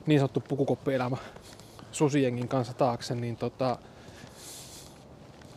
niin 0.06 0.20
sanottu 0.20 0.40
pukukoppielämä 0.40 1.16
susiengin 1.92 2.48
kanssa 2.48 2.74
taakse, 2.74 3.14
niin 3.14 3.36
tota, 3.36 3.78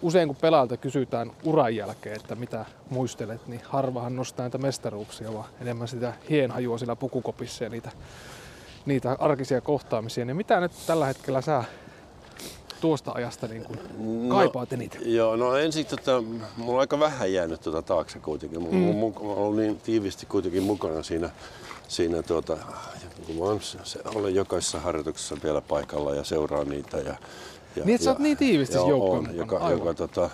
usein 0.01 0.27
kun 0.27 0.35
pelaajalta 0.35 0.77
kysytään 0.77 1.31
uran 1.43 1.75
jälkeen, 1.75 2.15
että 2.15 2.35
mitä 2.35 2.65
muistelet, 2.89 3.47
niin 3.47 3.61
harvahan 3.63 4.15
nostaa 4.15 4.43
näitä 4.43 4.57
mestaruuksia, 4.57 5.33
vaan 5.33 5.49
enemmän 5.61 5.87
sitä 5.87 6.13
hienhajua 6.29 6.77
sillä 6.77 6.95
pukukopissa 6.95 7.63
ja 7.63 7.69
niitä, 7.69 7.91
niitä 8.85 9.17
arkisia 9.19 9.61
kohtaamisia. 9.61 10.25
Niin 10.25 10.37
mitä 10.37 10.59
nyt 10.59 10.71
tällä 10.87 11.05
hetkellä 11.05 11.41
sä 11.41 11.63
tuosta 12.81 13.11
ajasta 13.11 13.47
niin 13.47 13.63
kuin 13.63 13.79
no, 14.27 14.35
kaipaat 14.35 14.73
eniten? 14.73 15.13
Joo, 15.13 15.35
no 15.35 15.57
ensin 15.57 15.85
tota, 15.85 16.23
mulla 16.57 16.73
on 16.73 16.79
aika 16.79 16.99
vähän 16.99 17.33
jäänyt 17.33 17.61
tuota 17.61 17.81
taakse 17.81 18.19
kuitenkin. 18.19 18.61
Mm. 18.61 18.75
mulla, 18.75 19.35
on 19.35 19.55
niin 19.55 19.77
tiivisti 19.79 20.25
kuitenkin 20.25 20.63
mukana 20.63 21.03
siinä, 21.03 21.29
siinä 21.87 22.23
tuota, 22.23 22.57
kun 23.27 23.47
olen, 23.47 23.61
se, 23.83 23.99
olen 24.05 24.35
jokaisessa 24.35 24.79
harjoituksessa 24.79 25.37
vielä 25.43 25.61
paikalla 25.61 26.15
ja 26.15 26.23
seuraan 26.23 26.69
niitä 26.69 26.97
ja 26.97 27.15
Ja, 27.75 27.85
Niin, 27.85 27.95
että 27.95 28.05
sä 28.05 28.11
oot 28.11 28.19
niin 28.19 28.37
tiivisti 28.37 28.75
joukkoon 28.75 29.29
joka, 29.35 29.57
Aivan. 29.57 29.71
joka 29.71 29.93
tota, 29.93 30.29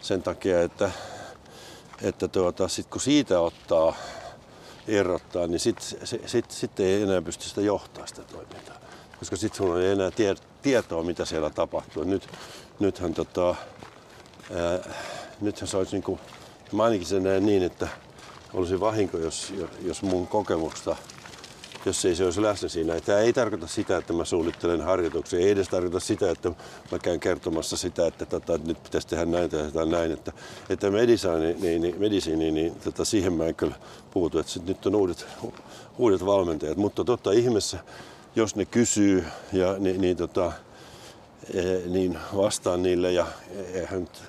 sen 0.00 0.22
takia, 0.22 0.62
että, 0.62 0.90
että 2.02 2.28
tuota, 2.28 2.68
sit 2.68 2.86
kun 2.86 3.00
siitä 3.00 3.40
ottaa 3.40 3.94
irrottaa, 4.88 5.46
niin 5.46 5.60
sitten 5.60 5.86
sit, 6.04 6.22
sit, 6.26 6.50
sit 6.50 6.80
ei 6.80 7.02
enää 7.02 7.22
pysty 7.22 7.48
sitä 7.48 7.60
johtaa 7.60 8.06
sitä 8.06 8.22
toimintaa. 8.22 8.76
Koska 9.18 9.36
sitten 9.36 9.56
sulla 9.56 9.80
ei 9.80 9.90
enää 9.90 10.10
tie, 10.10 10.34
tietoa, 10.62 11.02
mitä 11.02 11.24
siellä 11.24 11.50
tapahtuu. 11.50 12.04
Nyt, 12.04 12.28
nythän, 12.80 13.14
tota, 13.14 13.48
ää, 13.48 14.94
nythän 15.40 15.68
se 15.68 15.76
olisi 15.76 15.92
niinku, 15.92 16.18
mä 16.72 16.84
ainakin 16.84 17.06
sen 17.06 17.22
näen 17.22 17.46
niin, 17.46 17.62
että 17.62 17.88
olisi 18.58 18.80
vahinko, 18.80 19.18
jos, 19.18 19.54
jos 19.82 20.02
mun 20.02 20.26
kokemuksesta 20.26 20.96
jos 21.86 22.04
ei 22.04 22.14
se 22.14 22.24
olisi 22.24 22.42
läsnä 22.42 22.68
siinä. 22.68 23.00
Tämä 23.00 23.18
ei 23.18 23.32
tarkoita 23.32 23.66
sitä, 23.66 23.96
että 23.96 24.12
mä 24.12 24.24
suunnittelen 24.24 24.80
harjoituksia. 24.80 25.38
Ei 25.38 25.50
edes 25.50 25.68
tarkoita 25.68 26.00
sitä, 26.00 26.30
että 26.30 26.48
mä 26.92 26.98
käyn 26.98 27.20
kertomassa 27.20 27.76
sitä, 27.76 28.06
että, 28.06 28.26
tota, 28.26 28.58
nyt 28.66 28.82
pitäisi 28.82 29.08
tehdä 29.08 29.24
näin 29.24 29.50
tai 29.50 29.64
jotain 29.64 29.90
näin. 29.90 30.12
Että, 30.12 30.32
että 30.70 30.90
medisiini, 30.90 31.54
niin, 31.60 31.82
niin, 31.82 32.00
medisiini, 32.00 32.50
niin 32.50 32.74
tota, 32.84 33.04
siihen 33.04 33.32
mä 33.32 33.44
en 33.44 33.54
kyllä 33.54 33.74
puutu. 34.10 34.38
Että 34.38 34.52
sit 34.52 34.66
nyt 34.66 34.86
on 34.86 34.94
uudet, 34.94 35.26
uudet 35.98 36.26
valmentajat. 36.26 36.76
Mutta 36.76 37.04
totta 37.04 37.32
ihmeessä, 37.32 37.78
jos 38.36 38.56
ne 38.56 38.64
kysyy, 38.64 39.24
ja, 39.52 39.74
niin, 39.78 40.00
niin, 40.00 40.16
tota, 40.16 40.52
eh, 41.54 41.84
niin 41.86 42.18
vastaan 42.36 42.82
niille. 42.82 43.12
Ja 43.12 43.26
eihän 43.72 44.00
nyt, 44.00 44.22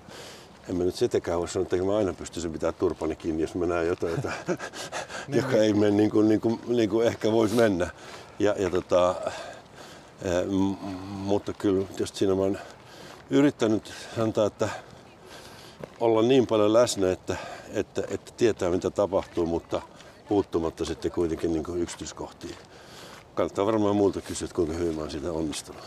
en 0.69 0.75
mä 0.75 0.83
nyt 0.83 0.95
sitäkään 0.95 1.39
voi 1.39 1.47
sanoa, 1.47 1.63
että 1.63 1.85
mä 1.85 1.97
aina 1.97 2.13
pystyisin 2.13 2.51
pitää 2.51 2.71
turpani 2.71 3.15
kiinni, 3.15 3.41
jos 3.41 3.55
mä 3.55 3.65
näen 3.65 3.87
jotain, 3.87 4.15
jota, 4.15 4.31
joka 5.41 5.57
ei 5.57 5.73
mene 5.73 5.91
niin 5.91 6.09
kuin, 6.09 6.29
niin 6.29 6.41
kuin, 6.41 6.59
niin 6.67 6.89
kuin 6.89 7.07
ehkä 7.07 7.31
voisi 7.31 7.55
mennä. 7.55 7.89
Ja, 8.39 8.55
ja 8.57 8.69
tota, 8.69 9.07
ää, 9.07 10.43
m- 10.43 10.85
mutta 11.09 11.53
kyllä 11.53 11.85
just 11.99 12.15
siinä 12.15 12.35
mä 12.35 12.41
oon 12.41 12.57
yrittänyt 13.29 13.93
antaa, 14.17 14.45
että 14.45 14.69
olla 15.99 16.21
niin 16.21 16.47
paljon 16.47 16.73
läsnä, 16.73 17.11
että, 17.11 17.35
että, 17.73 18.03
että 18.09 18.31
tietää 18.37 18.69
mitä 18.69 18.89
tapahtuu, 18.89 19.45
mutta 19.45 19.81
puuttumatta 20.29 20.85
sitten 20.85 21.11
kuitenkin 21.11 21.53
niin 21.53 21.63
kuin 21.63 21.81
yksityiskohtiin. 21.81 22.55
Kannattaa 23.35 23.65
varmaan 23.65 23.95
muulta 23.95 24.21
kysyä, 24.21 24.45
että 24.45 24.55
kuinka 24.55 24.73
hyvin 24.73 24.95
mä 24.95 25.01
oon 25.01 25.11
siitä 25.11 25.31
onnistunut. 25.31 25.81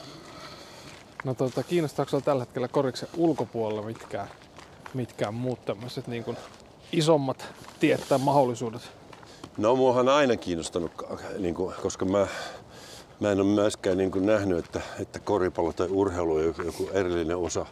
No 1.24 1.34
tota, 1.34 1.62
kiinnostaako 1.62 2.20
tällä 2.20 2.42
hetkellä 2.42 2.68
koriksen 2.68 3.08
ulkopuolella 3.16 3.82
mitkään, 3.82 4.28
mitkään 4.94 5.34
muut 5.34 5.64
tämmöiset 5.64 6.06
niin 6.06 6.24
kuin 6.24 6.36
isommat 6.92 7.44
tiet 7.80 8.08
tai 8.08 8.18
mahdollisuudet? 8.18 8.82
No 9.58 9.76
muahan 9.76 10.08
aina 10.08 10.36
kiinnostanut, 10.36 10.92
niin 11.38 11.54
kuin, 11.54 11.74
koska 11.82 12.04
mä, 12.04 12.26
mä 13.20 13.32
en 13.32 13.40
ole 13.40 13.48
myöskään 13.48 13.98
niin 13.98 14.10
kuin 14.10 14.26
nähnyt, 14.26 14.58
että, 14.58 14.80
että 15.00 15.18
koripallo 15.18 15.72
tai 15.72 15.88
urheilu 15.90 16.34
on 16.34 16.44
joku, 16.44 16.90
erillinen 16.92 17.36
osa 17.36 17.66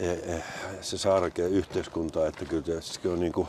e, 0.00 0.10
e, 0.10 0.42
se 0.80 0.98
saarakeen 0.98 1.50
yhteiskuntaa, 1.50 2.26
että 2.26 2.44
kyllä 2.44 2.62
tietysti 2.62 3.08
on 3.08 3.20
niin 3.20 3.32
kuin, 3.32 3.48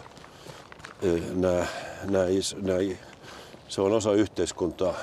nää, 1.36 1.68
nää 2.10 2.26
is, 2.26 2.56
nää, 2.62 2.78
se 3.68 3.82
on 3.82 3.94
osa 3.94 4.14
yhteiskuntaa. 4.14 4.94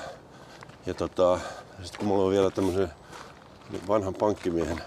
Ja 0.86 0.94
tota, 0.94 1.40
sitten 1.82 1.98
kun 1.98 2.08
mulla 2.08 2.24
on 2.24 2.30
vielä 2.30 2.50
tämmöisen 2.50 2.88
vanhan 3.88 4.14
pankkimiehen 4.14 4.82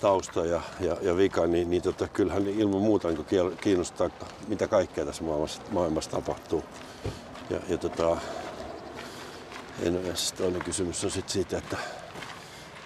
tausta 0.00 0.44
ja, 0.44 0.60
ja, 0.80 0.96
ja 1.02 1.16
vika, 1.16 1.46
niin, 1.46 1.70
niin 1.70 1.82
tota, 1.82 2.08
kyllähän 2.08 2.48
ilman 2.48 2.80
muuta 2.80 3.08
niin 3.08 3.56
kiinnostaa, 3.60 4.10
mitä 4.48 4.68
kaikkea 4.68 5.06
tässä 5.06 5.24
maailmassa, 5.24 5.62
maailmassa 5.70 6.10
tapahtuu. 6.10 6.64
Ja, 7.50 7.60
ja 7.68 7.78
tota, 7.78 8.16
en, 9.82 10.06
ja 10.06 10.16
siis 10.16 10.32
toinen 10.32 10.62
kysymys 10.64 11.04
on 11.04 11.10
sitten 11.10 11.32
siitä, 11.32 11.58
että 11.58 11.76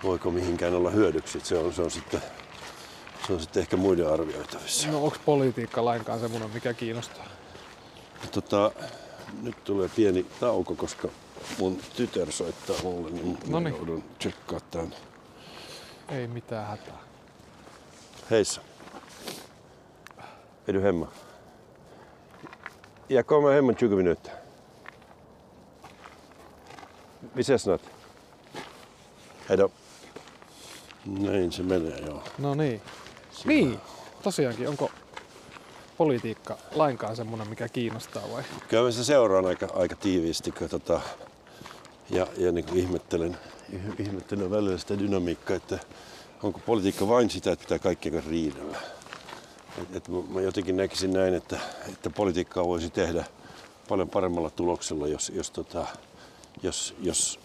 voiko 0.02 0.30
mihinkään 0.30 0.74
olla 0.74 0.90
hyödyksi. 0.90 1.40
Se 1.42 1.58
on, 1.58 1.72
se 1.72 1.82
on, 1.82 1.90
sitten, 1.90 2.22
se 3.26 3.32
on 3.32 3.40
sitten 3.40 3.60
ehkä 3.60 3.76
muiden 3.76 4.12
arvioitavissa. 4.12 4.88
No 4.88 5.04
onko 5.04 5.16
politiikka 5.24 5.84
lainkaan 5.84 6.20
semmoinen, 6.20 6.50
mikä 6.50 6.74
kiinnostaa? 6.74 7.26
Tota, 8.30 8.72
nyt 9.42 9.64
tulee 9.64 9.90
pieni 9.96 10.26
tauko, 10.40 10.74
koska 10.74 11.08
mun 11.58 11.78
tytär 11.96 12.32
soittaa 12.32 12.76
mulle, 12.82 13.10
niin 13.10 13.38
Noniin. 13.46 13.76
joudun 13.76 14.04
tsekkaa 14.18 14.60
tämän. 14.70 14.94
Ei 16.10 16.26
mitään 16.26 16.66
hätää. 16.66 16.98
Hejsan. 18.30 18.64
Är 20.68 20.72
du 20.74 20.80
hemma? 20.80 21.06
Jag 23.08 23.26
kommer 23.26 23.52
hem 23.52 23.68
om 23.68 23.74
20 23.74 23.96
minuter. 23.96 24.32
Vi 27.32 27.44
ses 27.44 27.62
snart. 27.62 27.82
Då. 29.48 29.70
Näin 31.04 31.52
se 31.52 31.62
menee, 31.62 31.98
joo. 32.06 32.22
No 32.38 32.54
niin. 32.54 32.80
Niin, 33.44 33.80
tosiaankin, 34.22 34.68
onko 34.68 34.90
politiikka 35.96 36.56
lainkaan 36.74 37.16
semmoinen, 37.16 37.48
mikä 37.48 37.68
kiinnostaa 37.68 38.22
vai? 38.32 38.42
Kyllä 38.68 38.90
se 38.90 39.04
seuraan 39.04 39.46
aika, 39.46 39.68
aika 39.74 39.96
tiiviisti 39.96 40.52
kun 40.52 40.68
tota, 40.68 41.00
ja, 42.10 42.26
ja 42.36 42.52
niin 42.52 42.64
kuin 42.64 42.78
ihmettelen, 42.78 43.38
ihmettelen 44.04 44.50
välillä 44.50 44.78
sitä 44.78 44.98
dynamiikkaa, 44.98 45.56
että 45.56 45.78
onko 46.42 46.60
politiikka 46.66 47.08
vain 47.08 47.30
sitä, 47.30 47.52
että 47.52 47.62
pitää 47.62 47.78
kaikkien 47.78 48.14
kanssa 48.14 48.30
riidellä. 48.30 48.78
Et, 49.78 49.96
et 49.96 50.08
mä, 50.08 50.40
jotenkin 50.40 50.76
näkisin 50.76 51.12
näin, 51.12 51.34
että, 51.34 51.60
että 51.88 52.10
politiikkaa 52.10 52.64
voisi 52.66 52.90
tehdä 52.90 53.24
paljon 53.88 54.08
paremmalla 54.08 54.50
tuloksella, 54.50 55.08
jos, 55.08 55.32
jos, 55.34 55.50
tota, 55.50 55.86
jos, 56.62 56.94
jos 57.00 57.40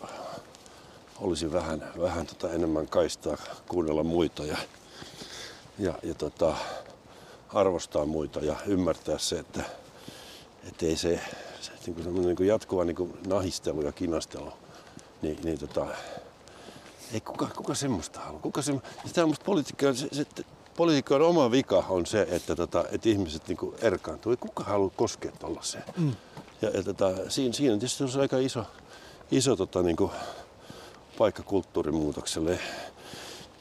olisi 1.20 1.52
vähän, 1.52 1.92
vähän 2.02 2.28
tota 2.28 2.52
enemmän 2.52 2.88
kaistaa 2.88 3.38
kuunnella 3.68 4.04
muita 4.04 4.46
ja, 4.46 4.58
ja, 5.80 5.94
ja 6.04 6.14
tota, 6.14 6.56
arvostaa 7.54 8.06
muita 8.06 8.40
ja 8.40 8.56
ymmärtää 8.66 9.18
se, 9.18 9.40
että, 9.40 9.64
että 10.68 10.86
ei 10.86 10.98
se 10.98 11.20
niin 11.86 11.96
kuin 11.96 12.26
niin 12.26 12.36
kuin 12.36 12.48
jatkuva 12.48 12.84
niin 12.84 12.96
kuin 12.96 13.14
nahistelu 13.28 13.82
ja 13.82 13.92
kinastelu, 13.92 14.54
niin, 15.22 15.40
niin 15.44 15.60
tota, 15.60 15.88
ei 17.14 17.22
kuka, 17.22 17.48
kuka 17.56 17.76
semmoista 17.76 18.20
halua. 18.20 18.40
Kuka 18.40 18.62
se, 18.62 18.74
sitä 19.06 19.24
on 19.24 19.30
musta 19.30 19.46
se, 19.94 20.08
se, 20.12 20.26
politiikan 20.78 21.22
oma 21.22 21.52
vika 21.52 21.84
on 21.90 22.06
se, 22.06 22.28
että, 22.32 22.56
tota, 22.56 22.86
että 22.92 23.10
ihmiset 23.10 23.48
niin 23.48 23.58
kuin 23.58 23.76
erkaantuu. 23.82 24.32
Ei 24.32 24.38
kuka 24.38 24.64
halua 24.64 24.92
koskea 24.96 25.32
tollaiseen. 25.32 25.84
Mm. 25.98 26.16
Ja, 26.62 26.70
ja 26.70 26.84
tota, 26.84 27.30
siinä, 27.30 27.54
siinä 27.54 27.78
tietysti 27.78 28.04
on 28.04 28.22
aika 28.22 28.38
iso, 28.38 28.66
iso 29.32 29.56
tota, 29.56 29.82
niin 29.82 29.96
kuin 29.96 30.12
paikka 31.18 31.44
kulttuurimuutokselle. 31.44 32.60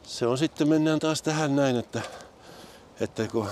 Se 0.03 0.27
on 0.27 0.37
sitten, 0.37 0.69
mennään 0.69 0.99
taas 0.99 1.21
tähän 1.21 1.55
näin, 1.55 1.75
että, 1.75 2.01
että 2.99 3.27
kun, 3.27 3.47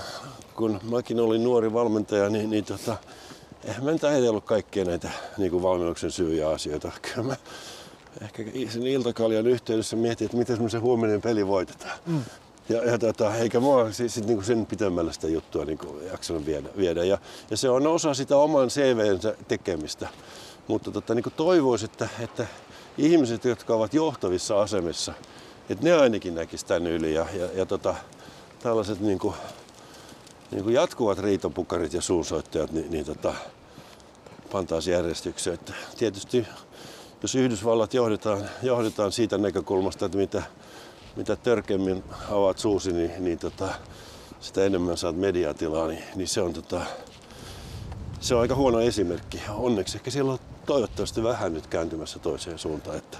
kun 0.54 0.80
mäkin 0.90 1.20
olin 1.20 1.44
nuori 1.44 1.72
valmentaja, 1.72 2.30
niin, 2.30 2.50
niin 2.50 2.64
tota, 2.64 2.96
eihän 3.66 3.84
mä 3.84 3.90
nyt 3.90 4.04
ajatellut 4.04 4.44
kaikkia 4.44 4.84
näitä 4.84 5.10
niin 5.38 5.50
kuin 5.50 5.62
valmennuksen 5.62 6.10
syyjä 6.10 6.48
asioita. 6.48 6.92
Kyllä 7.02 7.28
mä 7.28 7.36
ehkä 8.22 8.42
sen 8.68 8.86
iltakaljan 8.86 9.46
yhteydessä 9.46 9.96
mietin, 9.96 10.24
että 10.24 10.36
miten 10.36 10.70
se 10.70 10.78
huominen 10.78 11.22
peli 11.22 11.46
voitetaan. 11.46 11.98
Mm. 12.06 12.22
Ja, 12.68 12.84
ja 12.84 12.98
tota, 12.98 13.34
eikä 13.34 13.60
mua 13.60 13.92
siis, 13.92 14.14
sit, 14.14 14.26
niin 14.26 14.44
sen 14.44 14.66
pitemmällä 14.66 15.12
sitä 15.12 15.28
juttua 15.28 15.64
niin 15.64 15.78
jaksanut 16.10 16.46
viedä. 16.46 16.68
viedä. 16.76 17.04
Ja, 17.04 17.18
ja, 17.50 17.56
se 17.56 17.70
on 17.70 17.86
osa 17.86 18.14
sitä 18.14 18.36
oman 18.36 18.68
CVnsä 18.68 19.36
tekemistä. 19.48 20.08
Mutta 20.66 20.90
tota, 20.90 21.14
niin 21.14 21.24
toivoisin, 21.36 21.90
että, 21.90 22.08
että 22.20 22.46
ihmiset, 22.98 23.44
jotka 23.44 23.74
ovat 23.74 23.94
johtavissa 23.94 24.62
asemissa, 24.62 25.12
että 25.70 25.84
ne 25.84 25.92
ainakin 25.92 26.34
näkisivät 26.34 26.68
tämän 26.68 26.86
yli. 26.86 27.14
Ja, 27.14 27.26
ja, 27.38 27.48
ja 27.54 27.66
tota, 27.66 27.94
tällaiset 28.62 29.00
niin 29.00 29.18
kuin, 29.18 29.34
niin 30.50 30.64
kuin 30.64 30.74
jatkuvat 30.74 31.18
riitopukarit 31.18 31.92
ja 31.92 32.02
suunsoittajat, 32.02 32.72
niin, 32.72 32.90
niin 32.90 33.04
tota, 33.04 33.34
pantaisiin 34.52 34.94
järjestykseen. 34.94 35.54
Että 35.54 35.72
tietysti 35.98 36.46
jos 37.22 37.34
Yhdysvallat 37.34 37.94
johdetaan, 37.94 38.48
johdetaan 38.62 39.12
siitä 39.12 39.38
näkökulmasta, 39.38 40.06
että 40.06 40.18
mitä, 40.18 40.42
mitä 41.16 41.36
törkeämmin 41.36 42.04
avaat 42.30 42.58
suusi, 42.58 42.92
niin, 42.92 43.10
niin 43.18 43.38
tota, 43.38 43.68
sitä 44.40 44.64
enemmän 44.64 44.96
saat 44.96 45.16
mediatilaa, 45.16 45.88
niin, 45.88 46.04
niin 46.14 46.28
se, 46.28 46.40
on, 46.40 46.52
tota, 46.52 46.80
se 48.20 48.34
on 48.34 48.40
aika 48.40 48.54
huono 48.54 48.80
esimerkki. 48.80 49.42
Onneksi 49.48 49.96
ehkä 49.96 50.10
siellä 50.10 50.32
on 50.32 50.38
toivottavasti 50.66 51.22
vähän 51.22 51.54
nyt 51.54 51.66
kääntymässä 51.66 52.18
toiseen 52.18 52.58
suuntaan, 52.58 52.96
että, 52.96 53.18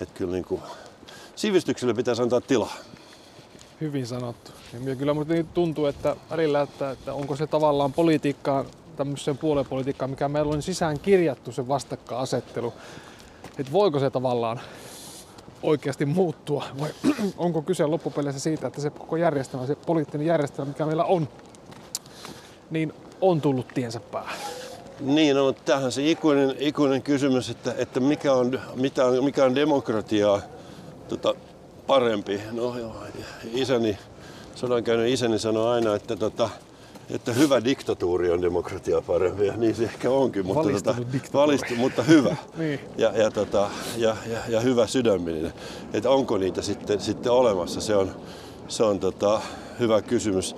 että 0.00 0.14
kyllä 0.14 0.32
niin 0.32 0.44
kuin, 0.44 0.62
sivistykselle 1.36 1.94
pitäisi 1.94 2.22
antaa 2.22 2.40
tilaa. 2.40 2.74
Hyvin 3.82 4.06
sanottu. 4.06 4.50
Ja 4.86 4.96
kyllä 4.96 5.14
minusta 5.14 5.34
niin 5.34 5.48
tuntuu, 5.54 5.86
että 5.86 6.16
välillä, 6.30 6.60
että, 6.60 6.90
että 6.90 7.14
onko 7.14 7.36
se 7.36 7.46
tavallaan 7.46 7.92
politiikkaa, 7.92 8.64
tämmöiseen 8.96 9.38
puoluepolitiikkaan, 9.38 10.10
mikä 10.10 10.28
meillä 10.28 10.52
on 10.52 10.62
sisään 10.62 10.98
kirjattu 10.98 11.52
se 11.52 11.68
vastakkainasettelu. 11.68 12.72
Että 13.58 13.72
voiko 13.72 13.98
se 13.98 14.10
tavallaan 14.10 14.60
oikeasti 15.62 16.06
muuttua 16.06 16.64
vai 16.80 16.90
onko 17.36 17.62
kyse 17.62 17.86
loppupeleissä 17.86 18.40
siitä, 18.40 18.66
että 18.66 18.80
se 18.80 18.90
koko 18.90 19.16
järjestelmä, 19.16 19.66
se 19.66 19.74
poliittinen 19.74 20.26
järjestelmä, 20.26 20.68
mikä 20.68 20.86
meillä 20.86 21.04
on, 21.04 21.28
niin 22.70 22.92
on 23.20 23.40
tullut 23.40 23.68
tiensä 23.74 24.00
päähän. 24.00 24.36
Niin, 25.00 25.36
no, 25.36 25.52
tähän 25.52 25.92
se 25.92 26.10
ikuinen, 26.10 26.54
ikuinen 26.58 27.02
kysymys, 27.02 27.50
että, 27.50 27.74
että 27.78 28.00
mikä, 28.00 28.32
on, 28.32 28.60
mitä 28.74 29.06
on, 29.06 29.24
mikä 29.24 29.44
on 29.44 29.54
demokratiaa. 29.54 30.40
Tota, 31.08 31.34
parempi. 31.86 32.40
No 32.52 32.78
joo, 32.78 32.94
isäni, 33.54 33.98
sodankäynnin 34.54 35.12
isäni 35.12 35.38
sanoi 35.38 35.74
aina, 35.74 35.94
että, 35.94 36.16
tota, 36.16 36.50
että 37.10 37.32
hyvä 37.32 37.64
diktatuuri 37.64 38.30
on 38.30 38.42
demokratia 38.42 39.00
parempi. 39.00 39.46
Ja 39.46 39.56
niin 39.56 39.74
se 39.74 39.84
ehkä 39.84 40.10
onkin, 40.10 40.46
mutta, 40.46 40.70
tota, 40.72 40.94
valistu, 41.34 41.76
mutta 41.76 42.02
hyvä. 42.02 42.36
Niin. 42.56 42.80
ja, 42.98 43.12
ja, 43.16 43.30
tota, 43.30 43.70
ja, 43.96 44.16
ja, 44.32 44.38
ja, 44.48 44.60
hyvä 44.60 44.86
sydämellinen. 44.86 45.52
Että 45.92 46.10
onko 46.10 46.38
niitä 46.38 46.62
sitten, 46.62 47.00
sitten 47.00 47.32
olemassa, 47.32 47.80
se 47.80 47.96
on, 47.96 48.16
se 48.68 48.84
on 48.84 49.00
tota, 49.00 49.40
hyvä 49.80 50.02
kysymys. 50.02 50.56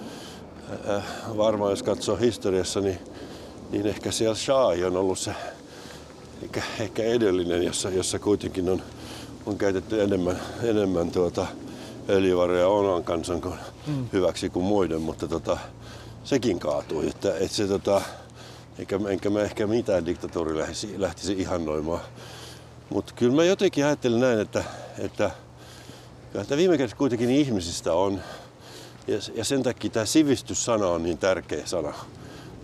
Äh, 0.89 1.05
varmaan 1.37 1.71
jos 1.71 1.83
katsoo 1.83 2.17
historiassa, 2.17 2.81
niin, 2.81 2.99
niin 3.71 3.87
ehkä 3.87 4.11
siellä 4.11 4.35
Shah 4.35 4.87
on 4.87 4.97
ollut 4.97 5.19
se 5.19 5.35
ehkä, 6.43 6.63
ehkä 6.81 7.03
edellinen, 7.03 7.63
jossa, 7.63 7.91
jossa 7.91 8.19
kuitenkin 8.19 8.69
on, 8.69 8.83
on 9.47 9.59
käytetty 9.59 10.03
enemmän, 10.03 10.41
enemmän 10.63 11.11
tuota 11.11 11.47
öljyvaroja 12.09 12.69
oman 12.69 13.05
kansan 13.05 13.41
kuin 13.41 13.55
mm. 13.87 14.09
hyväksi 14.13 14.51
kuin 14.51 14.65
muiden, 14.65 15.03
mutta 15.03 15.29
tota, 15.29 15.59
sekin 16.25 16.61
kaatui. 16.61 17.09
Että, 17.09 17.35
että 17.39 17.57
se, 17.57 17.67
tota, 17.67 18.03
eikä, 18.79 19.01
enkä 19.09 19.31
mä 19.31 19.41
ehkä 19.41 19.67
mitään 19.67 20.07
diktatuuri 20.07 20.59
lähtisi, 20.59 20.95
lähtisi 21.01 21.33
ihannoimaan. 21.33 22.01
Mutta 22.91 23.15
kyllä 23.17 23.35
mä 23.37 23.45
jotenkin 23.45 23.85
ajattelen 23.85 24.21
näin, 24.21 24.41
että, 24.41 24.65
että, 24.99 25.31
että 26.35 26.57
viime 26.57 26.79
kädessä 26.79 26.97
kuitenkin 26.97 27.31
ihmisistä 27.31 27.93
on, 27.93 28.21
ja, 29.07 29.19
ja 29.35 29.45
sen 29.45 29.63
takia 29.63 29.91
tämä 29.91 30.07
sivistyssana 30.07 30.87
on 30.87 31.03
niin 31.03 31.19
tärkeä 31.19 31.67
sana. 31.67 31.95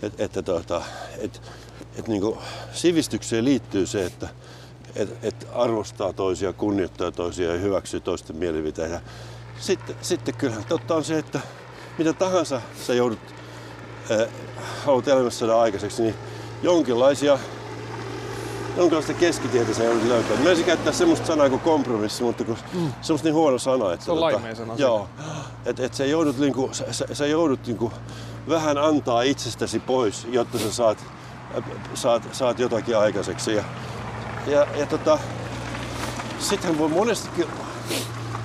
Et, 0.03 0.19
että 0.19 0.41
tota, 0.41 0.81
et, 1.17 1.41
et 1.95 2.07
niinku, 2.07 2.37
sivistykseen 2.73 3.45
liittyy 3.45 3.87
se, 3.87 4.05
että 4.05 4.29
et, 4.95 5.09
et 5.23 5.47
arvostaa 5.53 6.13
toisia, 6.13 6.53
kunnioittaa 6.53 7.11
toisia 7.11 7.51
ja 7.53 7.59
hyväksyy 7.59 7.99
toisten 7.99 8.35
mielipiteitä. 8.35 9.01
Sitten, 9.59 9.95
sitten 10.01 10.33
kyllähän 10.33 10.65
totta 10.69 10.95
on 10.95 11.03
se, 11.03 11.17
että 11.17 11.39
mitä 11.97 12.13
tahansa 12.13 12.61
sä 12.87 12.93
joudut, 12.93 13.19
äh, 14.11 14.27
haluat 14.85 15.07
elämässä 15.07 15.39
saada 15.39 15.61
aikaiseksi, 15.61 16.03
niin 16.03 16.15
jonkinlaisia 16.63 17.39
jonkinlaista 18.77 19.13
keskitietä 19.13 19.73
se 19.73 19.83
joudut 19.83 20.03
löytämään. 20.03 20.43
Mä 20.43 20.49
ensin 20.49 20.65
käyttää 20.65 20.93
semmoista 20.93 21.27
sanaa 21.27 21.49
kuin 21.49 21.61
kompromissi, 21.61 22.23
mutta 22.23 22.43
kun 22.43 22.57
mm. 22.73 22.93
semmoista 23.01 23.27
niin 23.27 23.35
huono 23.35 23.57
sana. 23.57 23.93
Että 23.93 24.05
Se 24.05 24.11
on 24.11 24.21
laimea 24.21 24.55
sana. 24.55 24.73
Joo. 24.77 25.07
Että 25.65 25.85
et 25.85 25.93
sä 25.93 26.05
joudut, 26.05 26.37
niinku, 26.37 26.69
sä, 26.71 26.85
sä, 26.93 27.05
sä 27.13 27.27
joudut 27.27 27.67
niinku 27.67 27.91
vähän 28.49 28.77
antaa 28.77 29.21
itsestäsi 29.21 29.79
pois, 29.79 30.27
jotta 30.31 30.59
sä 30.59 30.71
saat, 30.71 30.97
saat, 31.93 32.23
saat 32.31 32.59
jotakin 32.59 32.97
aikaiseksi. 32.97 33.55
Ja, 33.55 33.63
ja, 34.47 34.67
ja 34.75 34.85
tota, 34.85 35.19
sittenhän 36.39 36.79
voi 36.79 36.89
monestikin 36.89 37.45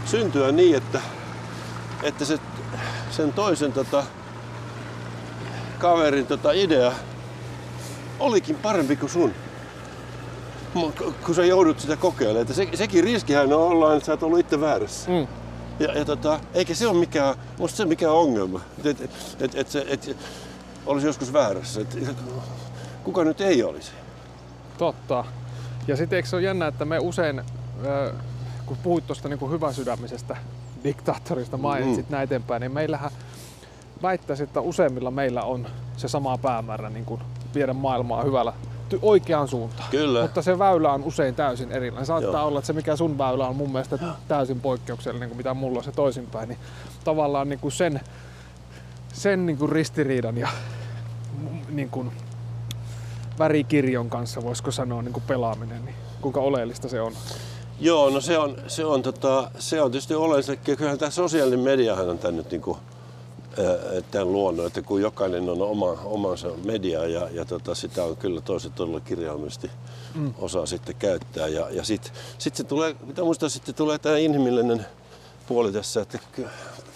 syntyä 0.04 0.52
niin, 0.52 0.76
että, 0.76 1.00
että 2.02 2.24
se, 2.24 2.38
sen 3.10 3.32
toisen 3.32 3.72
tota, 3.72 4.04
kaverin 5.78 6.26
tota, 6.26 6.52
idea 6.52 6.92
olikin 8.20 8.56
parempi 8.56 8.96
kuin 8.96 9.10
sun. 9.10 9.32
Kun 11.26 11.34
sä 11.34 11.44
joudut 11.44 11.80
sitä 11.80 11.96
kokeilemaan. 11.96 12.42
Että 12.42 12.54
se, 12.54 12.68
sekin 12.74 13.04
riskihän 13.04 13.52
on 13.52 13.62
olla, 13.62 13.94
että 13.94 14.06
sä 14.06 14.12
oot 14.12 14.22
ollut 14.22 14.38
itse 14.38 14.60
väärässä. 14.60 15.10
Mm. 15.10 15.26
Ja, 15.80 15.92
ja 15.98 16.04
tota, 16.04 16.40
eikä 16.54 16.74
se 16.74 16.86
ole 16.86 16.98
mikään, 16.98 17.34
musta 17.58 17.76
se 17.76 17.84
mikään 17.84 18.12
ongelma. 18.12 18.60
Et, 18.84 19.00
et, 19.00 19.10
et, 19.40 19.54
et, 19.54 19.68
se, 19.68 19.84
et, 19.88 20.16
olisi 20.86 21.06
joskus 21.06 21.32
väärässä. 21.32 21.80
Et, 21.80 22.16
kuka 23.04 23.24
nyt 23.24 23.40
ei 23.40 23.62
olisi? 23.62 23.92
Totta. 24.78 25.24
Ja 25.88 25.96
sitten 25.96 26.16
eikö 26.16 26.28
se 26.28 26.36
ole 26.36 26.42
jännä, 26.42 26.66
että 26.66 26.84
me 26.84 26.98
usein, 26.98 27.42
kun 28.66 28.76
puhuit 28.82 29.06
tuosta 29.06 29.28
niin 29.28 29.50
hyväsydämisestä 29.50 30.36
diktaattorista, 30.84 31.56
mainitsit 31.56 32.08
mm. 32.08 32.12
näin 32.12 32.24
eteenpäin, 32.24 32.60
niin 32.60 32.72
meillähän 32.72 33.10
väittäisi, 34.02 34.42
että 34.42 34.60
useimmilla 34.60 35.10
meillä 35.10 35.42
on 35.42 35.66
se 35.96 36.08
sama 36.08 36.38
päämäärä 36.38 36.90
niin 36.90 37.04
kuin 37.04 37.20
viedä 37.54 37.72
maailmaa 37.72 38.22
hyvällä 38.22 38.52
ty- 38.94 38.98
oikeaan 39.02 39.48
suuntaan. 39.48 39.90
Kyllä. 39.90 40.22
Mutta 40.22 40.42
se 40.42 40.58
väylä 40.58 40.92
on 40.92 41.04
usein 41.04 41.34
täysin 41.34 41.72
erilainen. 41.72 42.06
Saattaa 42.06 42.40
Joo. 42.40 42.46
olla, 42.46 42.58
että 42.58 42.66
se 42.66 42.72
mikä 42.72 42.96
sun 42.96 43.18
väylä 43.18 43.48
on 43.48 43.56
mun 43.56 43.72
mielestä 43.72 43.98
täysin 44.28 44.60
poikkeuksellinen 44.60 45.28
kuin 45.28 45.36
mitä 45.36 45.54
mulla 45.54 45.78
on 45.78 45.84
se 45.84 45.92
toisinpäin. 45.92 46.48
Niin 46.48 46.58
tavallaan 47.04 47.48
niin 47.48 47.58
kuin 47.58 47.72
sen, 47.72 48.00
sen 49.12 49.46
niin 49.46 49.58
kuin 49.58 49.72
ristiriidan 49.72 50.38
ja 50.38 50.48
niin 51.68 51.90
kuin 51.90 52.12
värikirjon 53.38 54.10
kanssa, 54.10 54.42
voisiko 54.42 54.70
sanoa, 54.70 55.02
niin 55.02 55.12
kuin 55.12 55.24
pelaaminen, 55.26 55.84
niin 55.84 55.96
kuinka 56.20 56.40
oleellista 56.40 56.88
se 56.88 57.00
on. 57.00 57.12
Joo, 57.80 58.10
no 58.10 58.20
se 58.20 58.38
on, 58.38 58.56
se 58.66 58.84
on, 58.84 59.02
tota, 59.02 59.50
se 59.58 59.82
on 59.82 59.90
tietysti 59.90 60.14
oleellista. 60.14 60.56
Kyllähän 60.56 60.98
tämä 60.98 61.10
sosiaalinen 61.10 61.60
mediahan 61.60 62.08
on 62.08 62.18
tämän 62.18 62.36
nyt 62.36 62.50
niinku, 62.50 62.78
ää, 63.58 64.02
tämän 64.10 64.32
luonnon, 64.32 64.66
että 64.66 64.82
kun 64.82 65.02
jokainen 65.02 65.48
on 65.48 65.62
oma, 65.62 65.90
omansa 66.04 66.48
media 66.64 67.06
ja, 67.06 67.28
ja 67.32 67.44
tota, 67.44 67.74
sitä 67.74 68.04
on 68.04 68.16
kyllä 68.16 68.40
toiset 68.40 68.74
todella 68.74 69.00
kirjaimellisesti 69.00 69.70
mm. 70.14 70.34
osaa 70.38 70.66
sitten 70.66 70.94
käyttää. 70.98 71.48
Ja, 71.48 71.70
ja 71.70 71.84
sitten 71.84 72.12
sit 72.38 72.56
se 72.56 72.64
tulee, 72.64 72.96
mitä 73.06 73.24
muistaa, 73.24 73.48
sitten 73.48 73.74
tulee 73.74 73.98
tämä 73.98 74.18
inhimillinen 74.18 74.86
puoli 75.48 75.72
tässä, 75.72 76.00
että 76.00 76.18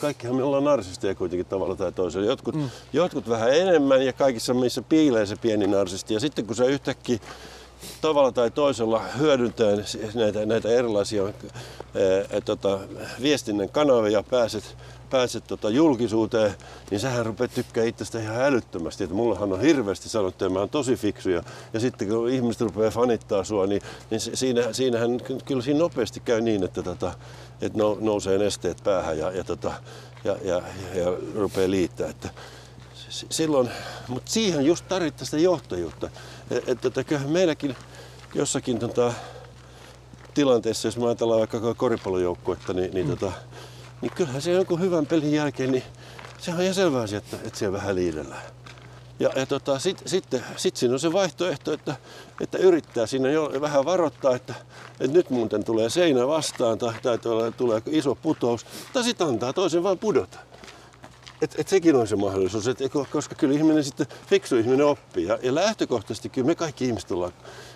kaikkihan 0.00 0.36
me 0.36 0.42
ollaan 0.42 0.64
narsisteja 0.64 1.14
kuitenkin 1.14 1.46
tavalla 1.46 1.76
tai 1.76 1.92
toisella. 1.92 2.26
Jotkut, 2.26 2.54
mm. 2.54 2.70
jotkut 2.92 3.28
vähän 3.28 3.54
enemmän 3.54 4.06
ja 4.06 4.12
kaikissa 4.12 4.54
missä 4.54 4.82
piilee 4.82 5.26
se 5.26 5.36
pieni 5.36 5.66
narsisti. 5.66 6.14
Ja 6.14 6.20
sitten 6.20 6.46
kun 6.46 6.56
se 6.56 6.66
yhtäkkiä 6.66 7.18
tavalla 8.00 8.32
tai 8.32 8.50
toisella 8.50 9.02
hyödyntäen 9.18 9.84
näitä, 10.14 10.46
näitä 10.46 10.68
erilaisia 10.68 11.24
ää, 11.24 12.40
tota, 12.44 12.78
viestinnän 13.22 13.68
kanavia 13.68 14.22
pääset, 14.22 14.76
pääset 15.10 15.44
tota, 15.46 15.70
julkisuuteen, 15.70 16.54
niin 16.90 17.00
sähän 17.00 17.26
rupeat 17.26 17.54
tykkää 17.54 17.84
itsestä 17.84 18.20
ihan 18.20 18.40
älyttömästi. 18.40 19.04
Että 19.04 19.16
mullahan 19.16 19.52
on 19.52 19.60
hirveästi 19.60 20.08
sanottu, 20.08 20.44
että 20.44 20.54
mä 20.54 20.58
oon 20.58 20.68
tosi 20.68 20.96
fiksu. 20.96 21.30
Ja, 21.30 21.42
ja 21.72 21.80
sitten 21.80 22.08
kun 22.08 22.28
ihmiset 22.28 22.60
rupeaa 22.60 22.90
fanittaa 22.90 23.44
sua, 23.44 23.66
niin, 23.66 23.82
niin 24.10 24.20
siinä, 24.20 24.72
siinähän 24.72 25.20
ky- 25.20 25.38
kyllä 25.44 25.62
siinä 25.62 25.80
nopeasti 25.80 26.20
käy 26.20 26.40
niin, 26.40 26.64
että, 26.64 26.82
tota, 26.82 27.14
että 27.60 27.78
nou- 27.78 28.00
nousee 28.00 28.38
nesteet 28.38 28.80
päähän 28.84 29.18
ja, 29.18 29.30
ja, 29.30 29.44
tota, 29.44 29.72
ja, 30.24 30.36
ja, 30.42 30.62
ja, 30.94 31.00
ja 31.00 31.16
rupeaa 31.34 31.70
liittää. 31.70 32.08
Että, 32.08 32.28
silloin, 33.30 33.70
mutta 34.08 34.30
siihen 34.30 34.64
just 34.66 34.84
tarvittaisiin 34.88 35.26
sitä 35.26 35.44
johtajuutta. 35.44 36.10
Että 36.50 36.88
et, 36.88 36.98
et, 36.98 37.06
kyllähän 37.06 37.30
meilläkin 37.30 37.76
jossakin 38.34 38.78
tota, 38.78 39.12
tilanteessa, 40.34 40.88
jos 40.88 40.96
me 40.96 41.06
ajatellaan 41.06 41.38
vaikka 41.38 41.74
koripallojoukkuetta, 41.74 42.72
niin, 42.72 42.94
niin, 42.94 43.08
tota, 43.08 43.32
niin 44.00 44.12
kyllähän 44.14 44.42
se 44.42 44.52
jonkun 44.52 44.80
hyvän 44.80 45.06
pelin 45.06 45.32
jälkeen, 45.32 45.72
niin 45.72 45.82
se 46.38 46.50
on 46.50 46.60
ihan 46.60 46.74
selvä 46.74 47.00
asia, 47.00 47.18
että, 47.18 47.36
että 47.44 47.58
siellä 47.58 47.78
vähän 47.78 47.94
liidellään. 47.94 48.42
Ja, 49.20 49.30
ja 49.36 49.46
tota, 49.46 49.78
sitten 49.78 50.08
sit, 50.08 50.24
sit 50.56 50.76
siinä 50.76 50.94
on 50.94 51.00
se 51.00 51.12
vaihtoehto, 51.12 51.72
että, 51.72 51.96
että 52.40 52.58
yrittää 52.58 53.06
siinä 53.06 53.30
jo 53.30 53.52
vähän 53.60 53.84
varoittaa, 53.84 54.36
että, 54.36 54.54
että 55.00 55.16
nyt 55.16 55.30
muuten 55.30 55.64
tulee 55.64 55.90
seinä 55.90 56.26
vastaan 56.26 56.78
tai, 56.78 56.94
tai 57.02 57.18
tulee, 57.18 57.50
tulee 57.50 57.82
iso 57.86 58.14
putous, 58.14 58.66
tai 58.92 59.04
sitten 59.04 59.26
antaa 59.26 59.52
toisen 59.52 59.82
vaan 59.82 59.98
pudota. 59.98 60.38
Et, 61.42 61.54
et 61.58 61.68
sekin 61.68 61.96
on 61.96 62.06
se 62.06 62.16
mahdollisuus, 62.16 62.68
et, 62.68 62.78
koska 63.10 63.34
kyllä 63.34 63.54
ihminen 63.54 63.84
sitten, 63.84 64.06
fiksu 64.26 64.56
ihminen 64.56 64.86
oppii. 64.86 65.26
Ja, 65.26 65.38
ja 65.42 65.54
lähtökohtaisesti 65.54 66.28
kyllä 66.28 66.46
me 66.46 66.54
kaikki 66.54 66.84
ihmiset 66.84 67.10
ollaan 67.10 67.32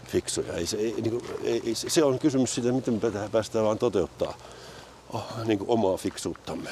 fiksuja. 0.07 0.53
Ei 0.53 0.67
se, 0.67 0.77
ei, 0.77 0.93
niin 0.93 1.11
kuin, 1.11 1.25
ei, 1.43 1.75
se 1.75 2.05
on 2.05 2.19
kysymys 2.19 2.55
siitä, 2.55 2.73
miten 2.73 3.01
päästään- 3.33 3.65
vaan 3.65 3.79
toteuttaa 3.79 4.35
niin 5.45 5.59
kuin 5.59 5.71
omaa 5.71 5.97
fiksuuttamme. 5.97 6.71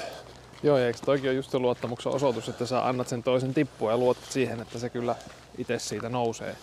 Joo, 0.62 0.78
ja 0.78 0.86
eikö 0.86 0.98
toikin 1.04 1.30
ole 1.30 1.36
just 1.36 1.50
se 1.50 1.58
luottamuksen 1.58 2.12
osoitus, 2.12 2.48
että 2.48 2.66
sä 2.66 2.86
annat 2.86 3.08
sen 3.08 3.22
toisen 3.22 3.54
tippua 3.54 3.90
ja 3.90 3.98
luotat 3.98 4.24
siihen, 4.30 4.60
että 4.60 4.78
se 4.78 4.88
kyllä 4.88 5.16
itse 5.58 5.78
siitä 5.78 6.08
nousee. 6.08 6.56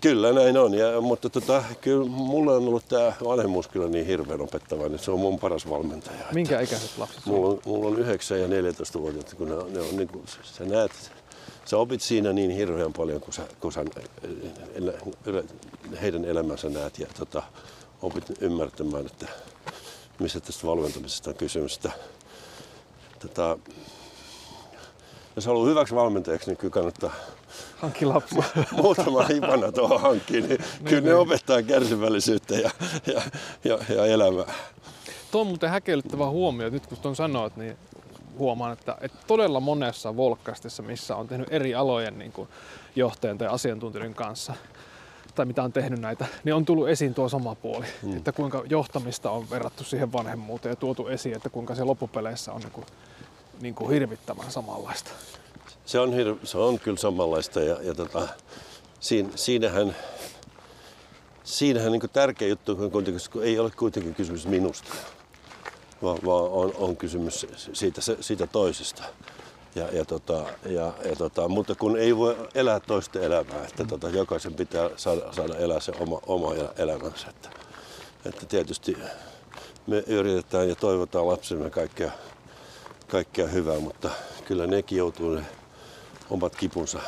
Kyllä 0.00 0.32
näin 0.32 0.58
on, 0.58 0.74
ja, 0.74 1.00
mutta 1.00 1.30
tota, 1.30 1.64
kyllä 1.80 2.06
mulle 2.06 2.56
on 2.56 2.68
ollut 2.68 2.88
tämä 2.88 3.12
vanhemmuus 3.24 3.68
kyllä 3.68 3.88
niin 3.88 4.06
hirveän 4.06 4.40
opettava, 4.40 4.86
että 4.86 4.98
se 4.98 5.10
on 5.10 5.20
mun 5.20 5.38
paras 5.38 5.70
valmentaja. 5.70 6.24
Minkä 6.32 6.60
ikäiset 6.60 6.98
lapset 6.98 7.26
Mulla 7.26 7.48
on, 7.48 7.60
mulla 7.64 7.88
on 7.88 7.98
9 7.98 8.40
ja 8.40 8.48
14 8.48 9.00
vuotiaat, 9.00 9.34
kun 9.34 9.48
ne, 9.48 9.54
ne 9.54 9.80
on, 9.80 9.96
niin 9.96 10.08
kuin, 10.08 10.24
sä 10.42 10.64
näet, 10.64 10.92
sä 11.64 11.78
opit 11.78 12.00
siinä 12.00 12.32
niin 12.32 12.50
hirveän 12.50 12.92
paljon, 12.92 13.20
kun 13.20 13.32
sä, 13.32 13.42
kun 13.60 13.72
sä 13.72 13.84
elä, 14.74 14.92
elä, 15.26 15.42
heidän 16.02 16.24
elämänsä 16.24 16.70
näet 16.70 16.98
ja 16.98 17.06
tota, 17.18 17.42
opit 18.02 18.24
ymmärtämään, 18.40 19.06
että 19.06 19.28
missä 20.18 20.40
tästä 20.40 20.66
valmentamisesta 20.66 21.30
on 21.30 21.36
kysymys. 21.36 21.76
Että, 21.76 21.90
tota, 23.18 23.58
jos 25.36 25.46
haluaa 25.46 25.66
hyväksi 25.66 25.94
valmentajaksi, 25.94 26.50
niin 26.50 26.56
kyllä 26.56 26.72
kannattaa 26.72 27.14
Hankki 27.76 28.04
lapsia. 28.04 28.42
muutama 28.82 29.26
ipana 29.36 29.72
tuohon 29.72 30.00
hankkiin, 30.00 30.48
niin 30.48 30.58
kyllä 30.84 31.00
ne 31.00 31.14
opettaa 31.14 31.62
kärsivällisyyttä 31.62 32.54
ja, 32.54 32.70
ja, 33.06 33.22
ja, 33.64 33.78
ja 33.94 34.06
elämää. 34.06 34.54
Tuo 35.30 35.40
on 35.40 35.46
muuten 35.46 35.70
häkellyttävä 35.70 36.26
huomio, 36.26 36.66
että 36.66 36.76
nyt 36.76 36.86
kun 36.86 36.98
tuon 36.98 37.16
sanoit, 37.16 37.56
niin 37.56 37.76
huomaan, 38.38 38.72
että, 38.72 38.96
että 39.00 39.18
todella 39.26 39.60
monessa 39.60 40.16
volkastissa, 40.16 40.82
missä 40.82 41.16
on 41.16 41.28
tehnyt 41.28 41.48
eri 41.50 41.74
alojen 41.74 42.18
niin 42.18 42.32
kuin 42.32 42.48
johtajan 42.96 43.38
tai 43.38 43.48
asiantuntijoiden 43.48 44.14
kanssa, 44.14 44.54
tai 45.34 45.46
mitä 45.46 45.62
on 45.62 45.72
tehnyt 45.72 46.00
näitä, 46.00 46.26
niin 46.44 46.54
on 46.54 46.64
tullut 46.64 46.88
esiin 46.88 47.14
tuo 47.14 47.28
sama 47.28 47.54
puoli. 47.54 47.86
Mm. 48.02 48.16
Että 48.16 48.32
kuinka 48.32 48.62
johtamista 48.70 49.30
on 49.30 49.50
verrattu 49.50 49.84
siihen 49.84 50.12
vanhemmuuteen 50.12 50.70
ja 50.72 50.76
tuotu 50.76 51.06
esiin, 51.06 51.36
että 51.36 51.50
kuinka 51.50 51.74
se 51.74 51.84
loppupeleissä 51.84 52.52
on 52.52 52.60
niin 52.60 52.72
kuin, 52.72 52.86
niin 53.60 53.74
kuin 53.74 53.90
hirvittävän 53.90 54.50
samanlaista. 54.50 55.10
Se 55.84 56.00
on, 56.00 56.12
hir- 56.12 56.46
se 56.46 56.58
on 56.58 56.78
kyllä 56.78 56.98
samanlaista 56.98 57.60
ja, 57.60 57.82
ja 57.82 57.94
tota, 57.94 58.28
siinä, 59.00 59.28
siinähän, 59.34 59.96
siinähän 61.44 61.92
niin 61.92 62.02
tärkeä 62.12 62.48
juttu 62.48 62.76
on 62.80 62.90
kuitenkin, 62.90 63.22
kun 63.32 63.44
ei 63.44 63.58
ole 63.58 63.70
kuitenkin 63.70 64.14
kysymys 64.14 64.46
minusta, 64.46 64.94
vaan, 66.02 66.18
vaan 66.26 66.44
on, 66.44 66.72
on 66.76 66.96
kysymys 66.96 67.46
siitä, 67.72 68.00
siitä 68.20 68.46
toisesta. 68.46 69.02
Ja, 69.74 69.88
ja, 69.92 70.04
tota, 70.04 70.44
ja, 70.66 70.92
ja 71.04 71.16
tota, 71.18 71.48
mutta 71.48 71.74
kun 71.74 71.96
ei 71.98 72.16
voi 72.16 72.48
elää 72.54 72.80
toista 72.80 73.20
elämää, 73.20 73.64
että 73.64 73.84
tota, 73.84 74.08
jokaisen 74.08 74.54
pitää 74.54 74.90
saada, 74.96 75.32
saada 75.32 75.56
elää 75.56 75.80
se 75.80 75.92
oma, 76.00 76.20
oma 76.26 76.52
elämänsä. 76.76 77.28
Että, 77.28 77.48
että 78.24 78.46
tietysti 78.46 78.96
me 79.86 80.04
yritetään 80.06 80.68
ja 80.68 80.74
toivotaan 80.74 81.28
lapsemme 81.28 81.70
kaikkea, 81.70 82.12
kaikkea 83.08 83.46
hyvää, 83.46 83.80
mutta 83.80 84.10
kyllä 84.44 84.66
nekin 84.66 84.98
joutuu 84.98 85.34
ne 85.34 85.44
omat 86.30 86.56
kipunsa 86.56 87.00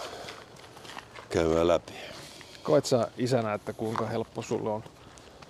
käymään 1.30 1.68
läpi. 1.68 1.92
Koet 2.62 2.86
sä 2.86 3.08
isänä, 3.16 3.54
että 3.54 3.72
kuinka 3.72 4.06
helppo 4.06 4.42
sulle 4.42 4.70
on 4.70 4.82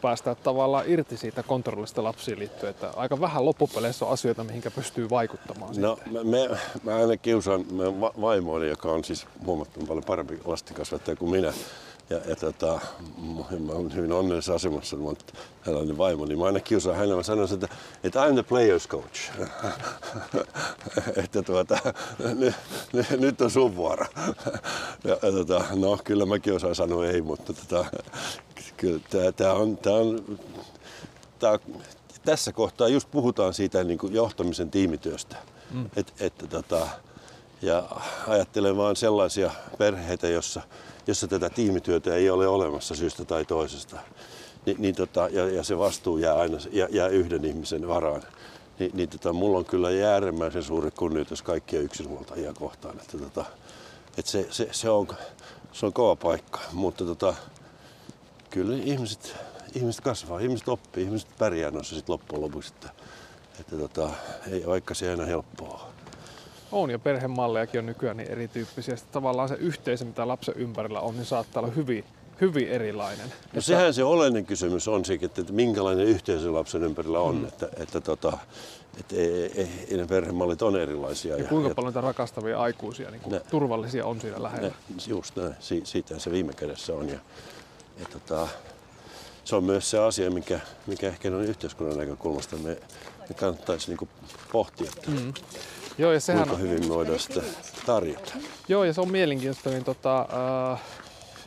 päästä 0.06 0.34
tavallaan 0.34 0.84
irti 0.86 1.16
siitä 1.16 1.42
kontrollista 1.42 2.04
lapsiin 2.04 2.38
liittyen, 2.38 2.70
että 2.70 2.90
aika 2.96 3.20
vähän 3.20 3.44
loppupeleissä 3.44 4.04
on 4.04 4.12
asioita, 4.12 4.44
mihinkä 4.44 4.70
pystyy 4.70 5.10
vaikuttamaan. 5.10 5.74
No 5.76 5.96
sitten. 6.04 6.26
me, 6.26 6.48
mä 6.82 6.96
aina 6.96 7.16
kiusaan 7.16 7.64
vaimoani, 8.20 8.68
joka 8.68 8.92
on 8.92 9.04
siis 9.04 9.26
huomattavan 9.46 9.86
paljon 9.86 10.04
parempi 10.04 10.38
lastenkasvattaja 10.44 11.16
kuin 11.16 11.30
minä, 11.30 11.52
ja, 12.10 12.20
ja 12.28 12.36
tota, 12.36 12.80
mä 13.58 13.72
olen 13.72 13.94
hyvin 13.94 14.12
onnellisessa 14.12 14.54
asemassa, 14.54 14.96
mutta 14.96 15.32
hän 15.60 15.76
on 15.76 15.98
vaimo, 15.98 16.24
niin 16.24 16.38
mä 16.38 16.44
aina 16.44 16.60
kiusaan 16.60 16.96
hänelle. 16.96 17.16
Mä 17.16 17.22
sanon, 17.22 17.48
että, 17.52 17.68
että 18.04 18.26
I'm 18.26 18.32
the 18.32 18.42
player's 18.42 18.88
coach. 18.88 19.30
että 21.24 21.42
tuota, 21.42 21.78
n, 22.34 22.54
n, 22.92 23.20
nyt 23.20 23.40
on 23.40 23.50
sun 23.50 23.76
vuoro. 23.76 24.06
ja, 25.04 25.18
ja 25.22 25.32
tota, 25.32 25.64
no 25.74 25.98
kyllä 26.04 26.26
mäkin 26.26 26.54
osaan 26.54 26.74
sanoa 26.74 27.06
ei, 27.06 27.22
mutta 27.22 27.52
tota, 27.52 27.84
kyllä 28.76 29.00
tää, 29.10 29.32
tää 29.32 29.52
on, 29.52 29.76
tää 29.76 29.92
on 29.92 30.38
tää, 31.38 31.58
tässä 32.24 32.52
kohtaa 32.52 32.88
just 32.88 33.10
puhutaan 33.10 33.54
siitä 33.54 33.84
niin 33.84 33.98
kuin 33.98 34.14
johtamisen 34.14 34.70
tiimityöstä. 34.70 35.36
Mm. 35.70 35.90
Et, 35.96 36.14
et, 36.20 36.34
tota, 36.50 36.88
ja 37.62 37.82
ajattelen 38.28 38.76
vaan 38.76 38.96
sellaisia 38.96 39.50
perheitä, 39.78 40.28
jossa 40.28 40.62
jossa 41.06 41.28
tätä 41.28 41.50
tiimityötä 41.50 42.14
ei 42.14 42.30
ole 42.30 42.48
olemassa 42.48 42.94
syystä 42.94 43.24
tai 43.24 43.44
toisesta, 43.44 44.00
niin, 44.66 44.76
niin 44.80 44.94
tota, 44.94 45.28
ja, 45.32 45.48
ja 45.50 45.62
se 45.62 45.78
vastuu 45.78 46.18
jää 46.18 46.34
aina 46.34 46.58
jää, 46.72 46.88
jää 46.90 47.08
yhden 47.08 47.44
ihmisen 47.44 47.88
varaan, 47.88 48.22
niin, 48.78 48.90
niin 48.94 49.08
tota, 49.08 49.32
mulla 49.32 49.58
on 49.58 49.64
kyllä 49.64 49.88
äärimmäisen 50.12 50.62
suuri 50.62 50.90
kunnioitus 50.90 51.42
kaikkia 51.42 51.80
yksinhuoltajia 51.80 52.52
kohtaan. 52.52 53.00
Että 53.00 53.18
tota, 53.18 53.44
että 54.18 54.30
se, 54.30 54.46
se, 54.50 54.68
se, 54.72 54.90
on, 54.90 55.08
se 55.72 55.86
on 55.86 55.92
kova 55.92 56.16
paikka, 56.16 56.60
mutta 56.72 57.04
tota, 57.04 57.34
kyllä 58.50 58.76
ihmiset, 58.76 59.36
ihmiset 59.74 60.00
kasvaa, 60.00 60.38
ihmiset 60.38 60.68
oppii, 60.68 61.04
ihmiset 61.04 61.28
pärjää 61.38 61.70
noissa 61.70 61.94
sitten 61.94 62.12
loppujen 62.12 62.42
lopuksi. 62.42 62.72
Että, 62.74 62.90
että 63.60 63.76
tota, 63.76 64.10
ei, 64.50 64.66
vaikka 64.66 64.94
se 64.94 65.10
aina 65.10 65.24
helppoa 65.24 65.95
on 66.72 66.90
ja 66.90 66.98
perhemallejakin 66.98 67.78
on 67.78 67.86
nykyään 67.86 68.16
niin 68.16 68.30
erityyppisiä. 68.30 68.96
Sitten 68.96 69.12
tavallaan 69.12 69.48
se 69.48 69.54
yhteisö, 69.54 70.04
mitä 70.04 70.28
lapsen 70.28 70.54
ympärillä 70.56 71.00
on, 71.00 71.14
niin 71.14 71.26
saattaa 71.26 71.62
olla 71.62 71.72
hyvin, 71.72 72.04
hyvin 72.40 72.68
erilainen. 72.68 73.26
No 73.28 73.32
että... 73.46 73.60
sehän 73.60 73.94
se 73.94 74.04
oleellinen 74.04 74.46
kysymys 74.46 74.88
on 74.88 75.04
sekin, 75.04 75.30
että 75.38 75.52
minkälainen 75.52 76.06
yhteisö 76.06 76.52
lapsen 76.52 76.82
ympärillä 76.82 77.20
on. 77.20 77.36
Mm. 77.36 77.44
Että, 77.44 77.68
että, 77.76 78.00
tota, 78.00 78.38
että 79.00 79.16
ei, 79.16 79.52
ei, 79.54 79.68
ei, 79.90 79.96
ne 79.96 80.06
perhemallit 80.06 80.62
on 80.62 80.76
erilaisia. 80.76 81.36
Ja, 81.36 81.42
ja 81.42 81.48
kuinka 81.48 81.68
ja, 81.68 81.74
paljon 81.74 81.90
niitä 81.90 82.00
rakastavia 82.00 82.60
aikuisia, 82.60 83.10
niin 83.10 83.22
ne, 83.26 83.40
turvallisia 83.50 84.06
on 84.06 84.20
siinä 84.20 84.42
lähellä. 84.42 84.68
Ne, 84.68 84.74
just 85.06 85.36
näin, 85.36 85.54
si, 85.60 85.80
siitä 85.84 86.18
se 86.18 86.30
viime 86.30 86.52
kädessä 86.52 86.94
on. 86.94 87.08
Ja, 87.08 87.18
ja 88.00 88.06
tota, 88.12 88.48
se 89.44 89.56
on 89.56 89.64
myös 89.64 89.90
se 89.90 89.98
asia, 89.98 90.30
mikä, 90.30 90.60
mikä 90.86 91.08
ehkä 91.08 91.28
on 91.28 91.44
yhteiskunnan 91.44 91.98
näkökulmasta 91.98 92.56
me, 92.56 92.78
me 93.28 93.34
kannattaisi 93.34 93.94
niin 93.94 94.08
pohtia. 94.52 94.90
Että, 94.96 95.10
mm. 95.10 95.34
Joo, 95.98 96.12
ja 96.12 96.20
sehän 96.20 96.48
kuinka 96.48 96.62
hyvin 96.66 96.88
me 96.88 96.94
voidaan 96.94 97.18
sitä 97.18 97.40
tarjota. 97.86 98.32
Joo, 98.68 98.84
ja 98.84 98.92
se 98.92 99.00
on 99.00 99.10
mielenkiintoista. 99.10 99.70
Niin 99.70 99.84
tota, 99.84 100.20
äh, 100.72 100.80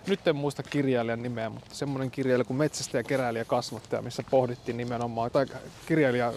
nyt 0.08 0.28
en 0.28 0.36
muista 0.36 0.64
kirjailijan 0.64 1.22
nimeä, 1.22 1.50
mutta 1.50 1.76
semmoinen 1.76 2.12
kirjailija 2.12 2.46
kuin 2.46 2.58
Metsästäjä, 2.58 3.04
keräilijä, 3.04 3.46
kasvattaja, 3.46 4.02
missä 4.02 4.24
pohdittiin 4.32 4.78
nimenomaan, 4.78 5.32
tai 5.32 5.46
kirjailija, 5.86 6.34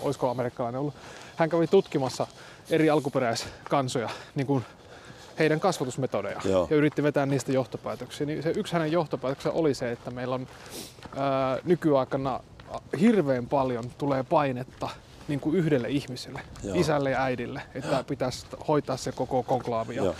olisiko 0.00 0.30
amerikkalainen 0.30 0.80
ollut, 0.80 0.94
hän 1.36 1.50
kävi 1.50 1.66
tutkimassa 1.66 2.26
eri 2.70 2.90
alkuperäiskansoja, 2.90 4.08
niin 4.34 4.46
kuin 4.46 4.64
heidän 5.38 5.60
kasvatusmetodeja 5.60 6.40
Joo. 6.44 6.66
ja 6.70 6.76
yritti 6.76 7.02
vetää 7.02 7.26
niistä 7.26 7.52
johtopäätöksiä. 7.52 8.26
Niin 8.26 8.42
se 8.42 8.52
yksi 8.56 8.72
hänen 8.72 8.92
johtopäätöksensä 8.92 9.58
oli 9.58 9.74
se, 9.74 9.92
että 9.92 10.10
meillä 10.10 10.34
on 10.34 10.46
ää, 11.16 11.52
äh, 11.52 11.58
nykyaikana 11.64 12.40
hirveän 13.00 13.46
paljon 13.46 13.84
tulee 13.98 14.22
painetta 14.22 14.88
niin 15.28 15.40
kuin 15.40 15.56
yhdelle 15.56 15.88
ihmiselle, 15.88 16.40
Joo. 16.64 16.80
isälle 16.80 17.10
ja 17.10 17.22
äidille, 17.22 17.62
että 17.74 18.04
pitäisi 18.08 18.46
hoitaa 18.68 18.96
se 18.96 19.12
koko 19.12 19.42
konklaavi. 19.42 19.96
Ja, 19.96 20.14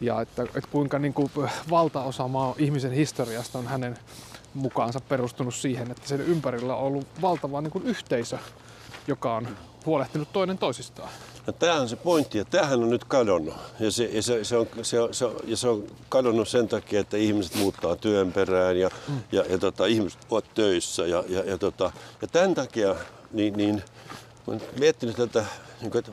ja 0.00 0.20
että, 0.20 0.42
että 0.42 0.70
kuinka 0.70 0.98
niin 0.98 1.14
kuin 1.14 1.30
valtaosa 1.70 2.28
maa 2.28 2.54
ihmisen 2.58 2.92
historiasta 2.92 3.58
on 3.58 3.66
hänen 3.66 3.98
mukaansa 4.54 5.00
perustunut 5.00 5.54
siihen, 5.54 5.90
että 5.90 6.08
sen 6.08 6.20
ympärillä 6.20 6.76
on 6.76 6.82
ollut 6.82 7.06
valtava 7.22 7.60
niin 7.60 7.70
kuin 7.70 7.86
yhteisö, 7.86 8.38
joka 9.06 9.36
on 9.36 9.48
huolehtinut 9.86 10.32
toinen 10.32 10.58
toisistaan. 10.58 11.08
No 11.46 11.52
tämähän 11.52 11.82
on 11.82 11.88
se 11.88 11.96
pointti, 11.96 12.38
ja 12.38 12.44
tämähän 12.44 12.82
on 12.82 12.90
nyt 12.90 13.04
kadonnut. 13.04 13.54
Ja 13.80 13.90
se, 13.90 14.04
ja 14.04 14.22
se, 14.22 14.44
se, 14.44 14.56
on, 14.56 14.66
se, 14.82 15.00
on, 15.00 15.14
se, 15.14 15.24
on, 15.24 15.36
ja 15.44 15.56
se 15.56 15.68
on 15.68 15.84
kadonnut 16.08 16.48
sen 16.48 16.68
takia, 16.68 17.00
että 17.00 17.16
ihmiset 17.16 17.54
muuttaa 17.54 17.96
työn 17.96 18.32
perään 18.32 18.78
ja, 18.78 18.90
mm. 19.08 19.20
ja, 19.32 19.44
ja 19.48 19.58
tota, 19.58 19.86
ihmiset 19.86 20.20
ovat 20.30 20.44
töissä. 20.54 21.06
Ja, 21.06 21.24
ja, 21.28 21.44
ja, 21.44 21.58
tota, 21.58 21.92
ja 22.22 22.28
tämän 22.28 22.54
takia 22.54 22.96
niin, 23.32 23.56
niin 23.56 23.82
olen 24.48 24.62
miettinyt 24.78 25.16
tätä, 25.16 25.44
niin 25.80 25.96
että 25.96 26.12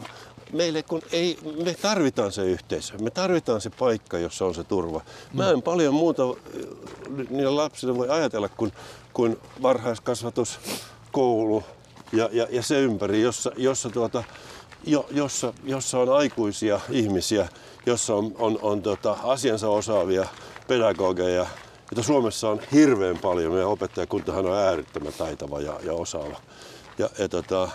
meille 0.53 0.83
kun 0.83 1.01
ei, 1.11 1.37
me 1.63 1.73
tarvitaan 1.81 2.31
se 2.31 2.45
yhteisö, 2.45 2.97
me 2.97 3.09
tarvitaan 3.09 3.61
se 3.61 3.69
paikka, 3.69 4.17
jossa 4.17 4.45
on 4.45 4.55
se 4.55 4.63
turva. 4.63 5.01
Mä 5.33 5.49
en 5.49 5.61
paljon 5.61 5.93
muuta 5.93 6.23
niille 7.29 7.51
lapsille 7.51 7.97
voi 7.97 8.09
ajatella 8.09 8.49
kuin, 8.49 8.71
kuin 9.13 9.37
varhaiskasvatus, 9.61 10.59
koulu 11.11 11.63
ja, 12.13 12.29
ja, 12.31 12.47
ja 12.49 12.63
se 12.63 12.79
ympäri, 12.79 13.21
jossa, 13.21 13.51
jossa, 13.57 13.89
tuota, 13.89 14.23
jo, 14.83 15.05
jossa, 15.11 15.53
jossa 15.63 15.99
on 15.99 16.09
aikuisia 16.09 16.79
ihmisiä, 16.89 17.49
jossa 17.85 18.15
on, 18.15 18.31
on, 18.39 18.59
on 18.61 18.81
tota, 18.81 19.17
asiansa 19.23 19.69
osaavia 19.69 20.27
pedagogeja, 20.67 21.45
joita 21.91 22.03
Suomessa 22.03 22.49
on 22.49 22.61
hirveän 22.71 23.17
paljon. 23.17 23.51
Meidän 23.51 23.69
opettajakuntahan 23.69 24.45
on 24.45 24.57
äärettömän 24.57 25.13
taitava 25.13 25.61
ja, 25.61 25.79
ja 25.83 25.93
osaava. 25.93 26.41
Ja, 26.97 27.09
ja 27.19 27.29
tota, 27.29 27.69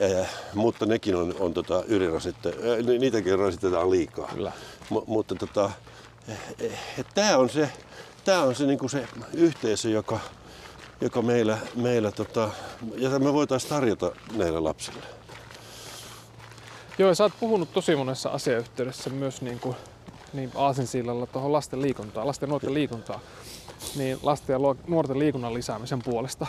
Eh, 0.00 0.28
mutta 0.54 0.86
nekin 0.86 1.16
on, 1.16 1.34
on 1.40 1.54
tota, 1.54 1.84
ylirasitte, 1.86 2.48
eh, 2.48 2.98
niitäkin 2.98 3.38
rasitetaan 3.38 3.90
liikaa. 3.90 4.28
Kyllä. 4.34 4.52
M- 4.90 5.06
mutta 5.06 5.34
tota, 5.34 5.70
eh, 6.58 6.78
tämä 7.14 7.36
on 7.36 7.50
se, 7.50 7.70
tää 8.24 8.42
on 8.42 8.54
se, 8.54 8.66
niinku 8.66 8.88
se 8.88 9.08
yhteisö, 9.34 9.90
joka, 9.90 10.18
joka 11.00 11.22
meillä, 11.22 11.58
meillä 11.74 12.12
tota, 12.12 12.50
jota 12.94 13.18
me 13.18 13.32
voitaisiin 13.32 13.70
tarjota 13.70 14.12
näille 14.36 14.60
lapsille. 14.60 15.02
Joo, 16.98 17.08
ja 17.08 17.14
sä 17.14 17.24
oot 17.24 17.32
puhunut 17.40 17.72
tosi 17.72 17.96
monessa 17.96 18.28
asiayhteydessä 18.28 19.10
myös 19.10 19.42
niin 19.42 19.60
kuin, 19.60 19.76
niin 20.32 20.50
Aasinsillalla 20.54 21.26
tuohon 21.26 21.52
lasten 21.52 21.82
liikuntaa, 21.82 22.26
lasten 22.26 22.46
ja 22.46 22.50
nuorten 22.50 22.74
liikuntaa, 22.74 23.20
niin 23.96 24.18
lasten 24.22 24.54
ja 24.54 24.58
nuorten 24.86 25.18
liikunnan 25.18 25.54
lisäämisen 25.54 26.02
puolesta. 26.02 26.46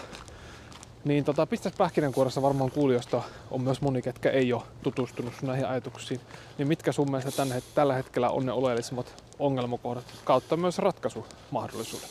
Niin 1.05 1.25
tota, 1.25 1.45
pistäisi 1.45 1.77
pähkinänkuoressa 1.77 2.41
varmaan 2.41 2.71
kuulijoista 2.71 3.21
on 3.51 3.61
myös 3.61 3.81
moni, 3.81 4.01
ketkä 4.01 4.29
ei 4.29 4.53
ole 4.53 4.61
tutustunut 4.83 5.33
näihin 5.41 5.65
ajatuksiin. 5.65 6.21
Niin 6.57 6.67
mitkä 6.67 6.91
sun 6.91 7.11
mielestä 7.11 7.31
tänne, 7.31 7.63
tällä 7.75 7.93
hetkellä 7.93 8.29
on 8.29 8.45
ne 8.45 8.51
oleellisimmat 8.51 9.23
ongelmakohdat 9.39 10.05
kautta 10.23 10.57
myös 10.57 10.77
ratkaisumahdollisuudet? 10.77 12.09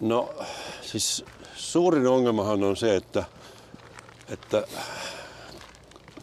No 0.00 0.34
siis 0.82 1.24
suurin 1.56 2.06
ongelmahan 2.06 2.64
on 2.64 2.76
se, 2.76 2.96
että, 2.96 3.24
että 4.28 4.64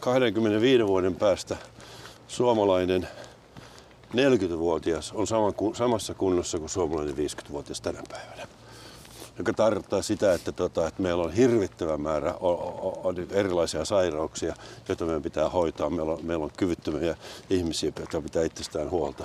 25 0.00 0.86
vuoden 0.86 1.14
päästä 1.14 1.56
suomalainen 2.28 3.08
40-vuotias 4.12 5.12
on 5.12 5.26
sama, 5.26 5.52
samassa 5.74 6.14
kunnossa 6.14 6.58
kuin 6.58 6.68
suomalainen 6.68 7.14
50-vuotias 7.14 7.80
tänä 7.80 8.02
päivänä 8.10 8.55
joka 9.38 9.52
tarkoittaa 9.52 10.02
sitä, 10.02 10.34
että, 10.34 10.52
tota, 10.52 10.88
että 10.88 11.02
meillä 11.02 11.24
on 11.24 11.32
hirvittävä 11.32 11.96
määrä 11.96 12.34
on 13.04 13.14
erilaisia 13.30 13.84
sairauksia, 13.84 14.54
joita 14.88 15.04
meidän 15.04 15.22
pitää 15.22 15.48
hoitaa. 15.48 15.90
Meillä 15.90 16.12
on, 16.12 16.18
meillä 16.22 16.44
on 16.44 16.50
kyvyttömiä 16.56 17.16
ihmisiä, 17.50 17.92
jotka 18.00 18.20
pitää 18.20 18.44
itsestään 18.44 18.90
huolta. 18.90 19.24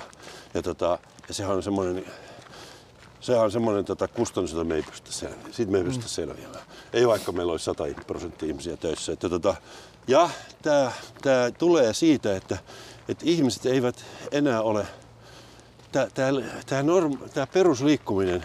Ja, 0.54 0.62
tota, 0.62 0.98
ja 1.28 1.34
sehän 1.34 1.56
on 1.56 1.62
semmoinen 1.62 2.04
sehän 3.20 3.44
on 3.44 3.50
semmoinen 3.50 3.84
tota, 3.84 4.08
kustannus, 4.08 4.52
jota 4.52 4.64
me 4.64 4.74
ei 4.74 4.82
pystytä 4.82 5.12
selviämään. 5.12 5.52
Siitä 5.52 5.72
me 5.72 5.78
ei 5.78 5.84
pystytä 5.84 6.08
selviämään. 6.08 6.64
Ei 6.92 7.08
vaikka 7.08 7.32
meillä 7.32 7.52
olisi 7.52 7.64
100 7.64 7.84
prosenttia 8.06 8.48
ihmisiä 8.48 8.76
töissä. 8.76 9.12
Että, 9.12 9.28
tota, 9.28 9.54
ja 10.08 10.30
tämä 10.62 11.50
tulee 11.58 11.94
siitä, 11.94 12.36
että, 12.36 12.58
että 13.08 13.24
ihmiset 13.26 13.66
eivät 13.66 14.04
enää 14.32 14.62
ole, 14.62 14.86
tämä 17.34 17.46
perusliikkuminen, 17.52 18.44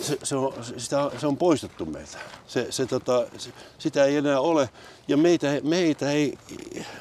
se, 0.00 0.18
se, 0.22 0.36
on, 0.36 0.52
sitä, 0.76 1.10
se 1.18 1.26
on 1.26 1.36
poistettu 1.36 1.86
meiltä. 1.86 2.18
Se, 2.46 2.66
se, 2.72 2.86
tota, 2.86 3.26
se, 3.38 3.50
sitä 3.78 4.04
ei 4.04 4.16
enää 4.16 4.40
ole. 4.40 4.68
Ja 5.08 5.16
meitä, 5.16 5.46
meitä 5.62 6.10
ei, 6.10 6.38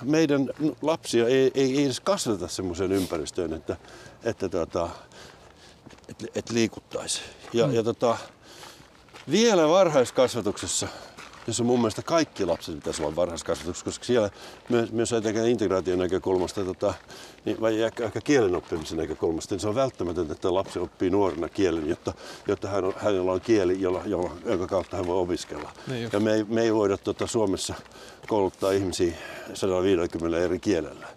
meidän 0.01 0.49
lapsia 0.81 1.27
ei, 1.27 1.51
ei, 1.55 1.77
ei 1.77 1.85
edes 1.85 1.99
kasvateta 1.99 2.47
semmoiseen 2.47 2.91
ympäristöön, 2.91 3.53
että, 3.53 3.77
että 4.23 4.49
tota, 4.49 4.89
et, 6.07 6.25
et 6.35 6.49
liikuttaisi. 6.49 7.21
Ja, 7.53 7.67
mm. 7.67 7.73
ja 7.73 7.83
tota, 7.83 8.17
vielä 9.31 9.67
varhaiskasvatuksessa 9.67 10.87
jossa 11.49 11.63
mun 11.63 11.79
mielestä 11.79 12.01
kaikki 12.01 12.45
lapset 12.45 12.75
pitäisi 12.75 13.03
olla 13.03 13.15
varhaiskasvatuksessa, 13.15 13.85
koska 13.85 14.05
siellä 14.05 14.29
myös, 14.69 14.91
myös 14.91 15.13
ajatellaan 15.13 15.49
integraation 15.49 15.99
näkökulmasta 15.99 16.63
tota, 16.63 16.93
niin, 17.45 17.61
vai 17.61 17.81
ehkä, 17.81 18.05
ehkä 18.05 18.21
kielen 18.21 18.55
oppimisen 18.55 18.97
näkökulmasta, 18.97 19.55
niin 19.55 19.59
se 19.59 19.67
on 19.67 19.75
välttämätöntä, 19.75 20.33
että 20.33 20.53
lapsi 20.53 20.79
oppii 20.79 21.09
nuorena 21.09 21.49
kielen, 21.49 21.89
jotta, 21.89 22.13
jotta 22.47 22.67
hän 22.67 22.85
on, 22.85 22.93
hänellä 22.97 23.31
on 23.31 23.41
kieli, 23.41 23.81
jolla, 23.81 24.01
jolla, 24.05 24.31
jonka 24.45 24.67
kautta 24.67 24.97
hän 24.97 25.07
voi 25.07 25.17
opiskella. 25.17 25.71
Niin 25.87 26.09
ja 26.13 26.19
me 26.19 26.33
ei, 26.33 26.43
me 26.43 26.61
ei 26.61 26.73
voida 26.73 26.97
tota, 26.97 27.27
Suomessa 27.27 27.73
kouluttaa 28.27 28.71
ihmisiä 28.71 29.13
150 29.53 30.39
eri 30.39 30.59
kielellä. 30.59 31.07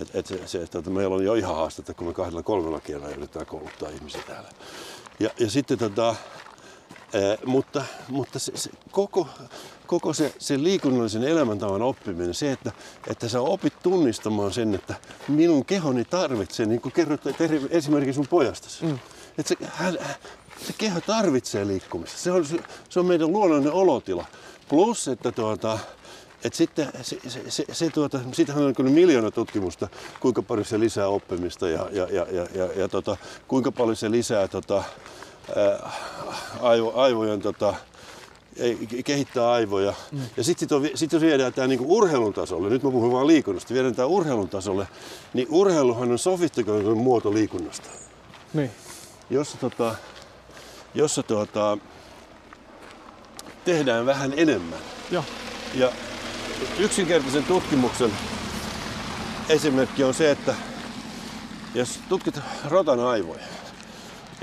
Et, 0.00 0.08
et 0.14 0.26
se, 0.26 0.46
se, 0.46 0.62
että 0.62 0.90
meillä 0.90 1.14
on 1.14 1.24
jo 1.24 1.34
ihan 1.34 1.56
haastetta, 1.56 1.94
kun 1.94 2.06
me 2.06 2.12
kahdella 2.12 2.42
kolmella 2.42 2.80
kielellä 2.80 3.08
yritetään 3.08 3.46
kouluttaa 3.46 3.88
ihmisiä 3.88 4.22
täällä. 4.26 4.48
Ja, 5.20 5.30
ja 5.40 5.50
sitten 5.50 5.78
tota, 5.78 6.14
Eh, 7.14 7.38
mutta 7.46 7.84
mutta 8.08 8.38
se, 8.38 8.52
se, 8.54 8.70
koko, 8.90 9.28
koko 9.86 10.12
se, 10.12 10.34
se 10.38 10.62
liikunnallisen 10.62 11.24
elämäntavan 11.24 11.82
oppiminen, 11.82 12.34
se, 12.34 12.52
että, 12.52 12.72
että 13.06 13.28
sä 13.28 13.40
opit 13.40 13.72
tunnistamaan 13.82 14.52
sen, 14.52 14.74
että 14.74 14.94
minun 15.28 15.64
kehoni 15.64 16.04
tarvitsee, 16.04 16.66
niin 16.66 16.80
kuin 16.80 16.92
kerroit 16.92 17.20
esimerkiksi 17.70 18.14
sun 18.14 18.26
pojastasi. 18.28 18.84
Mm. 18.84 18.98
Että 19.38 19.48
se, 19.48 19.56
hän, 19.62 19.98
se 20.66 20.72
keho 20.78 21.00
tarvitsee 21.00 21.66
liikkumista. 21.66 22.18
Se 22.18 22.30
on, 22.30 22.44
se, 22.44 22.56
se 22.88 23.00
on 23.00 23.06
meidän 23.06 23.32
luonnollinen 23.32 23.72
olotila. 23.72 24.24
Plus, 24.68 25.08
että 25.08 25.32
tuota, 25.32 25.78
et 26.44 26.54
sitten 26.54 26.88
se, 27.02 27.18
se, 27.28 27.42
se, 27.48 27.64
se 27.72 27.90
tuota, 27.90 28.20
siitähän 28.32 28.64
on 28.64 28.74
kyllä 28.74 28.90
miljoona 28.90 29.30
tutkimusta, 29.30 29.88
kuinka 30.20 30.42
paljon 30.42 30.64
se 30.64 30.80
lisää 30.80 31.08
oppimista 31.08 31.68
ja, 31.68 31.88
ja, 31.92 32.06
ja, 32.10 32.26
ja, 32.30 32.46
ja, 32.54 32.68
ja 32.76 32.88
tota, 32.88 33.16
kuinka 33.48 33.72
paljon 33.72 33.96
se 33.96 34.10
lisää 34.10 34.48
tota, 34.48 34.84
aivo, 36.60 36.92
aivojen 36.94 37.40
tota, 37.40 37.74
kehittää 39.04 39.50
aivoja. 39.50 39.94
Mm. 40.12 40.20
Ja 40.36 40.44
sitten 40.44 40.68
sit, 40.68 40.96
sit 40.96 41.12
jos 41.12 41.22
viedään 41.22 41.52
tämä 41.52 41.66
niinku 41.66 41.96
urheilun 41.96 42.32
tasolle, 42.32 42.68
nyt 42.68 42.82
mä 42.82 42.90
puhun 42.90 43.12
vaan 43.12 43.26
liikunnasta, 43.26 43.74
viedään 43.74 43.94
tämä 43.94 44.06
urheilun 44.06 44.48
tasolle, 44.48 44.88
niin 45.34 45.46
urheiluhan 45.50 46.12
on 46.12 46.18
sofistikoitu 46.18 46.94
muoto 46.94 47.34
liikunnasta. 47.34 47.88
Niin. 48.54 48.70
Jossa, 49.30 49.58
tota, 49.58 49.94
jossa 50.94 51.22
tota, 51.22 51.78
tehdään 53.64 54.06
vähän 54.06 54.32
enemmän. 54.36 54.78
Joo. 55.10 55.24
Ja 55.74 55.92
yksinkertaisen 56.78 57.44
tutkimuksen 57.44 58.10
esimerkki 59.48 60.04
on 60.04 60.14
se, 60.14 60.30
että 60.30 60.54
jos 61.74 62.00
tutkit 62.08 62.40
rotan 62.68 63.00
aivoja 63.00 63.44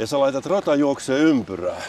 ja 0.01 0.07
sä 0.07 0.19
laitat 0.19 0.45
rotan 0.45 0.79
juokseen 0.79 1.21
ympyrää, 1.21 1.81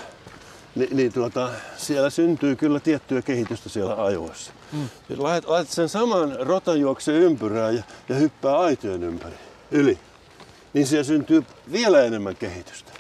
niin, 0.75 0.97
niin 0.97 1.13
tuota, 1.13 1.51
siellä 1.77 2.11
syntyy 2.11 2.57
kyllä 2.57 2.81
tiettyä 2.81 3.23
kehitystä 3.23 3.69
siellä 3.69 3.95
aivoissa. 3.95 4.53
Mm. 4.73 4.89
Laitat, 5.17 5.51
laitat 5.51 5.73
sen 5.73 5.89
saman 5.89 6.37
rotan 6.41 6.81
juokseen 6.81 7.23
ympyrää 7.23 7.71
ja, 7.71 7.83
ja 8.09 8.15
hyppää 8.15 8.59
aitojen 8.59 9.03
ympäri, 9.03 9.35
yli, 9.71 9.99
niin 10.73 10.87
siellä 10.87 11.05
syntyy 11.05 11.45
vielä 11.73 12.05
enemmän 12.05 12.37
kehitystä. 12.37 12.92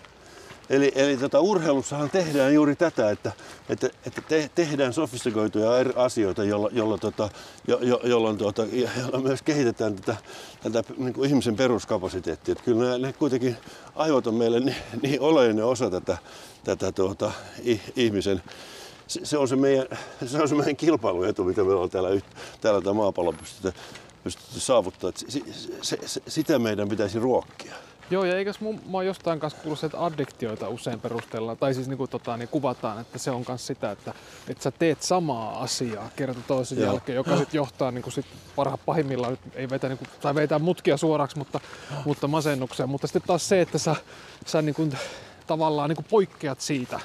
Eli, 0.72 0.92
eli 0.94 1.16
tota, 1.16 1.40
urheilussahan 1.40 2.10
tehdään 2.10 2.54
juuri 2.54 2.76
tätä, 2.76 3.10
että, 3.10 3.32
että, 3.68 3.90
että 4.06 4.22
te, 4.28 4.50
tehdään 4.54 4.92
sofistikoituja 4.92 5.78
eri 5.78 5.92
asioita, 5.96 6.44
jolla, 6.44 6.68
jolla, 6.72 6.98
tota, 6.98 7.28
jo, 7.68 7.78
jo, 7.82 8.00
jolloin, 8.04 8.38
tota, 8.38 8.66
jolla 9.04 9.20
myös 9.20 9.42
kehitetään 9.42 9.94
tätä, 9.94 10.16
tätä 10.62 10.94
niin 10.96 11.12
kuin 11.12 11.28
ihmisen 11.28 11.56
peruskapasiteettia. 11.56 12.52
Että 12.52 12.64
kyllä 12.64 12.98
ne, 12.98 13.12
kuitenkin 13.12 13.56
aivot 13.94 14.26
on 14.26 14.34
meille 14.34 14.60
niin, 14.60 14.76
niin 15.02 15.20
oleellinen 15.20 15.64
osa 15.64 15.90
tätä, 15.90 16.18
tätä 16.64 16.92
tuota, 16.92 17.32
ihmisen 17.96 18.42
se, 19.06 19.20
se, 19.24 19.38
on 19.38 19.48
se, 19.48 19.56
meidän, 19.56 19.86
se 20.26 20.42
on 20.42 20.48
se 20.48 20.54
meidän 20.54 20.76
kilpailuetu, 20.76 21.44
mitä 21.44 21.64
me 21.64 21.72
ollaan 21.72 21.90
täällä, 21.90 22.20
täällä 22.60 22.80
tämä 22.80 22.94
maapallo 22.94 23.32
pystytty, 23.32 23.80
pystytty 24.24 24.60
saavuttamaan. 24.60 25.14
Se, 25.28 25.40
se, 25.82 25.98
se, 26.06 26.22
sitä 26.28 26.58
meidän 26.58 26.88
pitäisi 26.88 27.18
ruokkia. 27.18 27.74
Joo, 28.12 28.24
ja 28.24 28.36
eikös 28.36 28.60
mun, 28.60 28.74
mä 28.74 28.98
oon 28.98 29.06
jostain 29.06 29.40
kanssa 29.40 29.58
kuullut, 29.62 29.84
että 29.84 30.04
addiktioita 30.04 30.68
usein 30.68 31.00
perustellaan, 31.00 31.56
tai 31.58 31.74
siis 31.74 31.88
niinku, 31.88 32.06
tota, 32.06 32.36
niin 32.36 32.48
kuvataan, 32.48 33.00
että 33.00 33.18
se 33.18 33.30
on 33.30 33.44
myös 33.48 33.66
sitä, 33.66 33.90
että, 33.90 34.14
että 34.48 34.62
sä 34.62 34.70
teet 34.70 35.02
samaa 35.02 35.62
asiaa 35.62 36.10
kerta 36.16 36.40
toisen 36.46 36.78
Joo. 36.78 36.86
jälkeen, 36.86 37.16
joka 37.16 37.36
sitten 37.36 37.58
johtaa 37.58 37.90
niinku, 37.90 38.10
sit 38.10 38.26
parha, 38.56 38.76
pahimmillaan, 38.76 39.38
ei 39.54 39.70
vetä, 39.70 39.88
niinku, 39.88 40.04
tai 40.20 40.34
vetää 40.34 40.58
mutkia 40.58 40.96
suoraksi, 40.96 41.38
mutta, 41.38 41.60
mutta 42.04 42.28
masennukseen. 42.28 42.88
Mutta 42.88 43.06
sitten 43.06 43.22
taas 43.26 43.48
se, 43.48 43.60
että 43.60 43.78
sä, 43.78 43.96
sä 44.46 44.62
niinku, 44.62 44.88
tavallaan 45.46 45.88
niinku 45.88 46.04
poikkeat 46.10 46.60
siitä, 46.60 47.00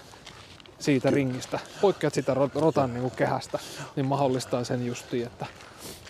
siitä 0.79 1.09
ringistä, 1.09 1.59
poikkeat 1.81 2.13
siitä 2.13 2.33
rotan 2.55 2.93
niinku 2.93 3.09
kehästä, 3.09 3.59
niin 3.95 4.05
mahdollistaa 4.05 4.63
sen 4.63 4.85
justiin, 4.85 5.25
että, 5.25 5.45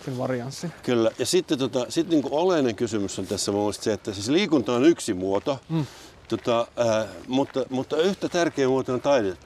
sen 0.04 0.18
varianssin. 0.18 0.72
Kyllä. 0.82 1.10
Ja 1.18 1.26
sitten 1.26 1.58
tota, 1.58 1.86
sit 1.88 2.08
niinku 2.08 2.28
oleellinen 2.32 2.76
kysymys 2.76 3.18
on 3.18 3.26
tässä 3.26 3.52
mun 3.52 3.74
se, 3.74 3.92
että 3.92 4.12
siis 4.12 4.28
liikunta 4.28 4.72
on 4.72 4.84
yksi 4.84 5.14
muoto, 5.14 5.58
mm. 5.68 5.86
tota, 6.28 6.66
ää, 6.76 7.06
mutta, 7.26 7.64
mutta 7.70 7.96
yhtä 7.96 8.28
tärkeä 8.28 8.68
muoto 8.68 8.92
on 8.92 9.00
taide. 9.00 9.36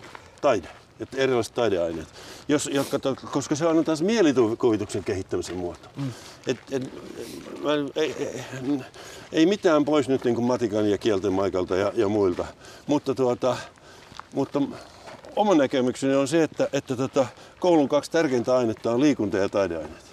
taide 0.40 0.68
että 1.02 1.16
erilaiset 1.16 1.54
taideaineet, 1.54 2.08
jos, 2.48 2.70
jotka, 2.72 2.98
koska 3.30 3.54
se 3.54 3.66
on 3.66 3.84
taas 3.84 4.02
mielikuvituksen 4.02 5.04
kehittämisen 5.04 5.56
muoto. 5.56 5.88
Mm. 5.96 6.12
Et, 6.46 6.58
et, 6.70 6.82
mä, 7.62 7.70
ei, 7.96 8.14
ei, 8.18 8.44
ei 9.32 9.46
mitään 9.46 9.84
pois 9.84 10.08
nyt 10.08 10.24
niin 10.24 10.34
kuin 10.34 10.44
matikan 10.44 10.90
ja 10.90 10.98
kielten 10.98 11.32
maikalta 11.32 11.76
ja, 11.76 11.92
ja 11.94 12.08
muilta, 12.08 12.44
mutta, 12.86 13.14
tuota, 13.14 13.56
mutta 14.34 14.62
oma 15.36 15.54
näkemykseni 15.54 16.14
on 16.14 16.28
se, 16.28 16.42
että, 16.42 16.68
että 16.72 16.96
tota, 16.96 17.26
koulun 17.60 17.88
kaksi 17.88 18.10
tärkeintä 18.10 18.56
ainetta 18.56 18.90
on 18.90 19.00
liikunta 19.00 19.38
ja 19.38 19.48
taideaineet 19.48 20.11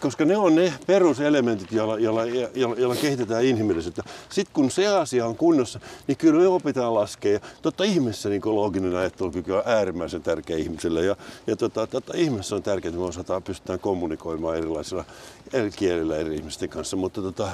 koska 0.00 0.24
ne 0.24 0.36
on 0.36 0.54
ne 0.54 0.72
peruselementit, 0.86 1.72
joilla, 1.72 1.98
joilla, 1.98 2.24
joilla, 2.54 2.76
joilla 2.76 2.96
kehitetään 2.96 3.44
inhimillisyyttä. 3.44 4.02
Sitten 4.28 4.54
kun 4.54 4.70
se 4.70 4.86
asia 4.86 5.26
on 5.26 5.36
kunnossa, 5.36 5.80
niin 6.06 6.16
kyllä 6.16 6.40
me 6.40 6.46
opitaan 6.46 6.94
laskea. 6.94 7.40
Totta 7.62 7.84
ihmeessä 7.84 8.28
niin 8.28 8.42
looginen 8.44 8.96
ajattelukyky 8.96 9.52
on 9.52 9.62
äärimmäisen 9.66 10.22
tärkeä 10.22 10.56
ihmiselle. 10.56 11.04
Ja, 11.04 11.16
ja 11.46 11.56
tota, 11.56 11.86
totta 11.86 12.12
ihmeessä 12.16 12.56
on 12.56 12.62
tärkeää, 12.62 12.88
että 12.88 13.00
me 13.00 13.06
osataan 13.06 13.42
pystytään 13.42 13.80
kommunikoimaan 13.80 14.56
erilaisilla 14.56 15.04
eri 15.52 15.70
kielillä 15.70 16.16
eri 16.16 16.34
ihmisten 16.34 16.68
kanssa 16.68 16.96
mutta, 16.96 17.22
tota, 17.22 17.48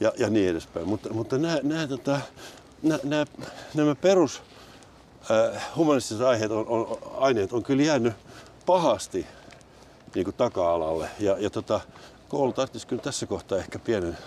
ja, 0.00 0.12
ja 0.18 0.30
niin 0.30 0.50
edespäin. 0.50 0.88
Mutta, 0.88 1.12
mutta 1.12 1.38
nämä, 1.38 1.58
nämä, 1.62 1.86
tota, 1.86 2.20
nämä, 2.82 3.00
nämä, 3.04 3.26
nämä 3.74 3.94
perus 3.94 4.42
äh, 5.30 5.62
humanistiset 5.76 6.22
aiheet 6.26 6.50
on, 6.50 6.66
on, 6.68 6.98
aineet 7.18 7.52
on 7.52 7.62
kyllä 7.62 7.82
jäänyt 7.82 8.12
pahasti 8.66 9.26
niin 10.14 10.24
kuin 10.24 10.36
taka-alalle. 10.36 11.08
Ja, 11.20 11.36
ja 11.38 11.50
tota, 11.50 11.80
koulu 12.28 12.52
tarvitsisi 12.52 12.86
kyllä 12.86 13.02
tässä 13.02 13.26
kohtaa 13.26 13.58
ehkä 13.58 13.78
pienen 13.78 14.18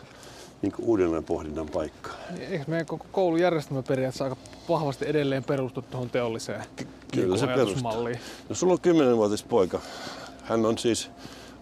niin 0.62 0.72
kuin 0.72 0.86
uudelleen 0.86 1.24
pohdinnan 1.24 1.70
paikka. 1.74 2.12
Eikö 2.40 2.64
meidän 2.68 2.86
koko 2.86 3.06
koulujärjestelmä 3.12 3.84
periaatteessa 3.84 4.24
aika 4.24 4.38
vahvasti 4.70 5.06
edelleen 5.08 5.44
perustu 5.44 5.82
tuohon 5.82 6.10
teolliseen 6.10 6.64
Kyllä 7.14 7.28
niin 7.28 7.40
se 7.40 7.48
perustuu. 7.48 8.10
No 8.50 8.56
sulla 8.56 8.74
on 8.74 8.80
10-vuotis 9.14 9.44
poika. 9.44 9.82
Hän 10.44 10.66
on 10.66 10.78
siis 10.78 11.10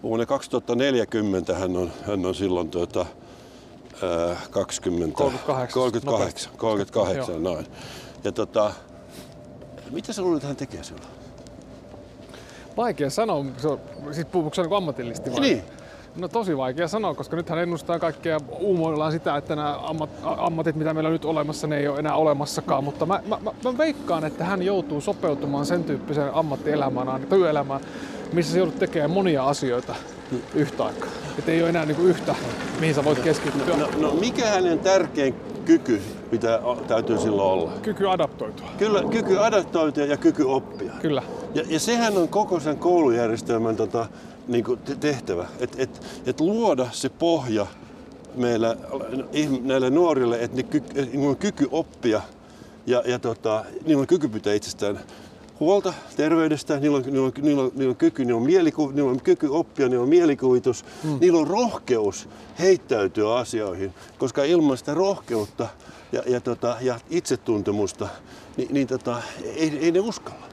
vuonna 0.03 0.25
2040, 0.25 1.55
hän 1.55 1.77
on, 1.77 1.91
hän 2.07 2.25
on 2.25 2.35
silloin 2.35 2.69
tuota, 2.69 3.05
äh, 4.31 4.49
20, 4.49 5.15
38, 5.17 5.73
38, 5.73 6.53
38 6.57 7.43
noin. 7.43 7.67
Ja 8.23 8.31
tota, 8.31 8.73
mitä 9.91 10.13
sä 10.13 10.21
luulet, 10.21 10.37
että 10.37 10.47
hän 10.47 10.55
tekee 10.55 10.83
silloin? 10.83 11.22
Vaikea 12.77 13.09
sanoa, 13.09 13.45
se 13.57 13.67
on, 13.67 13.79
siis 14.11 14.25
puhuuko 14.25 14.55
se 14.55 14.61
niin 14.61 14.73
ammatillisesti 14.73 15.31
vai? 15.31 15.39
Niin. 15.39 15.63
No 16.15 16.27
tosi 16.27 16.57
vaikea 16.57 16.87
sanoa, 16.87 17.15
koska 17.15 17.35
nythän 17.35 17.59
ennustaa 17.59 17.99
kaikkea 17.99 18.39
uumoillaan 18.59 19.11
sitä, 19.11 19.37
että 19.37 19.55
nämä 19.55 19.79
ammat, 19.83 20.09
ammatit, 20.23 20.75
mitä 20.75 20.93
meillä 20.93 21.07
on 21.07 21.13
nyt 21.13 21.25
olemassa, 21.25 21.67
ne 21.67 21.77
ei 21.77 21.87
ole 21.87 21.99
enää 21.99 22.15
olemassakaan. 22.15 22.83
Mutta 22.83 23.05
mä, 23.05 23.19
mä, 23.27 23.37
mä, 23.63 23.77
veikkaan, 23.77 24.25
että 24.25 24.43
hän 24.43 24.61
joutuu 24.61 25.01
sopeutumaan 25.01 25.65
sen 25.65 25.83
tyyppiseen 25.83 26.33
ammattielämään, 26.33 27.25
työelämään, 27.29 27.81
missä 28.33 28.51
se 28.51 28.57
joudut 28.57 28.79
tekemään 28.79 29.11
monia 29.11 29.47
asioita 29.47 29.95
yhtä 30.55 30.85
aikaa. 30.85 31.09
Että 31.39 31.51
ei 31.51 31.61
ole 31.61 31.69
enää 31.69 31.85
niin 31.85 31.95
kuin 31.95 32.07
yhtä, 32.07 32.35
mihin 32.79 32.95
sä 32.95 33.03
voit 33.03 33.19
keskittyä. 33.19 33.77
No, 33.77 33.89
no 33.97 34.11
mikä 34.11 34.49
hänen 34.49 34.79
tärkein 34.79 35.35
kyky 35.65 36.01
mitä 36.33 36.59
täytyy 36.87 37.17
silloin 37.17 37.51
olla. 37.51 37.71
Kyky 37.81 38.09
adaptoitua. 38.09 38.67
Kyllä, 38.77 39.03
kyky 39.11 39.39
adaptoitua 39.39 40.05
ja 40.05 40.17
kyky 40.17 40.43
oppia. 40.43 40.93
Kyllä. 41.01 41.23
Ja, 41.55 41.63
ja 41.67 41.79
sehän 41.79 42.17
on 42.17 42.27
koko 42.27 42.59
sen 42.59 42.77
koulujärjestelmän 42.77 43.75
tota, 43.75 44.05
niin 44.47 44.63
kuin 44.63 44.79
te- 44.79 44.95
tehtävä, 44.95 45.47
että 45.59 45.83
et, 45.83 46.01
et 46.25 46.39
luoda 46.39 46.87
se 46.91 47.09
pohja 47.09 47.67
meillä, 48.35 48.75
ihm- 49.33 49.61
näille 49.61 49.89
nuorille, 49.89 50.43
että 50.43 50.61
et 50.95 51.11
niillä 51.11 51.29
on 51.29 51.37
kyky 51.37 51.67
oppia 51.71 52.21
ja, 52.85 53.03
ja 53.05 53.19
tota, 53.19 53.65
niillä 53.85 54.01
on 54.01 54.07
kyky 54.07 54.27
pitää 54.27 54.53
itsestään 54.53 54.99
huolta 55.59 55.93
terveydestä, 56.15 56.79
niillä 56.79 56.97
on, 56.97 57.03
niillä 57.03 57.25
on, 57.25 57.31
niillä 57.41 57.63
on, 57.63 57.71
niillä 57.75 57.91
on 57.91 57.95
kyky, 57.95 58.25
niillä 58.25 58.37
on, 58.37 58.45
mieliku, 58.45 58.91
niillä 58.91 59.11
on 59.11 59.21
kyky 59.21 59.47
oppia, 59.47 59.89
niillä 59.89 60.03
on 60.03 60.09
mielikuvitus, 60.09 60.85
mm. 61.03 61.17
niillä 61.21 61.39
on 61.39 61.47
rohkeus 61.47 62.29
heittäytyä 62.59 63.35
asioihin, 63.35 63.93
koska 64.17 64.43
ilman 64.43 64.77
sitä 64.77 64.93
rohkeutta 64.93 65.67
ja, 66.11 66.23
ja, 66.25 66.41
tota, 66.41 66.77
ja 66.81 66.99
itsetuntemusta, 67.09 68.07
niin, 68.57 68.73
niin 68.73 68.87
tota, 68.87 69.21
ei, 69.55 69.79
ei 69.81 69.91
ne 69.91 69.99
uskalla. 69.99 70.52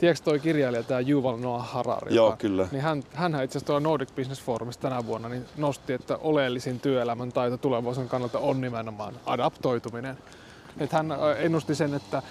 Tiedätkö 0.00 0.24
toi 0.24 0.38
kirjailija, 0.40 0.82
tämä 0.82 1.00
Yuval 1.00 1.36
Noah 1.36 1.70
Harari? 1.72 2.14
Joo, 2.14 2.26
joka- 2.26 2.36
kyllä. 2.36 2.68
Niin 2.72 2.82
hän, 2.82 3.02
hän 3.14 3.32
itse 3.32 3.58
asiassa 3.58 3.66
tuolla 3.66 3.80
Nordic 3.80 4.08
Business 4.16 4.42
Forumissa 4.42 4.80
tänä 4.80 5.06
vuonna 5.06 5.28
niin 5.28 5.44
nosti, 5.56 5.92
että 5.92 6.16
oleellisin 6.16 6.80
työelämän 6.80 7.32
taito 7.32 7.56
tulevaisuuden 7.56 8.08
kannalta 8.08 8.38
on 8.38 8.60
nimenomaan 8.60 9.14
adaptoituminen. 9.26 10.18
Että 10.78 10.96
hän 10.96 11.12
ä, 11.12 11.16
ennusti 11.38 11.74
sen, 11.74 11.94
että, 11.94 12.22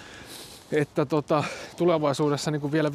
että 0.72 1.06
tota, 1.06 1.44
tulevaisuudessa 1.76 2.50
niin 2.50 2.60
kuin 2.60 2.72
vielä 2.72 2.88
5-60 2.88 2.92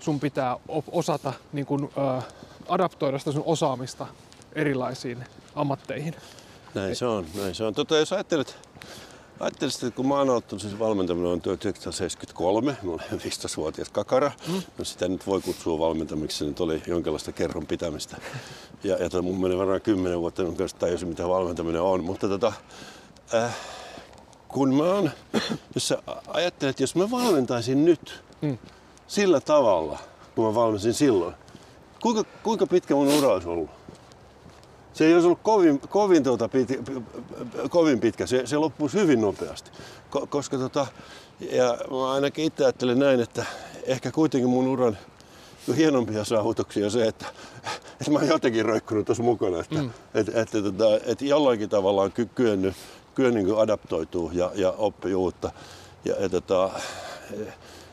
sun 0.00 0.20
pitää 0.20 0.56
osata 0.92 1.32
niin 1.52 1.66
kuin, 1.66 1.90
ä, 2.18 2.22
adaptoida 2.68 3.18
sitä 3.18 3.32
sun 3.32 3.42
osaamista 3.46 4.06
erilaisiin 4.52 5.24
ammatteihin. 5.54 6.14
Näin 6.74 6.96
se 6.96 7.06
on, 7.06 7.26
näin 7.42 7.54
se 7.54 7.64
on. 7.64 7.74
Tota, 7.74 7.96
jos 7.96 8.12
ajattelet, 8.12 8.58
ajattelet 9.40 9.74
että 9.74 9.90
kun 9.90 10.08
mä 10.08 10.14
oon 10.14 10.30
aloittanut 10.30 10.62
siis 10.62 10.78
valmentaminen 10.78 11.32
on 11.32 11.40
1973, 11.40 12.76
mä 12.82 12.90
olen 12.90 13.04
15-vuotias 13.10 13.88
kakara. 13.88 14.30
Mm. 14.48 14.62
No 14.78 14.84
sitä 14.84 15.08
nyt 15.08 15.26
voi 15.26 15.40
kutsua 15.40 15.78
valmentamiksi, 15.78 16.38
se 16.38 16.44
nyt 16.44 16.60
oli 16.60 16.82
jonkinlaista 16.86 17.32
kerron 17.32 17.66
pitämistä. 17.66 18.16
Ja, 18.84 18.96
ja 18.96 19.22
mun 19.22 19.40
meni 19.40 19.58
varmaan 19.58 19.80
10 19.80 20.20
vuotta, 20.20 20.44
kun 20.44 20.56
kanssa 20.56 20.78
tajusin 20.78 21.08
mitä 21.08 21.28
valmentaminen 21.28 21.82
on. 21.82 22.04
Mutta 22.04 22.28
tota, 22.28 22.52
äh, 23.34 23.56
kun 24.48 24.74
mä 24.74 24.82
oon, 24.82 25.10
jos 25.74 25.88
sä 25.88 26.02
ajattelet, 26.28 26.80
jos 26.80 26.94
mä 26.94 27.10
valmentaisin 27.10 27.84
nyt 27.84 28.22
Mm. 28.42 28.58
sillä 29.06 29.40
tavalla, 29.40 29.98
kun 30.34 30.44
mä 30.44 30.54
valmensin 30.54 30.94
silloin, 30.94 31.34
kuinka, 32.02 32.24
kuinka 32.42 32.66
pitkä 32.66 32.94
mun 32.94 33.08
ura 33.08 33.28
olisi 33.28 33.48
ollut? 33.48 33.70
Se 34.92 35.06
ei 35.06 35.14
olisi 35.14 35.26
ollut 35.26 35.42
kovin, 35.42 35.80
kovin, 35.80 36.24
tuota, 36.24 36.48
piti, 36.48 36.80
kovin 37.70 38.00
pitkä, 38.00 38.26
se, 38.26 38.46
se 38.46 38.56
loppuisi 38.56 38.98
hyvin 38.98 39.20
nopeasti. 39.20 39.70
Ko, 40.10 40.26
koska 40.26 40.58
tota, 40.58 40.86
ja 41.52 41.78
mä 41.90 42.12
ainakin 42.12 42.44
itse 42.44 42.64
ajattelen 42.64 42.98
näin, 42.98 43.20
että 43.20 43.44
ehkä 43.86 44.12
kuitenkin 44.12 44.50
mun 44.50 44.68
uran 44.68 44.98
hienompia 45.76 46.24
saavutuksia 46.24 46.84
on 46.84 46.90
se, 46.90 47.06
että, 47.06 47.26
että 48.00 48.10
mä 48.10 48.18
oon 48.18 48.28
jotenkin 48.28 48.64
roikkunut 48.64 49.06
tuossa 49.06 49.22
mukana, 49.22 49.60
että, 49.60 49.74
mm. 49.74 49.90
että, 50.14 50.40
että, 50.40 50.58
että, 50.58 50.84
että 51.06 51.24
jollakin 51.24 51.68
tavalla 51.68 52.02
on 52.02 52.12
ky- 52.12 52.28
kyennyt, 52.34 52.74
kyennyt 53.14 53.44
niin 53.44 53.58
adaptoituu 53.58 54.30
ja, 54.34 54.50
ja 54.54 54.70
oppii 54.70 55.14
uutta. 55.14 55.50
Ja, 56.04 56.14
ja 56.22 56.28
tota, 56.28 56.70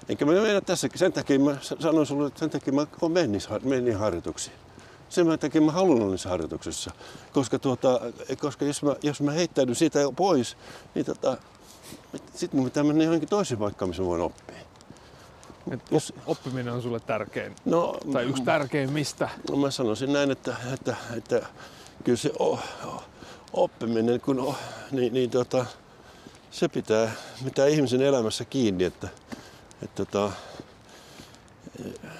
enkä 0.09 0.25
mä 0.25 0.31
mennä 0.31 0.61
tässä, 0.61 0.89
sen 0.95 1.13
takia 1.13 1.39
mä 1.39 1.57
sanoin 1.61 2.05
sulle, 2.05 2.27
että 2.27 2.39
sen 2.39 2.49
takia 2.49 2.73
mä 2.73 2.87
menin, 3.09 3.41
menin 3.63 3.97
harjoituksiin. 3.97 4.55
Sen 5.09 5.39
takia 5.39 5.61
mä 5.61 5.71
haluan 5.71 6.01
olla 6.01 6.11
niissä 6.11 6.29
harjoituksissa. 6.29 6.91
Koska, 7.33 7.59
tuota, 7.59 7.99
koska 8.39 8.65
jos, 8.65 8.83
mä, 8.83 8.95
jos 9.03 9.21
mä 9.21 9.31
heittäydyn 9.31 9.75
siitä 9.75 9.99
pois, 10.15 10.57
niin 10.95 11.05
tota, 11.05 11.37
sitten 12.35 12.59
mun 12.59 12.69
pitää 12.69 12.83
mennä 12.83 13.03
johonkin 13.03 13.29
toiseen 13.29 13.59
paikkaan, 13.59 13.89
missä 13.89 14.03
mä 14.03 14.07
voin 14.09 14.21
oppia. 14.21 14.55
Et 15.71 15.79
Jos- 15.91 16.13
op- 16.17 16.23
oppiminen 16.29 16.73
on 16.73 16.81
sulle 16.81 16.99
tärkein. 16.99 17.55
No, 17.65 17.97
Tai 18.13 18.25
yksi 18.25 18.43
tärkeimmistä. 18.43 19.29
No 19.49 19.57
mä 19.57 19.71
sanoisin 19.71 20.13
näin, 20.13 20.31
että, 20.31 20.55
että, 20.73 20.95
että 21.17 21.45
kyllä 22.03 22.17
se 22.17 22.31
o, 22.39 22.51
o, 22.85 23.03
oppiminen, 23.53 24.21
kun 24.21 24.39
o, 24.39 24.55
niin, 24.91 25.13
niin 25.13 25.29
tota, 25.29 25.65
se 26.51 26.67
pitää, 26.67 27.11
pitää 27.43 27.67
ihmisen 27.67 28.01
elämässä 28.01 28.45
kiinni, 28.45 28.83
että, 28.83 29.07
että 29.83 30.05
tota, 30.05 30.31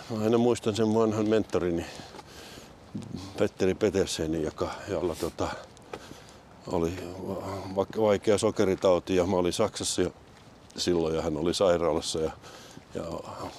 mä 0.09 0.23
aina 0.23 0.37
muistan 0.37 0.75
sen 0.75 0.93
vanhan 0.93 1.29
mentorini 1.29 1.85
Petteri 3.37 3.75
Peterseni, 3.75 4.43
joka, 4.43 4.71
jolla 4.87 5.15
tota, 5.15 5.47
oli 6.67 6.93
va- 7.75 8.01
vaikea 8.01 8.37
sokeritauti 8.37 9.15
ja 9.15 9.25
mä 9.25 9.35
olin 9.35 9.53
Saksassa 9.53 10.01
jo 10.01 10.13
silloin 10.77 11.15
ja 11.15 11.21
hän 11.21 11.37
oli 11.37 11.53
sairaalassa 11.53 12.19
ja, 12.19 12.31
ja 12.95 13.03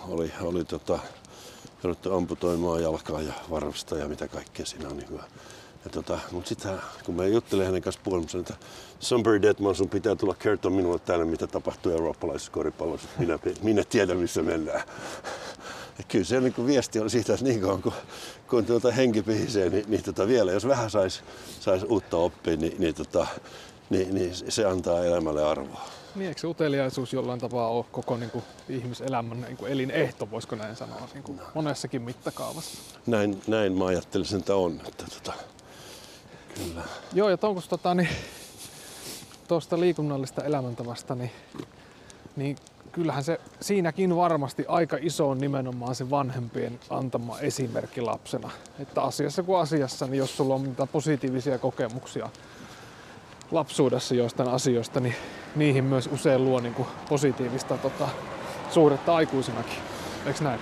oli, 0.08 0.32
oli 0.40 0.64
tota, 0.64 0.98
jouduttu 1.82 2.14
amputoimaan 2.14 2.82
jalkaa 2.82 3.22
ja 3.22 3.32
varvasta 3.50 3.96
ja 3.96 4.08
mitä 4.08 4.28
kaikkea 4.28 4.66
siinä 4.66 4.88
on. 4.88 4.96
Niin 4.96 5.10
hyvä. 5.10 5.22
Ja 5.84 5.90
tota, 5.90 6.18
mutta 6.32 6.48
sitten 6.48 6.78
kun 7.04 7.14
mä 7.14 7.26
juttelin 7.26 7.66
hänen 7.66 7.82
kanssa 7.82 8.00
puolella, 8.04 8.40
että 8.40 8.54
Sunbury 9.00 9.42
Detman, 9.42 9.74
sun 9.74 9.88
pitää 9.88 10.14
tulla 10.14 10.34
kertoa 10.34 10.70
minulle 10.70 10.98
täällä, 10.98 11.24
mitä 11.24 11.46
tapahtuu 11.46 11.92
eurooppalaisessa 11.92 12.52
koripallossa. 12.52 13.08
Minä, 13.18 13.38
minä 13.62 13.84
tiedän, 13.84 14.16
missä 14.16 14.42
mennään. 14.42 14.82
Kyllä 16.08 16.24
se 16.24 16.40
niin 16.40 16.52
kuin 16.52 16.66
viesti 16.66 16.98
oli 17.00 17.10
siitä, 17.10 17.34
että 17.34 17.44
niin 17.44 17.60
kauan 17.60 17.82
kun, 17.82 17.92
kun 18.50 18.66
tuota 18.66 18.92
henki 18.92 19.22
pihisee, 19.22 19.70
niin, 19.70 19.84
niin 19.88 20.02
tota 20.02 20.26
vielä 20.26 20.52
jos 20.52 20.68
vähän 20.68 20.90
saisi 20.90 21.22
sais 21.60 21.82
uutta 21.88 22.16
oppia, 22.16 22.56
niin, 22.56 22.74
niin, 22.78 22.94
tota, 22.94 23.26
niin, 23.90 24.14
niin 24.14 24.32
se 24.48 24.64
antaa 24.64 25.04
elämälle 25.04 25.44
arvoa. 25.44 25.84
Niin, 26.14 26.28
eikö 26.28 26.40
se 26.40 26.46
uteliaisuus 26.46 27.12
jollain 27.12 27.40
tapaa 27.40 27.68
ole 27.68 27.84
koko 27.92 28.16
niin 28.16 28.30
kuin, 28.30 28.44
ihmiselämän 28.68 29.40
niin 29.40 29.56
kuin 29.56 29.72
elinehto, 29.72 30.30
voisiko 30.30 30.56
näin 30.56 30.76
sanoa, 30.76 31.08
niin 31.14 31.22
kuin 31.22 31.40
monessakin 31.54 32.02
mittakaavassa? 32.02 32.78
Näin, 33.06 33.42
näin 33.46 33.72
mä 33.72 33.86
ajattelisin, 33.86 34.38
että 34.38 34.54
on. 34.54 34.80
Että, 34.88 35.04
tota, 35.14 35.32
kyllä. 36.54 36.82
Joo, 37.12 37.28
ja 37.28 37.36
tuonko 37.36 37.62
tota, 37.68 37.94
niin, 37.94 38.08
tuosta 39.48 39.80
liikunnallista 39.80 40.44
elämäntavasta, 40.44 41.14
niin, 41.14 41.30
niin 42.36 42.56
kyllähän 42.92 43.24
se 43.24 43.40
siinäkin 43.60 44.16
varmasti 44.16 44.64
aika 44.68 44.96
iso 45.00 45.30
on 45.30 45.38
nimenomaan 45.38 45.94
se 45.94 46.10
vanhempien 46.10 46.80
antama 46.90 47.38
esimerkki 47.38 48.00
lapsena. 48.00 48.50
Että 48.78 49.02
asiassa 49.02 49.42
kuin 49.42 49.60
asiassa, 49.60 50.06
niin 50.06 50.18
jos 50.18 50.36
sulla 50.36 50.54
on 50.54 50.60
mitään 50.60 50.88
positiivisia 50.88 51.58
kokemuksia 51.58 52.28
lapsuudessa 53.50 54.14
joistain 54.14 54.48
asioista, 54.48 55.00
niin 55.00 55.14
niihin 55.56 55.84
myös 55.84 56.08
usein 56.12 56.44
luo 56.44 56.60
niin 56.60 56.74
kuin 56.74 56.88
positiivista 57.08 57.78
tota, 57.78 58.08
suhdetta 58.70 59.14
aikuisenakin. 59.14 59.78
Eikö 60.26 60.44
näin? 60.44 60.60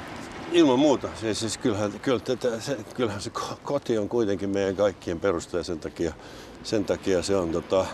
Ilman 0.52 0.78
muuta. 0.78 1.08
Siis, 1.20 1.40
siis 1.40 1.58
kyllähän, 1.58 2.00
kyllä, 2.00 2.20
tätä, 2.20 2.60
se, 2.60 2.78
kyllähän 2.94 3.20
se 3.20 3.30
ko- 3.38 3.56
koti 3.62 3.98
on 3.98 4.08
kuitenkin 4.08 4.50
meidän 4.50 4.76
kaikkien 4.76 5.20
perusta 5.20 5.56
ja 5.56 5.64
sen 5.64 5.80
takia, 5.80 6.14
sen 6.62 6.84
takia 6.84 7.22
se, 7.22 7.36
on, 7.36 7.52
tota, 7.52 7.86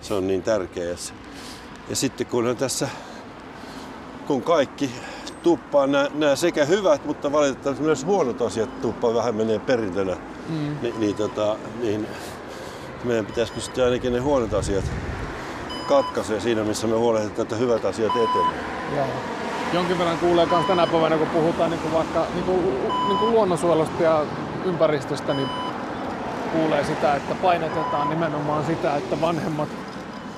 se 0.00 0.14
on 0.14 0.26
niin 0.26 0.42
tärkeä. 0.42 0.96
Ja 1.88 1.96
sitten 1.96 2.26
kun 2.26 2.46
on 2.46 2.56
tässä, 2.56 2.88
kun 4.26 4.42
kaikki 4.42 4.90
tuppaa 5.42 5.86
nämä 5.86 6.36
sekä 6.36 6.64
hyvät, 6.64 7.04
mutta 7.04 7.32
valitettavasti 7.32 7.84
myös 7.84 8.04
huonot 8.04 8.42
asiat 8.42 8.80
tuppaa 8.80 9.14
vähän 9.14 9.34
menee 9.34 9.58
perintönä, 9.58 10.16
mm. 10.48 10.76
niin, 10.82 11.00
niin, 11.00 11.16
tota, 11.16 11.56
niin 11.82 12.06
meidän 13.04 13.26
pitäisi 13.26 13.52
pystyä 13.52 13.84
ainakin 13.84 14.12
ne 14.12 14.18
huonot 14.18 14.54
asiat 14.54 14.84
katkaisee 15.88 16.40
siinä, 16.40 16.64
missä 16.64 16.86
me 16.86 16.96
huolehditaan, 16.96 17.42
että 17.42 17.56
hyvät 17.56 17.84
asiat 17.84 18.12
etenee. 18.16 18.60
Joo. 18.96 19.06
Jonkin 19.72 19.98
verran 19.98 20.18
kuulee 20.18 20.46
myös 20.46 20.66
tänä 20.66 20.86
päivänä, 20.86 21.16
kun 21.16 21.28
puhutaan 21.28 21.70
niin 21.70 21.80
kuin 21.80 21.92
vaikka 21.92 22.26
niin 22.34 22.44
kuin, 22.44 22.60
niin 23.08 23.18
kuin 23.18 23.32
luonnonsuojelusta 23.32 24.02
ja 24.02 24.24
ympäristöstä, 24.64 25.34
niin 25.34 25.48
kuulee 26.52 26.84
sitä, 26.84 27.14
että 27.14 27.34
painotetaan 27.34 28.08
nimenomaan 28.08 28.64
sitä, 28.64 28.96
että 28.96 29.20
vanhemmat, 29.20 29.68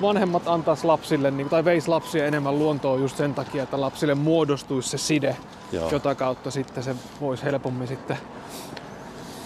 vanhemmat 0.01 0.47
antaisi 0.47 0.85
lapsille 0.85 1.31
niin, 1.31 1.49
tai 1.49 1.65
veisi 1.65 1.87
lapsia 1.87 2.25
enemmän 2.25 2.59
luontoon 2.59 3.01
just 3.01 3.17
sen 3.17 3.33
takia, 3.33 3.63
että 3.63 3.81
lapsille 3.81 4.15
muodostuisi 4.15 4.89
se 4.89 4.97
side, 4.97 5.35
Joo. 5.71 5.89
jota 5.91 6.15
kautta 6.15 6.51
sitten 6.51 6.83
se 6.83 6.95
voisi 7.21 7.43
helpommin 7.43 7.87
sitten, 7.87 8.17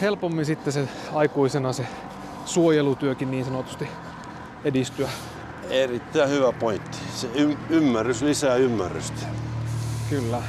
helpommin 0.01 0.45
sitten 0.45 0.73
se 0.73 0.87
aikuisena 1.13 1.73
se 1.73 1.87
suojelutyökin 2.45 3.31
niin 3.31 3.45
sanotusti 3.45 3.87
edistyä. 4.63 5.09
Erittäin 5.69 6.29
hyvä 6.29 6.51
pointti. 6.51 6.97
Se 7.15 7.27
y- 7.35 7.57
ymmärrys 7.69 8.21
lisää 8.21 8.55
ymmärrystä. 8.55 9.21
Kyllä. 10.09 10.41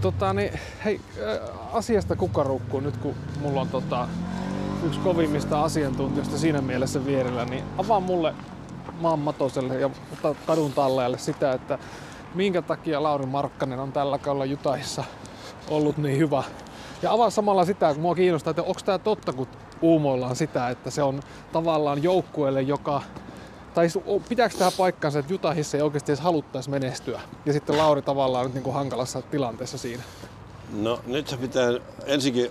Tota, 0.00 0.32
niin, 0.32 0.60
hei, 0.84 1.00
asiasta 1.72 2.16
kukarukkuu 2.16 2.80
nyt 2.80 2.96
kun 2.96 3.14
mulla 3.40 3.60
on 3.60 3.68
tota, 3.68 4.08
yksi 4.86 5.00
kovimmista 5.00 5.62
asiantuntijoista 5.62 6.38
siinä 6.38 6.60
mielessä 6.60 7.06
vierellä, 7.06 7.44
niin 7.44 7.64
avaa 7.78 8.00
mulle 8.00 8.34
maan 9.00 9.18
matoselle 9.18 9.80
ja 9.80 9.90
kadun 10.46 10.72
talleelle 10.72 11.18
sitä, 11.18 11.52
että 11.52 11.78
minkä 12.34 12.62
takia 12.62 13.02
Lauri 13.02 13.26
Markkanen 13.26 13.78
on 13.78 13.92
tällä 13.92 14.18
kaudella 14.18 14.44
Jutahissa 14.44 15.04
ollut 15.68 15.96
niin 15.96 16.18
hyvä. 16.18 16.42
Ja 17.02 17.12
avaa 17.12 17.30
samalla 17.30 17.64
sitä, 17.64 17.92
kun 17.92 18.02
mua 18.02 18.14
kiinnostaa, 18.14 18.50
että 18.50 18.62
onko 18.62 18.80
tämä 18.84 18.98
totta, 18.98 19.32
kun 19.32 19.48
uumoillaan 19.82 20.36
sitä, 20.36 20.68
että 20.68 20.90
se 20.90 21.02
on 21.02 21.20
tavallaan 21.52 22.02
joukkueelle, 22.02 22.62
joka 22.62 23.02
tai 23.74 23.88
pitääkö 24.28 24.58
tähän 24.58 24.72
paikkansa, 24.76 25.18
että 25.18 25.32
Jutahissa 25.32 25.76
ei 25.76 25.82
oikeasti 25.82 26.12
edes 26.12 26.20
haluttaisi 26.20 26.70
menestyä? 26.70 27.20
Ja 27.46 27.52
sitten 27.52 27.78
Lauri 27.78 28.02
tavallaan 28.02 28.44
nyt 28.44 28.54
niin 28.54 28.64
kuin 28.64 28.74
hankalassa 28.74 29.22
tilanteessa 29.22 29.78
siinä. 29.78 30.02
No 30.72 31.00
nyt 31.06 31.28
se 31.28 31.36
pitää 31.36 31.68
ensinnäkin 32.06 32.50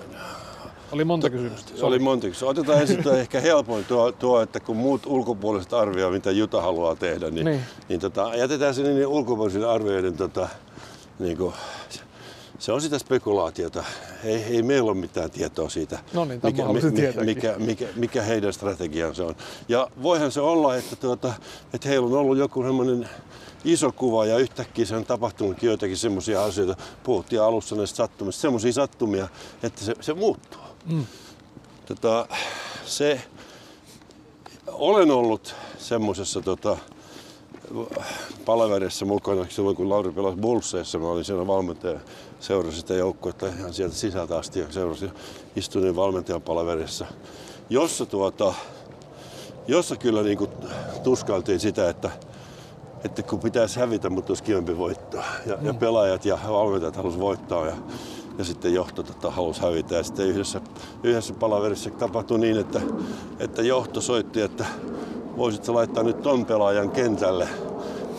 Oli 0.92 1.04
monta 1.06 1.30
kysymystä. 1.30 1.72
Se 1.76 1.86
oli 1.86 2.00
monta 2.00 2.22
kysymystä. 2.28 2.46
Otetaan 2.46 2.82
ensin 2.82 3.04
tuo 3.04 3.14
ehkä 3.14 3.40
helpoin 3.40 3.86
tuo, 3.86 4.12
tuo, 4.12 4.42
että 4.42 4.60
kun 4.60 4.78
muut 4.78 5.06
ulkopuoliset 5.06 5.74
arvioivat, 5.74 6.14
mitä 6.14 6.32
Juta 6.32 6.62
haluaa 6.62 6.96
tehdä, 6.96 7.30
niin, 7.30 7.46
Niin. 7.46 7.62
niin. 7.90 8.00
tota, 8.00 8.32
jätetään 8.36 8.76
se 8.76 8.84
niin 8.84 9.08
ulkopuolisen 9.08 9.70
arvioiden, 9.70 10.18
tota, 10.18 10.48
niin 11.20 11.38
kuin, 11.38 11.54
se 12.60 12.72
on 12.72 12.82
sitä 12.82 13.00
spekulaatiota. 13.00 13.84
Ei, 14.24 14.44
ei 14.44 14.64
meillä 14.64 14.92
ole 14.92 15.00
mitään 15.00 15.32
tietoa 15.32 15.70
siitä, 15.70 16.00
No 16.14 16.26
niin, 16.26 16.42
tämä 16.42 16.64
haluaisin 16.64 16.94
tietääkin. 16.94 17.26
mikä, 17.36 17.56
mikä, 17.58 17.86
mikä 17.96 18.22
heidän 18.22 18.54
strategiansa 18.54 19.26
on. 19.26 19.36
Ja 19.70 19.88
voihan 20.04 20.32
se 20.32 20.42
olla, 20.42 20.76
että, 20.76 20.96
tuota, 20.96 21.34
että 21.74 21.90
heillä 21.90 22.08
on 22.08 22.14
ollut 22.14 22.38
joku 22.38 22.64
semmoinen 22.64 23.10
iso 23.66 23.92
kuva 23.92 24.26
ja 24.26 24.38
yhtäkkiä 24.38 24.86
se 24.86 24.96
on 24.96 25.06
tapahtunutkin 25.06 25.68
joitakin 25.68 25.98
semmoisia 25.98 26.44
asioita. 26.44 26.76
Puhuttiin 27.04 27.42
alussa 27.42 27.76
näistä 27.76 27.96
sattumista, 27.98 28.42
semmoisia 28.42 28.74
sattumia, 28.74 29.28
että 29.64 29.82
se, 29.86 29.94
se 30.02 30.14
muuttuu. 30.14 30.62
Mm. 30.86 31.06
Tota, 31.86 32.28
se, 32.86 33.22
olen 34.68 35.12
ollut 35.12 35.56
semmoisessa 35.78 36.42
tota, 36.42 36.78
palaverissa 38.46 39.06
mukana 39.06 39.46
silloin, 39.50 39.76
kun 39.76 39.90
Lauri 39.90 40.12
pelasi 40.12 40.38
Bullseissa. 40.38 41.00
Mä 41.00 41.08
olin 41.08 41.26
siellä 41.26 41.48
valmentaja, 41.48 42.00
seurasin 42.40 42.80
sitä 42.80 42.94
joukkuetta 42.94 43.48
ihan 43.48 43.74
sieltä 43.74 43.96
sisältä 43.96 44.38
asti 44.38 44.60
ja 44.60 44.66
seurasin 44.70 45.12
istunin 45.56 45.96
valmentajan 45.96 46.42
palaverissa, 46.42 47.06
jossa, 47.70 48.06
tuota, 48.06 48.54
jossa 49.68 49.96
kyllä 49.96 50.24
niin 50.24 50.38
kuin 50.38 50.52
tuskailtiin 51.04 51.60
sitä, 51.60 51.90
että, 51.90 52.10
että 53.04 53.24
kun 53.24 53.40
pitäisi 53.40 53.80
hävitä, 53.80 54.10
mutta 54.10 54.32
olisi 54.32 54.44
kivempi 54.44 54.78
voittaa. 54.78 55.26
Ja, 55.46 55.58
ja 55.62 55.74
pelaajat 55.74 56.26
ja 56.26 56.40
valmentajat 56.50 56.96
halusivat 56.96 57.26
voittaa 57.26 57.66
ja, 57.66 57.76
ja 58.38 58.44
sitten 58.44 58.74
johto 58.74 59.04
tota, 59.04 59.32
halusi 59.32 59.62
hävitä. 59.62 59.96
Ja 59.96 60.04
sitten 60.04 60.28
yhdessä, 60.28 60.62
yhdessä 61.04 61.34
palaverissa 61.34 61.90
tapahtui 61.90 62.40
niin, 62.40 62.58
että, 62.58 62.82
että 63.40 63.62
johto 63.62 64.02
soitti, 64.02 64.42
että 64.42 64.66
voisitko 65.38 65.74
laittaa 65.74 66.04
nyt 66.04 66.22
ton 66.22 66.46
pelaajan 66.46 66.92
kentälle, 66.92 67.48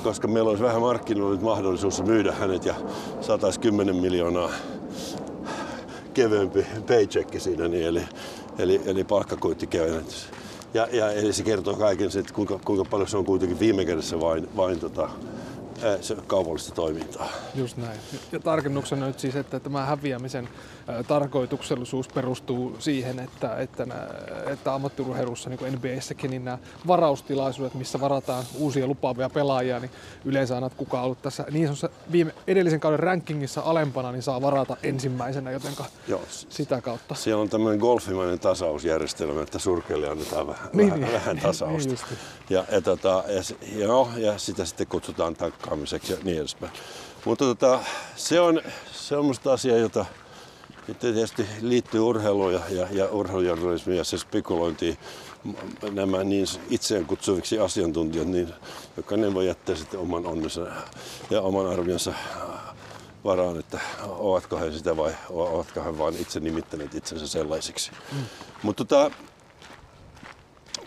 koska 0.02 0.28
meillä 0.28 0.50
olisi 0.50 0.64
vähän 0.64 0.80
markkinoilla 0.80 1.40
mahdollisuus 1.40 2.02
myydä 2.02 2.32
hänet 2.32 2.64
ja 2.64 2.74
saataisiin 3.20 3.62
10 3.62 3.96
miljoonaa 3.96 4.50
kevyempi 6.14 6.66
paycheck 6.86 7.40
siinä, 7.40 7.68
niin 7.68 7.86
eli, 7.86 8.02
eli, 8.58 8.80
eli 8.86 9.04
palkkakuittikevennys. 9.04 10.26
Ja, 10.74 10.88
ja 10.92 11.12
eli 11.12 11.32
se 11.32 11.42
kertoo 11.42 11.74
kaiken 11.74 12.10
että 12.18 12.34
kuinka, 12.34 12.60
kuinka 12.64 12.84
paljon 12.90 13.08
se 13.08 13.16
on 13.16 13.24
kuitenkin 13.24 13.60
viime 13.60 13.84
kädessä 13.84 14.20
vain, 14.20 14.48
vain 14.56 14.80
tota, 14.80 15.08
se 16.01 16.16
kaupallista 16.26 16.74
toimintaa. 16.74 17.28
Just 17.55 17.76
näin. 17.76 17.99
Ja 18.33 18.41
tarkennuksena 18.41 19.07
nyt 19.07 19.18
siis, 19.18 19.37
että 19.37 19.61
tämä 19.61 19.87
häviämisen 19.87 20.49
tarkoituksellisuus 21.09 22.09
perustuu 22.09 22.76
siihen, 22.78 23.18
että, 23.18 23.57
että, 23.57 23.87
nää, 23.87 24.09
että 24.47 24.74
ammattiurheilussa, 24.74 25.51
niin 25.51 25.59
kuin 25.59 25.72
NBAssäkin, 25.72 26.30
niin 26.30 26.45
nämä 26.45 26.59
varaustilaisuudet, 26.87 27.74
missä 27.74 28.01
varataan 28.01 28.45
uusia 28.59 28.87
lupaavia 28.87 29.30
pelaajia, 29.30 29.80
niin 29.80 29.91
yleensä 30.24 30.55
aina, 30.55 30.66
että 30.66 30.76
kuka 30.76 30.99
on 30.99 31.05
ollut 31.05 31.22
tässä 31.22 31.45
niin 31.51 31.66
sanotussa 31.66 31.89
viime, 32.12 32.35
edellisen 32.47 32.80
kauden 32.80 33.01
rankingissa 33.01 33.61
alempana, 33.61 34.12
niin 34.12 34.22
saa 34.22 34.43
varata 34.43 34.76
ensimmäisenä, 34.83 35.51
jotenka 35.51 35.85
Joo, 36.09 36.20
sitä 36.28 36.80
kautta. 36.80 37.14
Siellä 37.14 37.43
on 37.43 37.49
tämmöinen 37.49 37.80
golfimainen 37.80 38.39
tasausjärjestelmä, 38.39 39.43
että 39.43 39.59
surkeille 39.59 40.09
annetaan 40.09 40.47
vähän, 40.47 40.68
Niin, 40.72 40.87
vähän, 40.91 41.01
niin. 41.01 41.12
vähän 41.12 41.39
tasausta. 41.47 41.89
Niin 41.89 42.18
ja, 42.51 42.64
ja, 42.72 42.80
tota, 42.80 43.24
ja, 43.28 43.43
joo, 43.78 44.09
ja 44.16 44.39
sitä 44.39 44.64
sitten 44.64 44.87
kutsutaan 44.87 45.35
tankkaamiseksi 45.72 46.12
ja 46.12 46.18
niin 46.22 46.38
edespäin. 46.38 46.72
Mutta 47.24 47.44
tota, 47.44 47.80
se 48.16 48.40
on 48.40 48.60
semmoista 48.92 49.52
asiaa, 49.52 49.76
jota 49.76 50.04
tietysti 51.00 51.46
liittyy 51.60 52.00
urheiluun 52.00 52.52
ja, 52.52 52.60
ja, 52.70 52.86
ja 52.90 53.06
urheilujournalismiin 53.06 53.98
ja 53.98 54.04
se 54.04 54.18
spekulointiin. 54.18 54.98
Nämä 55.90 56.24
niin 56.24 56.46
itseään 56.70 57.06
kutsuviksi 57.06 57.58
asiantuntijat, 57.58 58.26
niin 58.26 58.54
jokainen 58.96 59.34
voi 59.34 59.46
jättää 59.46 59.76
sitten 59.76 60.00
oman 60.00 60.26
onnensa 60.26 60.66
ja 61.30 61.40
oman 61.40 61.66
arvionsa 61.66 62.14
varaan, 63.24 63.58
että 63.58 63.80
ovatko 64.08 64.58
he 64.58 64.72
sitä 64.72 64.96
vai 64.96 65.12
ovatko 65.30 65.82
he 65.84 65.98
vain 65.98 66.16
itse 66.20 66.40
nimittäneet 66.40 66.94
itsensä 66.94 67.26
sellaisiksi. 67.26 67.90
Mm. 68.12 68.18
Mutta 68.62 68.84
tota, 68.84 69.10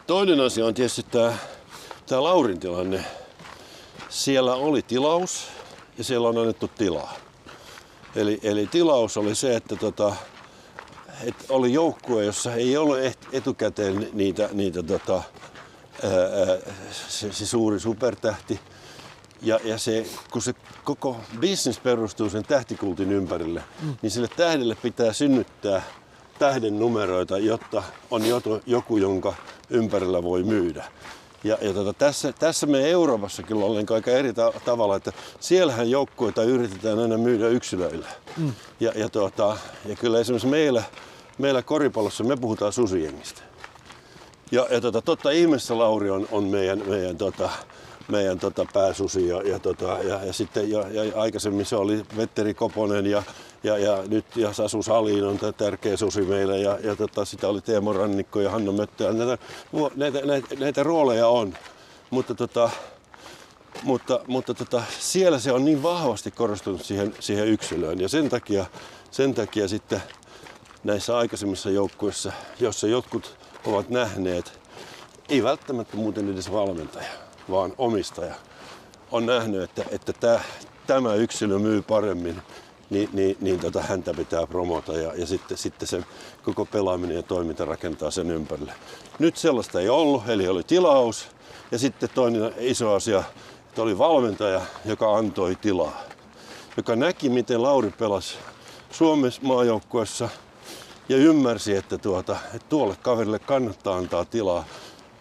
toinen 0.07 0.39
asia 0.39 0.65
on 0.65 0.73
tietysti 0.73 1.03
tämä, 1.03 1.33
tämä 2.05 2.23
Laurin 2.23 2.59
tilanne. 2.59 3.05
Siellä 4.10 4.56
oli 4.56 4.82
tilaus 4.82 5.47
ja 5.97 6.03
siellä 6.03 6.30
on 6.30 6.38
annettu 6.38 6.68
tilaa. 6.68 7.14
Eli, 8.16 8.39
eli 8.43 8.68
tilaus 8.68 9.18
oli 9.18 9.36
se, 9.36 9.56
että 9.56 9.76
tota, 9.76 10.16
et 11.24 11.36
oli 11.49 11.74
joukkue, 11.74 12.26
jossa 12.26 12.53
ei 12.53 12.78
ollut 12.78 12.97
et- 12.99 13.28
etukäteen 13.32 14.10
niitä, 14.14 14.49
niitä 14.53 14.84
tota, 14.84 15.14
ää, 15.16 16.74
se, 17.08 17.34
se 17.34 17.45
suuri 17.45 17.80
supertähti. 17.80 18.60
Ja, 19.41 19.60
ja 19.64 19.78
se, 19.78 20.06
kun 20.32 20.41
se 20.41 20.53
koko 20.84 21.18
bisnes 21.39 21.80
perustuu 21.80 22.30
sen 22.30 22.43
tähtikultin 22.43 23.12
ympärille, 23.12 23.64
mm. 23.82 23.95
niin 24.01 24.12
sille 24.12 24.28
tähdelle 24.28 24.76
pitää 24.76 25.14
synnyttää 25.14 25.82
tähden 26.39 26.80
numeroita, 26.80 27.38
jotta 27.38 27.84
on 28.12 28.22
joku 28.66 28.97
jonka 28.97 29.34
ympärillä 29.70 30.24
voi 30.24 30.43
myydä. 30.43 30.86
Ja, 31.46 31.58
ja 31.62 31.74
tota, 31.74 31.93
tässä, 31.93 32.34
tässä 32.39 32.68
me 32.68 32.89
Euroopassa 32.89 33.43
kyllä 33.43 33.66
ollaan 33.66 33.86
aika 33.93 34.12
eri 34.12 34.34
ta- 34.34 34.54
tavalla, 34.66 34.96
että 34.96 35.14
siellähän 35.39 35.89
joukkueita 35.89 36.43
yritetään 36.43 37.00
aina 37.00 37.18
myydä 37.18 37.48
yksilöillä. 37.48 38.08
Mm. 38.38 38.54
Ja, 38.80 38.91
ja, 38.96 39.10
tota, 39.10 39.58
ja 39.86 39.96
kyllä 39.96 40.20
esimerkiksi 40.20 40.48
meillä, 40.48 40.84
meillä 41.38 41.62
koripallossa 41.62 42.24
me 42.24 42.38
puhutaan 42.38 42.74
susijengistä. 42.74 43.41
Ja, 44.52 44.68
ja 44.70 44.82
tota, 44.82 45.02
totta 45.02 45.32
ihmeessä 45.32 45.78
Lauri 45.78 46.10
on, 46.10 46.28
on 46.32 46.43
meidän, 46.43 46.84
meidän, 46.88 47.18
tota, 47.18 47.50
meidän 48.08 48.39
tota, 48.39 48.66
pääsusi 48.74 49.28
ja, 49.28 49.41
ja, 49.41 49.60
tota, 49.60 49.98
ja, 50.04 50.26
ja, 50.26 50.34
sitten 50.34 50.72
ja, 50.72 50.88
ja 50.89 51.22
aikaisemmin 51.22 51.66
se 51.66 51.76
oli 51.76 52.06
Vetteri 52.18 52.54
Koponen 52.54 53.06
ja, 53.06 53.24
ja, 53.64 53.78
ja 53.78 54.03
nyt 54.08 54.26
ja 54.36 54.53
Sasu 54.53 54.84
Salin 54.84 55.24
on 55.24 55.39
tärkeä 55.58 55.97
susi 55.97 56.22
meillä 56.22 56.58
ja, 56.58 56.80
ja 56.84 56.95
tota, 56.95 57.26
sitä 57.26 57.47
oli 57.47 57.62
Teemo 57.62 57.93
Rannikko 57.93 58.41
ja 58.41 58.51
Hanna 58.51 58.72
Möttö. 58.72 59.14
Näitä, 59.14 59.38
näitä, 59.95 60.22
näitä, 60.26 60.56
näitä 60.56 60.84
rooleja 60.84 61.28
on, 61.28 61.53
mutta, 62.10 62.36
tota, 62.36 62.70
mutta, 63.84 64.20
mutta 64.28 64.53
tota, 64.53 64.84
siellä 64.99 65.39
se 65.39 65.51
on 65.51 65.66
niin 65.66 65.84
vahvasti 65.84 66.32
korostunut 66.32 66.84
siihen, 66.86 67.16
siihen 67.20 67.47
yksilöön 67.47 67.99
ja 67.99 68.10
sen 68.10 68.30
takia, 68.30 68.66
sen 69.12 69.34
takia 69.34 69.68
sitten 69.68 70.01
näissä 70.84 71.18
aikaisemmissa 71.18 71.70
joukkueissa, 71.70 72.32
jossa 72.60 72.88
jotkut 72.88 73.38
ovat 73.66 73.89
nähneet, 73.89 74.60
ei 75.30 75.43
välttämättä 75.43 75.97
muuten 75.97 76.34
edes 76.34 76.51
valmentaja, 76.51 77.10
vaan 77.49 77.74
omistaja, 77.78 78.36
on 79.12 79.26
nähnyt, 79.26 79.62
että, 79.62 79.86
että 79.91 80.14
tämä, 80.14 80.39
tämä 80.88 81.14
yksilö 81.14 81.60
myy 81.60 81.82
paremmin, 81.82 82.41
niin, 82.89 83.09
niin, 83.13 83.38
niin 83.41 83.59
tota, 83.59 83.81
häntä 83.81 84.13
pitää 84.13 84.47
promota 84.47 84.93
ja, 84.93 85.13
ja 85.15 85.25
sitten, 85.25 85.57
sitten 85.57 85.88
se 85.88 86.03
koko 86.43 86.65
pelaaminen 86.65 87.15
ja 87.15 87.23
toiminta 87.23 87.65
rakentaa 87.65 88.11
sen 88.11 88.31
ympärille. 88.31 88.73
Nyt 89.19 89.38
sellaista 89.38 89.81
ei 89.81 89.89
ollut, 89.89 90.29
eli 90.29 90.47
oli 90.47 90.63
tilaus 90.63 91.27
ja 91.71 91.79
sitten 91.79 92.09
toinen 92.15 92.53
iso 92.57 92.93
asia, 92.93 93.23
että 93.69 93.81
oli 93.81 93.97
valmentaja, 93.97 94.61
joka 94.86 95.17
antoi 95.17 95.55
tilaa, 95.55 96.01
joka 96.77 96.95
näki, 96.95 97.29
miten 97.29 97.63
Lauri 97.63 97.91
pelasi 97.91 98.38
Suomen 98.91 99.31
maajoukkuessa 99.41 100.29
ja 101.09 101.17
ymmärsi, 101.17 101.75
että, 101.75 101.97
tuota, 101.97 102.38
että 102.53 102.67
tuolle 102.69 102.95
kaverille 103.01 103.39
kannattaa 103.39 103.97
antaa 103.97 104.25
tilaa, 104.25 104.65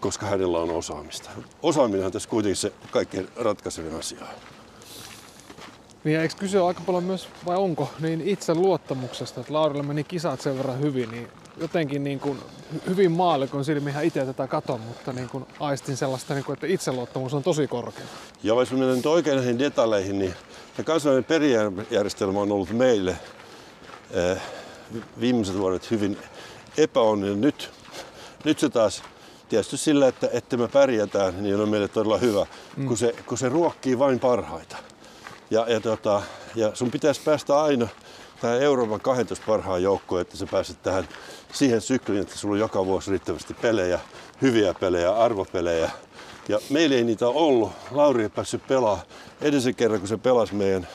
koska 0.01 0.27
hänellä 0.27 0.59
on 0.59 0.71
osaamista. 0.71 1.31
Osaaminen 1.63 2.07
on 2.07 2.13
tässä 2.13 2.29
kuitenkin 2.29 2.57
se 2.57 2.73
kaikkein 2.91 3.29
ratkaisevin 3.37 3.95
asia. 3.99 4.27
Niin 6.05 6.21
eikö 6.21 6.35
kyse 6.39 6.61
aika 6.61 6.81
paljon 6.87 7.05
myös, 7.05 7.29
vai 7.47 7.57
onko, 7.57 7.91
niin 8.01 8.21
itse 8.21 8.55
luottamuksesta, 8.55 9.41
että 9.41 9.53
Laurilla 9.53 9.83
meni 9.83 10.05
kisat 10.05 10.41
sen 10.41 10.59
verran 10.59 10.81
hyvin, 10.81 11.11
niin 11.11 11.29
jotenkin 11.61 12.05
niin 12.05 12.21
kuin 12.21 12.39
hyvin 12.89 13.13
maallikon 13.13 13.65
silmihän 13.65 14.05
itse 14.05 14.27
tätä 14.27 14.47
katon, 14.47 14.81
mutta 14.81 15.13
niin 15.13 15.29
kuin 15.29 15.47
aistin 15.61 15.97
sellaista, 15.97 16.35
niin 16.35 16.45
kuin, 16.45 16.55
että 16.55 16.67
itseluottamus 16.67 17.35
on 17.35 17.43
tosi 17.43 17.67
korkea. 17.67 18.05
Ja 18.43 18.55
jos 18.55 18.71
mennään 18.71 18.97
nyt 18.97 19.07
oikein 19.07 19.37
näihin 19.37 19.59
detaljeihin, 19.59 20.19
niin 20.19 20.35
tämä 20.77 20.85
kansainvälinen 20.87 21.25
perijärjestelmä 21.25 22.41
on 22.41 22.53
ollut 22.53 22.71
meille 22.71 23.17
eh, 24.11 24.43
viimeiset 25.21 25.59
vuodet 25.59 25.91
hyvin 25.91 26.19
epäonninen. 26.79 27.41
Nyt, 27.41 27.71
nyt 28.45 28.59
se 28.59 28.69
taas 28.69 29.03
tietysti 29.49 29.77
sillä, 29.77 30.09
että, 30.09 30.29
että 30.33 30.57
me 30.57 30.69
pärjätään, 30.69 31.43
niin 31.43 31.61
on 31.61 31.69
meille 31.69 31.89
todella 31.89 32.19
hyvä, 32.19 32.47
mm. 32.77 32.87
kun, 32.87 32.97
se, 32.97 33.15
kun 33.27 33.39
se 33.39 33.49
ruokkii 33.49 33.99
vain 33.99 34.21
parhaita. 34.21 34.77
Ja, 35.55 35.67
ja, 35.69 35.81
tota, 35.81 36.23
ja 36.55 36.71
sun 36.75 36.91
pitäisi 36.91 37.21
päästä 37.25 37.63
aina 37.63 37.89
tähän 38.41 38.63
Euroopan 38.63 39.01
12 39.01 39.45
parhaan 39.47 39.83
joukkoon, 39.83 40.21
että 40.21 40.37
sä 40.37 40.47
pääset 40.51 40.83
tähän 40.83 41.09
siihen 41.53 41.81
sykliin, 41.81 42.23
että 42.23 42.39
sulla 42.39 42.53
on 42.53 42.59
joka 42.59 42.87
vuosi 42.87 43.11
riittävästi 43.11 43.55
pelejä, 43.55 44.01
hyviä 44.43 44.75
pelejä, 44.75 45.13
arvopelejä 45.13 45.91
Ja 46.49 46.59
meillä 46.71 46.97
ei 46.97 47.05
niitä 47.05 47.29
ollut. 47.29 47.73
Lauri 47.91 48.23
ei 48.23 48.29
päässyt 48.29 48.67
pelaa. 48.67 49.03
Edellisen 49.41 49.75
kerran, 49.75 50.01
kun 50.01 50.09
se 50.09 50.17
pelasi 50.17 50.55
meidän, 50.55 50.89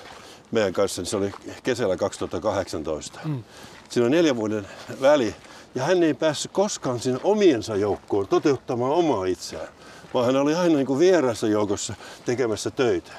meidän 0.51 0.73
kanssa, 0.73 1.01
niin 1.01 1.09
se 1.09 1.17
oli 1.17 1.31
kesällä 1.63 1.97
2018. 1.97 3.19
Mm. 3.25 3.43
Siinä 3.89 4.05
on 4.05 4.11
neljän 4.11 4.35
vuoden 4.35 4.67
väli. 5.01 5.35
Ja 5.75 5.83
hän 5.83 6.03
ei 6.03 6.13
päässyt 6.13 6.51
koskaan 6.51 6.99
sinne 6.99 7.19
omiensa 7.23 7.75
joukkoon 7.75 8.27
toteuttamaan 8.27 8.91
omaa 8.91 9.25
itseään. 9.25 9.67
Vaan 10.13 10.25
hän 10.25 10.35
oli 10.35 10.55
aina 10.55 10.75
niin 10.75 10.87
kuin 10.87 10.99
vieraassa 10.99 11.47
joukossa 11.47 11.93
tekemässä 12.25 12.71
töitä. 12.71 13.11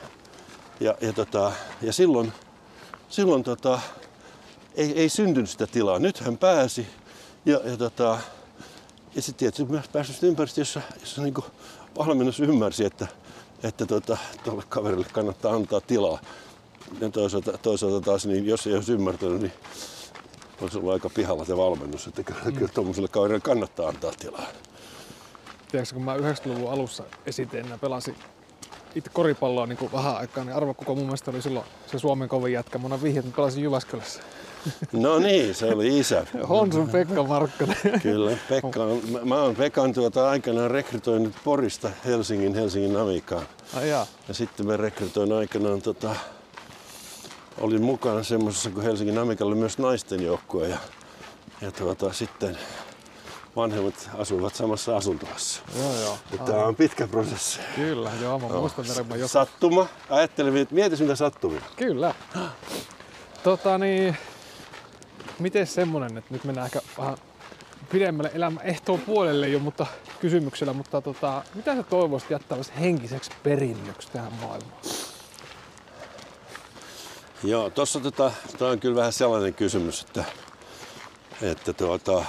Ja, 0.80 0.94
ja, 1.00 1.12
tota, 1.12 1.52
ja 1.82 1.92
silloin, 1.92 2.32
silloin 3.08 3.44
tota, 3.44 3.80
ei, 4.74 4.92
ei 5.00 5.08
syntynyt 5.08 5.50
sitä 5.50 5.66
tilaa. 5.66 5.98
Nyt 5.98 6.20
hän 6.20 6.38
pääsi 6.38 6.86
ja, 7.46 7.60
ja, 7.64 7.76
tota, 7.76 8.18
ja 9.14 9.22
sitten 9.22 9.38
tietysti 9.38 9.64
myös 9.64 9.88
päässyt 9.88 10.22
ympäristöön, 10.22 10.62
jossa, 10.62 10.80
jossa 11.00 11.22
niin 11.22 11.34
valmennus 11.98 12.40
ymmärsi, 12.40 12.84
että, 12.84 13.06
että 13.62 13.86
tota, 13.86 14.18
tuolle 14.44 14.62
kaverille 14.68 15.06
kannattaa 15.12 15.54
antaa 15.54 15.80
tilaa. 15.80 16.20
Ja 17.00 17.10
toisaalta, 17.10 17.58
toisaalta 17.58 18.00
taas, 18.00 18.26
niin 18.26 18.46
jos 18.46 18.66
ei 18.66 18.74
olisi 18.74 18.92
ymmärtänyt, 18.92 19.40
niin 19.40 19.52
olisi 20.60 20.78
ollut 20.78 20.92
aika 20.92 21.10
pihalla 21.10 21.44
se 21.44 21.56
valmennus, 21.56 22.06
että 22.06 22.22
kyllä, 22.22 22.40
mm. 22.44 22.52
kyllä 22.52 22.70
tuollaiselle 22.74 23.08
kaverille 23.08 23.40
kannattaa 23.40 23.88
antaa 23.88 24.12
tilaa. 24.18 24.46
Tiedätkö, 25.70 25.94
kun 25.94 26.04
mä 26.04 26.16
90-luvun 26.16 26.72
alussa 26.72 27.04
esiteenä 27.26 27.78
pelasin 27.78 28.16
itse 28.94 29.10
koripalloa 29.12 29.66
niin 29.66 29.78
kuin 29.78 29.92
vähän 29.92 30.16
aikaa, 30.16 30.44
niin 30.44 30.56
arvo 30.56 30.74
kuka 30.74 30.94
mun 30.94 31.04
mielestä 31.04 31.30
oli 31.30 31.42
silloin 31.42 31.66
se 31.86 31.98
Suomen 31.98 32.28
kovin 32.28 32.52
jätkä. 32.52 32.78
Mä 32.78 32.88
oon 32.88 33.02
vihjat, 33.02 33.24
että 33.24 33.36
pelasin 33.36 33.62
Jyväskylässä. 33.62 34.22
No 34.92 35.18
niin, 35.18 35.54
se 35.54 35.66
oli 35.66 35.98
isä. 35.98 36.26
Honsun 36.48 36.88
Pekka 36.88 37.22
Markkanen. 37.22 37.76
Kyllä, 38.02 38.36
Pekka 38.48 38.82
on, 38.82 39.00
mä, 39.10 39.18
mä 39.24 39.42
oon 39.42 39.56
Pekan 39.56 39.92
tuota 39.92 40.30
aikanaan 40.30 40.70
rekrytoinut 40.70 41.34
Porista 41.44 41.90
Helsingin, 42.04 42.54
Helsingin 42.54 42.96
Amikaan. 42.96 43.46
Ai 43.76 43.88
jaa. 43.88 44.06
Ja 44.28 44.34
sitten 44.34 44.66
mä 44.66 44.76
rekrytoin 44.76 45.32
aikanaan, 45.32 45.82
tota, 45.82 46.16
olin 47.60 47.82
mukana 47.82 48.22
semmoisessa, 48.22 48.70
kun 48.70 48.82
Helsingin 48.82 49.18
Amikalla 49.18 49.52
oli 49.52 49.60
myös 49.60 49.78
naisten 49.78 50.22
joukkue. 50.22 50.68
Ja, 50.68 50.78
ja 51.60 51.72
tuota, 51.72 52.12
sitten 52.12 52.58
vanhemmat 53.56 54.10
asuvat 54.18 54.54
samassa 54.54 54.96
asuntolassa. 54.96 55.62
Joo, 55.78 55.94
joo. 55.94 56.18
Tämä 56.46 56.64
on 56.64 56.76
pitkä 56.76 57.06
prosessi. 57.06 57.60
Kyllä, 57.76 58.10
joo, 58.20 58.38
mä 58.38 58.48
muistan 58.48 58.84
no. 59.08 59.16
jo. 59.16 59.28
Sattuma. 59.28 59.86
Ajattelin, 60.10 60.56
että 60.56 60.74
mietis 60.74 61.00
mitä 61.00 61.14
sattumia. 61.14 61.62
Kyllä. 61.76 62.14
Tota 63.42 63.78
niin, 63.78 64.16
miten 65.38 65.66
semmonen, 65.66 66.16
että 66.16 66.34
nyt 66.34 66.44
mennään 66.44 66.66
ehkä 66.66 66.80
vähän 66.98 67.16
pidemmälle 67.92 68.30
elämä 68.34 68.60
ehtoon 68.60 69.00
puolelle 69.00 69.48
jo, 69.48 69.58
mutta 69.58 69.86
kysymyksellä, 70.20 70.72
mutta 70.72 71.00
tota, 71.00 71.42
mitä 71.54 71.76
sä 71.76 71.82
toivoisit 71.82 72.30
jättävässä 72.30 72.72
henkiseksi 72.72 73.30
perinnöksi 73.42 74.08
tähän 74.12 74.32
maailmaan? 74.32 74.82
Joo, 77.42 77.70
tossa 77.70 78.00
tota, 78.00 78.32
on 78.60 78.80
kyllä 78.80 78.96
vähän 78.96 79.12
sellainen 79.12 79.54
kysymys, 79.54 80.02
että, 80.02 80.24
että 81.42 81.72
tuota, 81.72 82.24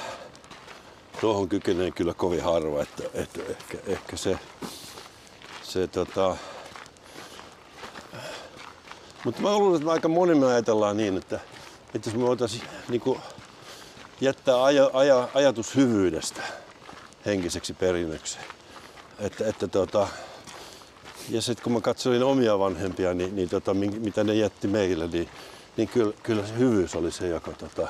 tuohon 1.21 1.49
kykenee 1.49 1.91
kyllä 1.91 2.13
kovin 2.13 2.43
harva, 2.43 2.81
että, 2.81 3.03
että 3.13 3.39
ehkä, 3.49 3.77
ehkä 3.87 4.17
se, 4.17 4.39
se 5.63 5.87
tota, 5.87 6.37
mutta 9.25 9.41
mä 9.41 9.57
luulen, 9.57 9.81
että 9.81 9.91
aika 9.91 10.07
moni 10.07 10.35
me 10.35 10.45
ajatellaan 10.45 10.97
niin, 10.97 11.17
että, 11.17 11.39
että 11.95 12.09
jos 12.09 12.15
me 12.15 12.21
voitaisiin 12.21 12.63
niin 12.89 13.01
kuin, 13.01 13.19
jättää 14.21 14.63
aja, 14.63 14.89
aja, 14.93 15.27
ajatus 15.33 15.75
hyvyydestä 15.75 16.41
henkiseksi 17.25 17.73
perinnöksi. 17.73 18.37
Että, 19.19 19.47
että 19.47 19.67
tota, 19.67 20.07
ja 21.29 21.41
sitten 21.41 21.63
kun 21.63 21.73
mä 21.73 21.81
katselin 21.81 22.23
omia 22.23 22.59
vanhempia, 22.59 23.13
niin, 23.13 23.35
niin 23.35 23.49
tota, 23.49 23.73
mitä 23.73 24.23
ne 24.23 24.33
jätti 24.33 24.67
meille, 24.67 25.07
niin, 25.07 25.29
niin 25.77 25.87
kyllä, 25.87 26.13
kyllä 26.23 26.47
se 26.47 26.57
hyvyys 26.57 26.95
oli 26.95 27.11
se, 27.11 27.27
joka, 27.27 27.51
tota, 27.51 27.87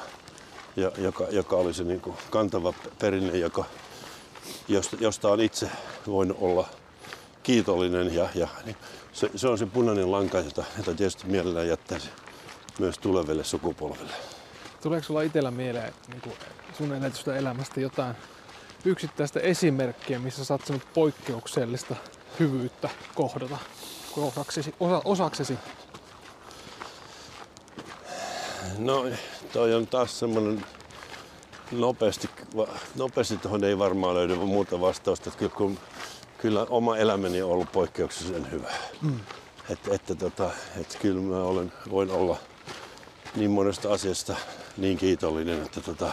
joka, 0.76 1.28
joka 1.30 1.56
oli 1.56 1.74
se 1.74 1.84
niin 1.84 2.02
kuin 2.02 2.18
kantava 2.30 2.74
perinne, 3.00 3.38
joka, 3.38 3.66
josta, 4.68 4.98
josta 5.00 5.30
on 5.30 5.42
itse 5.42 5.70
voinut 6.08 6.38
olla 6.42 6.68
kiitollinen. 7.44 8.16
Ja, 8.16 8.30
ja 8.36 8.48
niin 8.66 8.76
se, 9.14 9.30
se, 9.36 9.48
on 9.48 9.58
se 9.58 9.66
punainen 9.66 10.12
lanka, 10.12 10.40
jota, 10.40 10.64
jota 10.78 10.94
tietysti 10.94 11.28
mielellään 11.28 11.68
jättäisi 11.68 12.10
myös 12.80 12.98
tuleville 12.98 13.44
sukupolville. 13.44 14.14
Tuleeko 14.82 15.06
sulla 15.06 15.22
itsellä 15.22 15.52
mieleen 15.52 15.94
niin 16.08 16.22
kuin 16.22 16.36
sun 16.78 16.94
elätystä 16.94 17.36
elämästä 17.36 17.80
jotain 17.82 18.16
yksittäistä 18.86 19.40
esimerkkiä, 19.40 20.20
missä 20.20 20.46
sä 20.46 20.54
oot 20.54 20.82
poikkeuksellista 20.94 21.96
hyvyyttä 22.40 22.90
kohdata 23.16 23.58
osaksesi? 24.18 24.76
Osa, 24.80 25.02
osaksesi? 25.06 25.58
No, 28.78 29.06
toi 29.54 29.74
on 29.74 29.88
taas 29.88 30.20
semmoinen 30.20 30.66
nopeasti, 31.72 32.30
nopeasti 32.96 33.38
tuohon 33.38 33.64
ei 33.64 33.80
varmaan 33.80 34.16
löydy 34.16 34.36
muuta 34.36 34.82
vastausta. 34.82 35.30
Että 35.30 35.40
kyllä, 35.40 35.52
kun, 35.56 35.80
kyllä 36.38 36.66
oma 36.70 36.98
elämäni 36.98 37.42
on 37.42 37.52
ollut 37.52 37.72
poikkeuksellisen 37.72 38.52
hyvä. 38.52 38.70
Mm. 39.02 39.20
Että, 39.70 39.96
että, 39.96 40.16
tota, 40.16 40.52
että 40.82 40.98
kyllä 40.98 41.22
mä 41.22 41.44
olen, 41.44 41.74
voin 41.92 42.12
olla 42.12 42.38
niin 43.36 43.52
monesta 43.52 43.94
asiasta 43.94 44.36
niin 44.78 44.98
kiitollinen, 44.98 45.62
että 45.62 45.82
tota, 45.82 46.12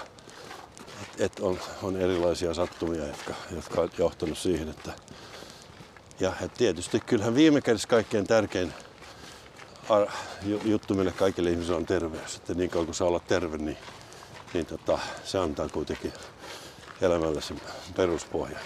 et, 1.02 1.20
et 1.20 1.40
on, 1.40 1.58
on 1.82 1.96
erilaisia 1.96 2.54
sattumia, 2.54 3.06
jotka, 3.06 3.34
jotka 3.54 3.80
on 3.80 3.90
johtanut 3.98 4.38
siihen, 4.38 4.68
että 4.68 4.92
ja 6.20 6.32
et 6.42 6.54
tietysti 6.54 7.00
kyllähän 7.00 7.34
viime 7.34 7.60
kädessä 7.60 7.88
kaikkein 7.88 8.26
tärkein 8.26 8.74
juttu 10.64 10.94
meille 10.94 11.12
kaikille 11.12 11.50
ihmisille 11.50 11.76
on 11.76 11.86
terveys. 11.86 12.36
Että 12.36 12.54
niin 12.54 12.70
kauan 12.70 12.86
kuin 12.86 12.94
saa 12.94 13.08
olla 13.08 13.20
terve, 13.20 13.58
niin, 13.58 13.76
niin 14.54 14.66
tota, 14.66 14.98
se 15.24 15.38
antaa 15.38 15.68
kuitenkin 15.68 16.12
elämälle 17.00 17.40
sen 17.40 17.60
peruspohjan. 17.96 18.60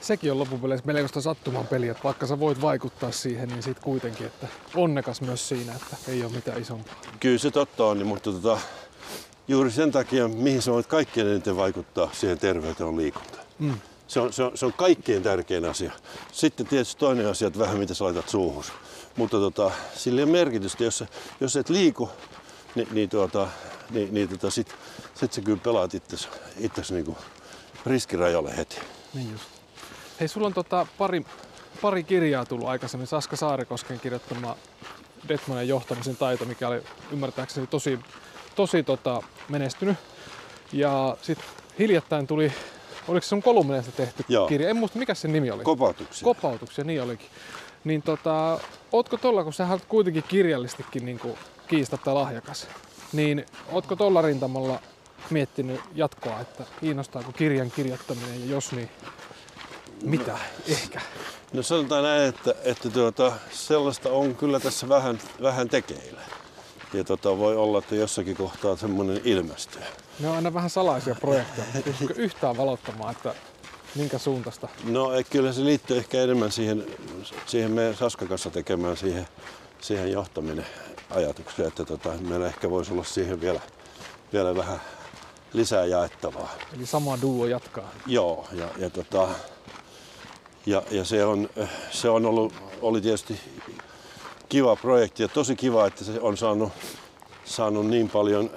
Sekin 0.00 0.32
on 0.32 0.38
loppupeleissä 0.38 0.86
melkoista 0.86 1.20
sattuman 1.20 1.66
peliä, 1.66 1.90
että 1.90 2.04
vaikka 2.04 2.26
sä 2.26 2.40
voit 2.40 2.60
vaikuttaa 2.60 3.12
siihen, 3.12 3.48
niin 3.48 3.62
sit 3.62 3.78
kuitenkin, 3.78 4.26
että 4.26 4.48
onnekas 4.74 5.20
myös 5.20 5.48
siinä, 5.48 5.72
että 5.72 5.96
ei 6.08 6.24
ole 6.24 6.32
mitään 6.32 6.60
isompaa. 6.60 6.94
Kyllä 7.20 7.38
se 7.38 7.50
totta 7.50 7.84
on, 7.84 7.98
niin, 7.98 8.06
mutta 8.06 8.32
tota, 8.32 8.58
juuri 9.48 9.70
sen 9.70 9.92
takia, 9.92 10.28
mihin 10.28 10.62
sä 10.62 10.72
voit 10.72 10.86
kaikkein 10.86 11.26
eniten 11.26 11.56
vaikuttaa 11.56 12.10
siihen 12.12 12.38
terveyteen 12.38 12.88
on 12.88 12.96
liikunta. 12.96 13.38
Mm. 13.58 13.74
Se 14.06 14.20
on, 14.20 14.32
se, 14.32 14.42
on, 14.42 14.56
se 14.56 14.66
on 14.66 14.72
kaikkein 14.72 15.22
tärkein 15.22 15.64
asia. 15.64 15.92
Sitten 16.32 16.66
tietysti 16.66 17.00
toinen 17.00 17.28
asia, 17.28 17.48
että 17.48 17.60
vähän 17.60 17.78
mitä 17.78 17.94
sä 17.94 18.04
laitat 18.04 18.28
suuhun. 18.28 18.64
Mutta 19.16 19.36
tota, 19.36 19.70
sillä 19.96 20.20
ei 20.20 20.24
ole 20.24 20.32
merkitystä, 20.32 20.84
jos, 20.84 21.04
jos 21.40 21.56
et 21.56 21.68
liiku, 21.68 22.10
niin, 22.74 22.88
niin, 22.90 23.08
tuota, 23.08 23.48
niin, 23.90 24.14
niin 24.14 24.28
tota, 24.28 24.50
sit, 24.50 24.74
sit 25.14 25.32
sä 25.32 25.40
kyllä 25.40 25.58
pelaat 25.62 25.94
itsesi, 25.94 26.28
itsesi 26.58 26.94
niinku 26.94 27.16
riskirajalle 27.86 28.56
heti. 28.56 28.76
Niin 29.14 29.32
just. 29.32 29.44
Hei, 30.20 30.28
sulla 30.28 30.46
on 30.46 30.54
tota 30.54 30.86
pari, 30.98 31.26
pari 31.82 32.04
kirjaa 32.04 32.44
tullut 32.44 32.68
aikaisemmin. 32.68 33.06
Saska 33.06 33.36
Saarikosken 33.36 34.00
kirjoittama 34.00 34.56
Detmanin 35.28 35.68
johtamisen 35.68 36.16
taito, 36.16 36.44
mikä 36.44 36.68
oli 36.68 36.82
ymmärtääkseni 37.12 37.66
tosi, 37.66 37.98
tosi 38.54 38.82
tota, 38.82 39.22
menestynyt. 39.48 39.96
Ja 40.72 41.16
sitten 41.22 41.46
hiljattain 41.78 42.26
tuli, 42.26 42.52
oliko 43.08 43.24
se 43.24 43.28
sun 43.28 43.42
kolumneista 43.42 43.92
tehty 43.92 44.24
Joo. 44.28 44.48
kirja? 44.48 44.68
En 44.68 44.76
muista, 44.76 44.98
mikä 44.98 45.14
se 45.14 45.28
nimi 45.28 45.50
oli. 45.50 45.64
Kopautuksia. 45.64 46.24
Kopautuksia, 46.24 46.84
niin 46.84 47.02
olikin. 47.02 47.28
Niin 47.84 48.02
tota, 48.02 48.60
ootko 48.94 49.16
tolla, 49.16 49.44
kun 49.44 49.52
sä 49.52 49.68
olet 49.70 49.84
kuitenkin 49.84 50.24
kirjallistikin 50.28 51.04
niin 51.04 51.18
kuin 51.18 51.38
kiistatta 51.68 52.14
lahjakas, 52.14 52.66
niin 53.12 53.46
ootko 53.72 53.96
tolla 53.96 54.22
rintamalla 54.22 54.80
miettinyt 55.30 55.80
jatkoa, 55.94 56.40
että 56.40 56.64
kiinnostaako 56.80 57.32
kirjan 57.32 57.70
kirjoittaminen 57.70 58.40
ja 58.40 58.54
jos 58.54 58.72
niin, 58.72 58.90
mitä 60.02 60.38
ehkä? 60.68 61.00
No 61.52 61.62
sanotaan 61.62 62.04
näin, 62.04 62.22
että, 62.22 62.54
että 62.64 62.90
tuota, 62.90 63.32
sellaista 63.50 64.10
on 64.10 64.34
kyllä 64.34 64.60
tässä 64.60 64.88
vähän, 64.88 65.18
vähän 65.42 65.68
tekeillä. 65.68 66.20
Ja 66.92 67.04
tota, 67.04 67.38
voi 67.38 67.56
olla, 67.56 67.78
että 67.78 67.94
jossakin 67.94 68.36
kohtaa 68.36 68.76
semmoinen 68.76 69.20
ilmestyy. 69.24 69.82
Ne 70.20 70.28
on 70.28 70.34
aina 70.34 70.54
vähän 70.54 70.70
salaisia 70.70 71.14
projekteja. 71.14 71.66
Pystytkö 71.84 72.14
yhtään 72.16 72.56
valottamaan, 72.56 73.12
että 73.12 73.34
minkä 73.94 74.18
suuntaista? 74.18 74.68
No 74.84 75.10
kyllä 75.30 75.52
se 75.52 75.64
liittyy 75.64 75.96
ehkä 75.96 76.22
enemmän 76.22 76.52
siihen, 76.52 76.86
siihen 77.46 77.70
meidän 77.70 77.96
Saskan 77.96 78.28
kanssa 78.28 78.50
tekemään 78.50 78.96
siihen, 78.96 79.28
siihen 79.80 80.12
johtaminen 80.12 80.66
ajatukseen, 81.10 81.68
että 81.68 81.84
tota, 81.84 82.12
meillä 82.20 82.46
ehkä 82.46 82.70
voisi 82.70 82.92
olla 82.92 83.04
siihen 83.04 83.40
vielä, 83.40 83.60
vielä 84.32 84.56
vähän 84.56 84.80
lisää 85.52 85.84
jaettavaa. 85.84 86.54
Eli 86.76 86.86
sama 86.86 87.18
duo 87.22 87.46
jatkaa? 87.46 87.90
Joo, 88.06 88.46
ja, 88.52 88.68
ja, 88.78 88.90
tota, 88.90 89.28
ja, 90.66 90.82
ja 90.90 91.04
se, 91.04 91.24
on, 91.24 91.50
se 91.90 92.08
on 92.08 92.26
ollut, 92.26 92.54
oli 92.82 93.00
tietysti 93.00 93.40
kiva 94.48 94.76
projekti 94.76 95.22
ja 95.22 95.28
tosi 95.28 95.56
kiva, 95.56 95.86
että 95.86 96.04
se 96.04 96.20
on 96.20 96.36
saanut, 96.36 96.72
saanut 97.44 97.86
niin 97.86 98.10
paljon 98.10 98.50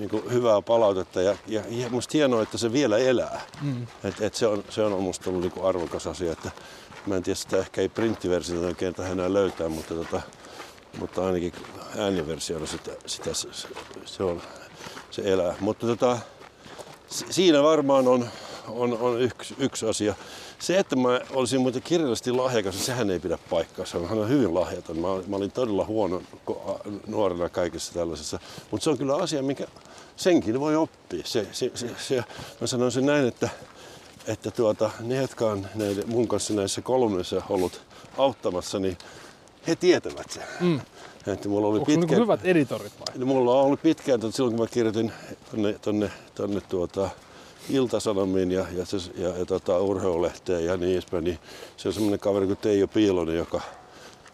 niin 0.00 0.10
kuin 0.10 0.32
hyvää 0.32 0.62
palautetta 0.62 1.22
ja, 1.22 1.36
ja, 1.46 1.62
ja 1.68 1.88
musta 1.88 2.12
hienoa, 2.12 2.42
että 2.42 2.58
se 2.58 2.72
vielä 2.72 2.98
elää. 2.98 3.40
Mm. 3.62 3.86
Et, 4.04 4.20
et 4.20 4.34
se, 4.34 4.46
on, 4.46 4.64
se 4.68 4.82
on 4.82 5.02
musta 5.02 5.30
ollut 5.30 5.42
niin 5.42 5.52
kuin 5.52 5.66
arvokas 5.66 6.06
asia, 6.06 6.32
että, 6.32 6.50
Mä 7.06 7.16
en 7.16 7.22
tiedä, 7.22 7.34
sitä 7.34 7.58
ehkä 7.58 7.80
ei 7.80 7.88
printtiversiota 7.88 8.66
oikein 8.66 8.94
tähän 8.94 9.12
enää 9.12 9.32
löytää, 9.32 9.68
mutta, 9.68 9.94
tota, 9.94 10.20
mutta 10.98 11.26
ainakin 11.26 11.52
ääniversiolla 11.98 12.66
sitä, 12.66 12.90
sitä 13.06 13.34
se, 13.34 13.48
se, 14.04 14.22
on, 14.22 14.42
se 15.10 15.22
elää. 15.24 15.54
Mutta 15.60 15.86
tota, 15.86 16.18
siinä 17.08 17.62
varmaan 17.62 18.08
on, 18.08 18.28
on, 18.68 18.98
on 18.98 19.20
yksi, 19.20 19.54
yksi 19.58 19.86
asia. 19.86 20.14
Se, 20.58 20.78
että 20.78 20.96
mä 20.96 21.20
olisin 21.30 21.60
muuten 21.60 21.82
kirjallisesti 21.82 22.32
lahjakas, 22.32 22.74
niin 22.74 22.84
sehän 22.84 23.10
ei 23.10 23.20
pidä 23.20 23.38
paikkaansa. 23.50 23.98
Hän 24.06 24.18
on 24.18 24.28
hyvin 24.28 24.54
lahjaton. 24.54 24.98
Mä, 24.98 25.08
mä 25.26 25.36
olin 25.36 25.52
todella 25.52 25.84
huono 25.84 26.22
nuorena 27.06 27.48
kaikessa 27.48 27.94
tällaisessa. 27.94 28.38
Mutta 28.70 28.84
se 28.84 28.90
on 28.90 28.98
kyllä 28.98 29.16
asia, 29.16 29.42
mikä 29.42 29.66
senkin 30.20 30.60
voi 30.60 30.76
oppia. 30.76 31.22
Se, 31.24 31.46
se, 31.52 31.70
se, 31.74 31.90
se, 31.98 32.24
mä 32.60 32.66
sanoisin 32.66 33.06
näin, 33.06 33.28
että, 33.28 33.48
että 34.26 34.50
tuota, 34.50 34.90
ne, 35.00 35.16
jotka 35.16 35.46
on 35.46 35.66
näiden, 35.74 36.04
mun 36.06 36.28
kanssa 36.28 36.54
näissä 36.54 36.82
kolumnissa 36.82 37.42
ollut 37.48 37.82
auttamassa, 38.18 38.78
niin 38.78 38.98
he 39.66 39.76
tietävät 39.76 40.30
sen. 40.30 40.42
Mm. 40.60 40.80
Että 41.26 41.48
mulla 41.48 41.66
oli 41.66 41.78
Onko 41.78 41.92
pitkään, 41.92 42.22
hyvät 42.22 42.44
editorit 42.44 42.92
vai? 43.00 43.24
Mulla 43.24 43.54
on 43.54 43.66
ollut 43.66 43.82
pitkään, 43.82 44.14
että 44.14 44.36
silloin 44.36 44.56
kun 44.56 44.64
mä 44.64 44.70
kirjoitin 44.70 45.12
tonne, 45.50 45.72
tonne, 45.72 46.10
tonne 46.34 46.60
tuota, 46.60 47.10
Iltasanomiin 47.70 48.52
ja, 48.52 48.66
ja, 48.72 48.84
ja, 49.16 49.28
ja 49.28 49.46
tota, 49.46 49.78
urheilulehteen 49.78 50.64
ja 50.64 50.76
niin 50.76 50.92
edespäin, 50.92 51.24
niin 51.24 51.38
se 51.76 51.88
on 51.88 51.94
semmoinen 51.94 52.20
kaveri 52.20 52.46
kuin 52.46 52.56
Teijo 52.56 52.88
Piilonen, 52.88 53.36
joka, 53.36 53.60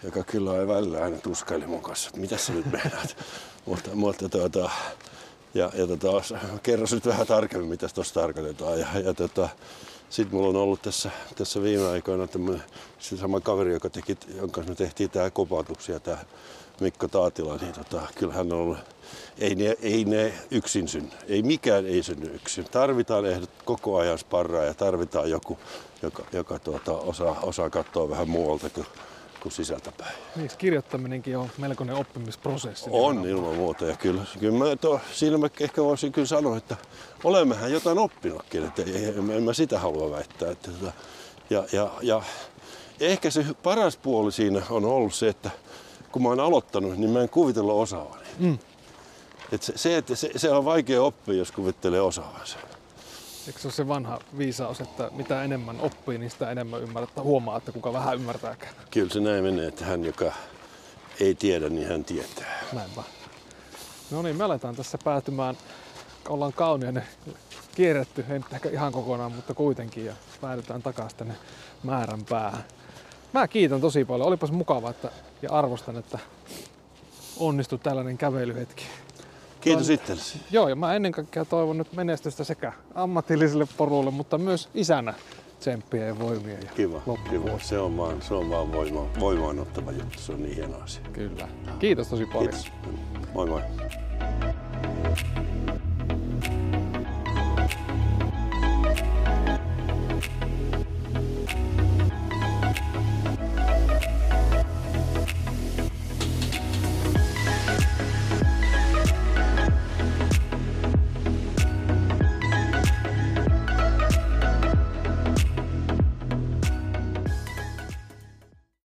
joka 0.02 0.24
kyllä 0.24 0.60
ei 0.60 0.68
välillä 0.68 1.04
aina 1.04 1.18
tuskaili 1.18 1.66
mun 1.66 1.82
kanssa, 1.82 2.08
että 2.08 2.20
mitä 2.20 2.36
sä 2.36 2.52
nyt 2.52 2.66
meinaat. 2.72 3.16
mutta, 3.66 3.90
mutta 3.94 4.28
tuota, 4.28 4.70
ja, 5.56 5.70
ja 5.74 5.86
tota, 5.86 6.08
kerro 6.62 6.86
nyt 6.90 7.06
vähän 7.06 7.26
tarkemmin, 7.26 7.68
mitä 7.70 7.88
tuossa 7.94 8.14
tarkoitetaan. 8.14 8.80
Ja, 8.80 8.86
ja 9.04 9.14
tota, 9.14 9.48
sitten 10.10 10.36
mulla 10.36 10.48
on 10.48 10.56
ollut 10.56 10.82
tässä, 10.82 11.10
tässä 11.36 11.62
viime 11.62 11.88
aikoina 11.88 12.26
tämmöinen 12.26 12.62
se 12.98 13.16
sama 13.16 13.40
kaveri, 13.40 13.72
joka 13.72 13.90
teki, 13.90 14.18
jonka 14.36 14.52
kanssa 14.52 14.70
me 14.70 14.76
tehtiin 14.76 15.10
tämä 15.10 15.30
kopautuksia, 15.30 16.00
tämä 16.00 16.18
Mikko 16.80 17.08
Taatila, 17.08 17.56
niin 17.56 17.72
tota, 17.72 18.02
kyllä 18.14 18.34
hän 18.34 18.52
on 18.52 18.58
ollut, 18.58 18.78
ei 19.38 19.54
ne, 19.54 19.76
ei 19.82 20.04
ne 20.04 20.32
yksin 20.50 20.88
synny. 20.88 21.10
Ei 21.28 21.42
mikään 21.42 21.86
ei 21.86 22.02
synny 22.02 22.34
yksin. 22.34 22.64
Tarvitaan 22.64 23.26
ehdot 23.26 23.50
koko 23.64 23.96
ajan 23.96 24.18
sparraa 24.18 24.64
ja 24.64 24.74
tarvitaan 24.74 25.30
joku, 25.30 25.58
joka, 26.02 26.24
joka 26.32 26.58
tuota, 26.58 26.92
osaa, 26.92 27.40
osaa 27.42 27.70
katsoa 27.70 28.10
vähän 28.10 28.28
muualta 28.28 28.70
kuin, 28.70 28.86
kuin 29.46 29.52
sisältäpäin. 29.52 30.14
Niin, 30.36 30.50
kirjoittaminenkin 30.58 31.38
on 31.38 31.50
melkoinen 31.58 31.96
oppimisprosessi. 31.96 32.90
On 32.92 33.26
ilman 33.28 33.54
muuta 33.54 33.84
ja 33.84 33.96
kyllä, 33.96 34.22
kyllä 34.40 34.58
mä 34.64 34.76
to, 34.76 35.00
siinä 35.12 35.38
mä 35.38 35.48
ehkä 35.60 35.82
voisin 35.82 36.12
kyllä 36.12 36.26
sanoa, 36.26 36.56
että 36.56 36.76
olemmehän 37.24 37.72
jotain 37.72 37.98
oppinutkin, 37.98 38.64
että 38.64 38.82
en, 38.82 39.30
en 39.30 39.42
mä 39.42 39.52
sitä 39.52 39.78
halua 39.78 40.10
väittää. 40.10 40.50
Että, 40.50 40.70
tota, 40.70 40.92
ja, 41.50 41.64
ja, 41.72 41.90
ja 42.02 42.22
ehkä 43.00 43.30
se 43.30 43.44
paras 43.62 43.96
puoli 43.96 44.32
siinä 44.32 44.62
on 44.70 44.84
ollut 44.84 45.14
se, 45.14 45.28
että 45.28 45.50
kun 46.12 46.22
mä 46.22 46.28
oon 46.28 46.40
aloittanut, 46.40 46.96
niin 46.96 47.10
mä 47.10 47.20
en 47.20 47.28
kuvitella 47.28 47.72
osaavani. 47.72 48.26
Mm. 48.38 48.58
Et 49.52 49.62
se, 49.62 49.72
se, 49.76 49.96
että 49.96 50.14
se, 50.14 50.30
se 50.36 50.50
on 50.50 50.64
vaikea 50.64 51.02
oppia, 51.02 51.34
jos 51.34 51.52
kuvittelee 51.52 52.00
osaavansa. 52.00 52.58
Eikö 53.46 53.58
se 53.60 53.68
ole 53.68 53.72
se 53.72 53.88
vanha 53.88 54.18
viisaus, 54.38 54.80
että 54.80 55.10
mitä 55.12 55.42
enemmän 55.42 55.80
oppii, 55.80 56.18
niin 56.18 56.30
sitä 56.30 56.50
enemmän 56.50 56.82
ymmärtää, 56.82 57.24
huomaa, 57.24 57.56
että 57.56 57.72
kuka 57.72 57.92
vähän 57.92 58.14
ymmärtääkään. 58.14 58.74
Kyllä 58.90 59.12
se 59.12 59.20
näin 59.20 59.44
menee, 59.44 59.68
että 59.68 59.84
hän, 59.84 60.04
joka 60.04 60.32
ei 61.20 61.34
tiedä, 61.34 61.68
niin 61.68 61.88
hän 61.88 62.04
tietää. 62.04 62.60
Näinpä. 62.72 63.02
No 64.10 64.22
niin, 64.22 64.36
me 64.36 64.44
aletaan 64.44 64.76
tässä 64.76 64.98
päätymään. 65.04 65.56
Ollaan 66.28 66.52
kauniinen 66.52 67.04
kierretty, 67.74 68.24
ei 68.28 68.38
nyt 68.38 68.52
ehkä 68.52 68.68
ihan 68.68 68.92
kokonaan, 68.92 69.32
mutta 69.32 69.54
kuitenkin, 69.54 70.04
ja 70.04 70.12
päädytään 70.40 70.82
takaisin 70.82 71.18
tänne 71.18 71.34
määrän 71.82 72.24
päähän. 72.24 72.64
Mä 73.32 73.48
kiitän 73.48 73.80
tosi 73.80 74.04
paljon. 74.04 74.28
Olipas 74.28 74.52
mukava 74.52 74.90
että, 74.90 75.10
ja 75.42 75.50
arvostan, 75.50 75.96
että 75.96 76.18
onnistui 77.36 77.78
tällainen 77.78 78.18
kävelyhetki. 78.18 78.84
Kiitos 79.66 79.90
itsellesi. 79.90 80.40
Joo, 80.50 80.68
ja 80.68 80.76
mä 80.76 80.94
ennen 80.94 81.12
kaikkea 81.12 81.44
toivon 81.44 81.78
nyt 81.78 81.92
menestystä 81.92 82.44
sekä 82.44 82.72
ammatilliselle 82.94 83.66
porulle, 83.76 84.10
mutta 84.10 84.38
myös 84.38 84.68
isänä 84.74 85.14
tsemppiä 85.60 86.06
ja 86.06 86.18
voimia. 86.18 86.54
Ja 86.54 86.70
kiva, 86.76 87.00
kiva. 87.30 87.58
Se 87.58 87.78
on 87.78 87.96
vaan, 87.96 88.22
se 88.22 88.34
on 88.34 88.50
vaan 88.50 88.72
voima, 88.72 89.06
voimaanottava 89.20 89.92
juttu. 89.92 90.18
Se 90.18 90.32
on 90.32 90.42
niin 90.42 90.54
hieno 90.54 90.78
asia. 90.78 91.02
Kyllä. 91.12 91.48
Kiitos 91.78 92.08
tosi 92.08 92.26
paljon. 92.26 92.50
Kiitos. 92.50 92.72
Moi 93.34 93.46
moi. 93.46 93.62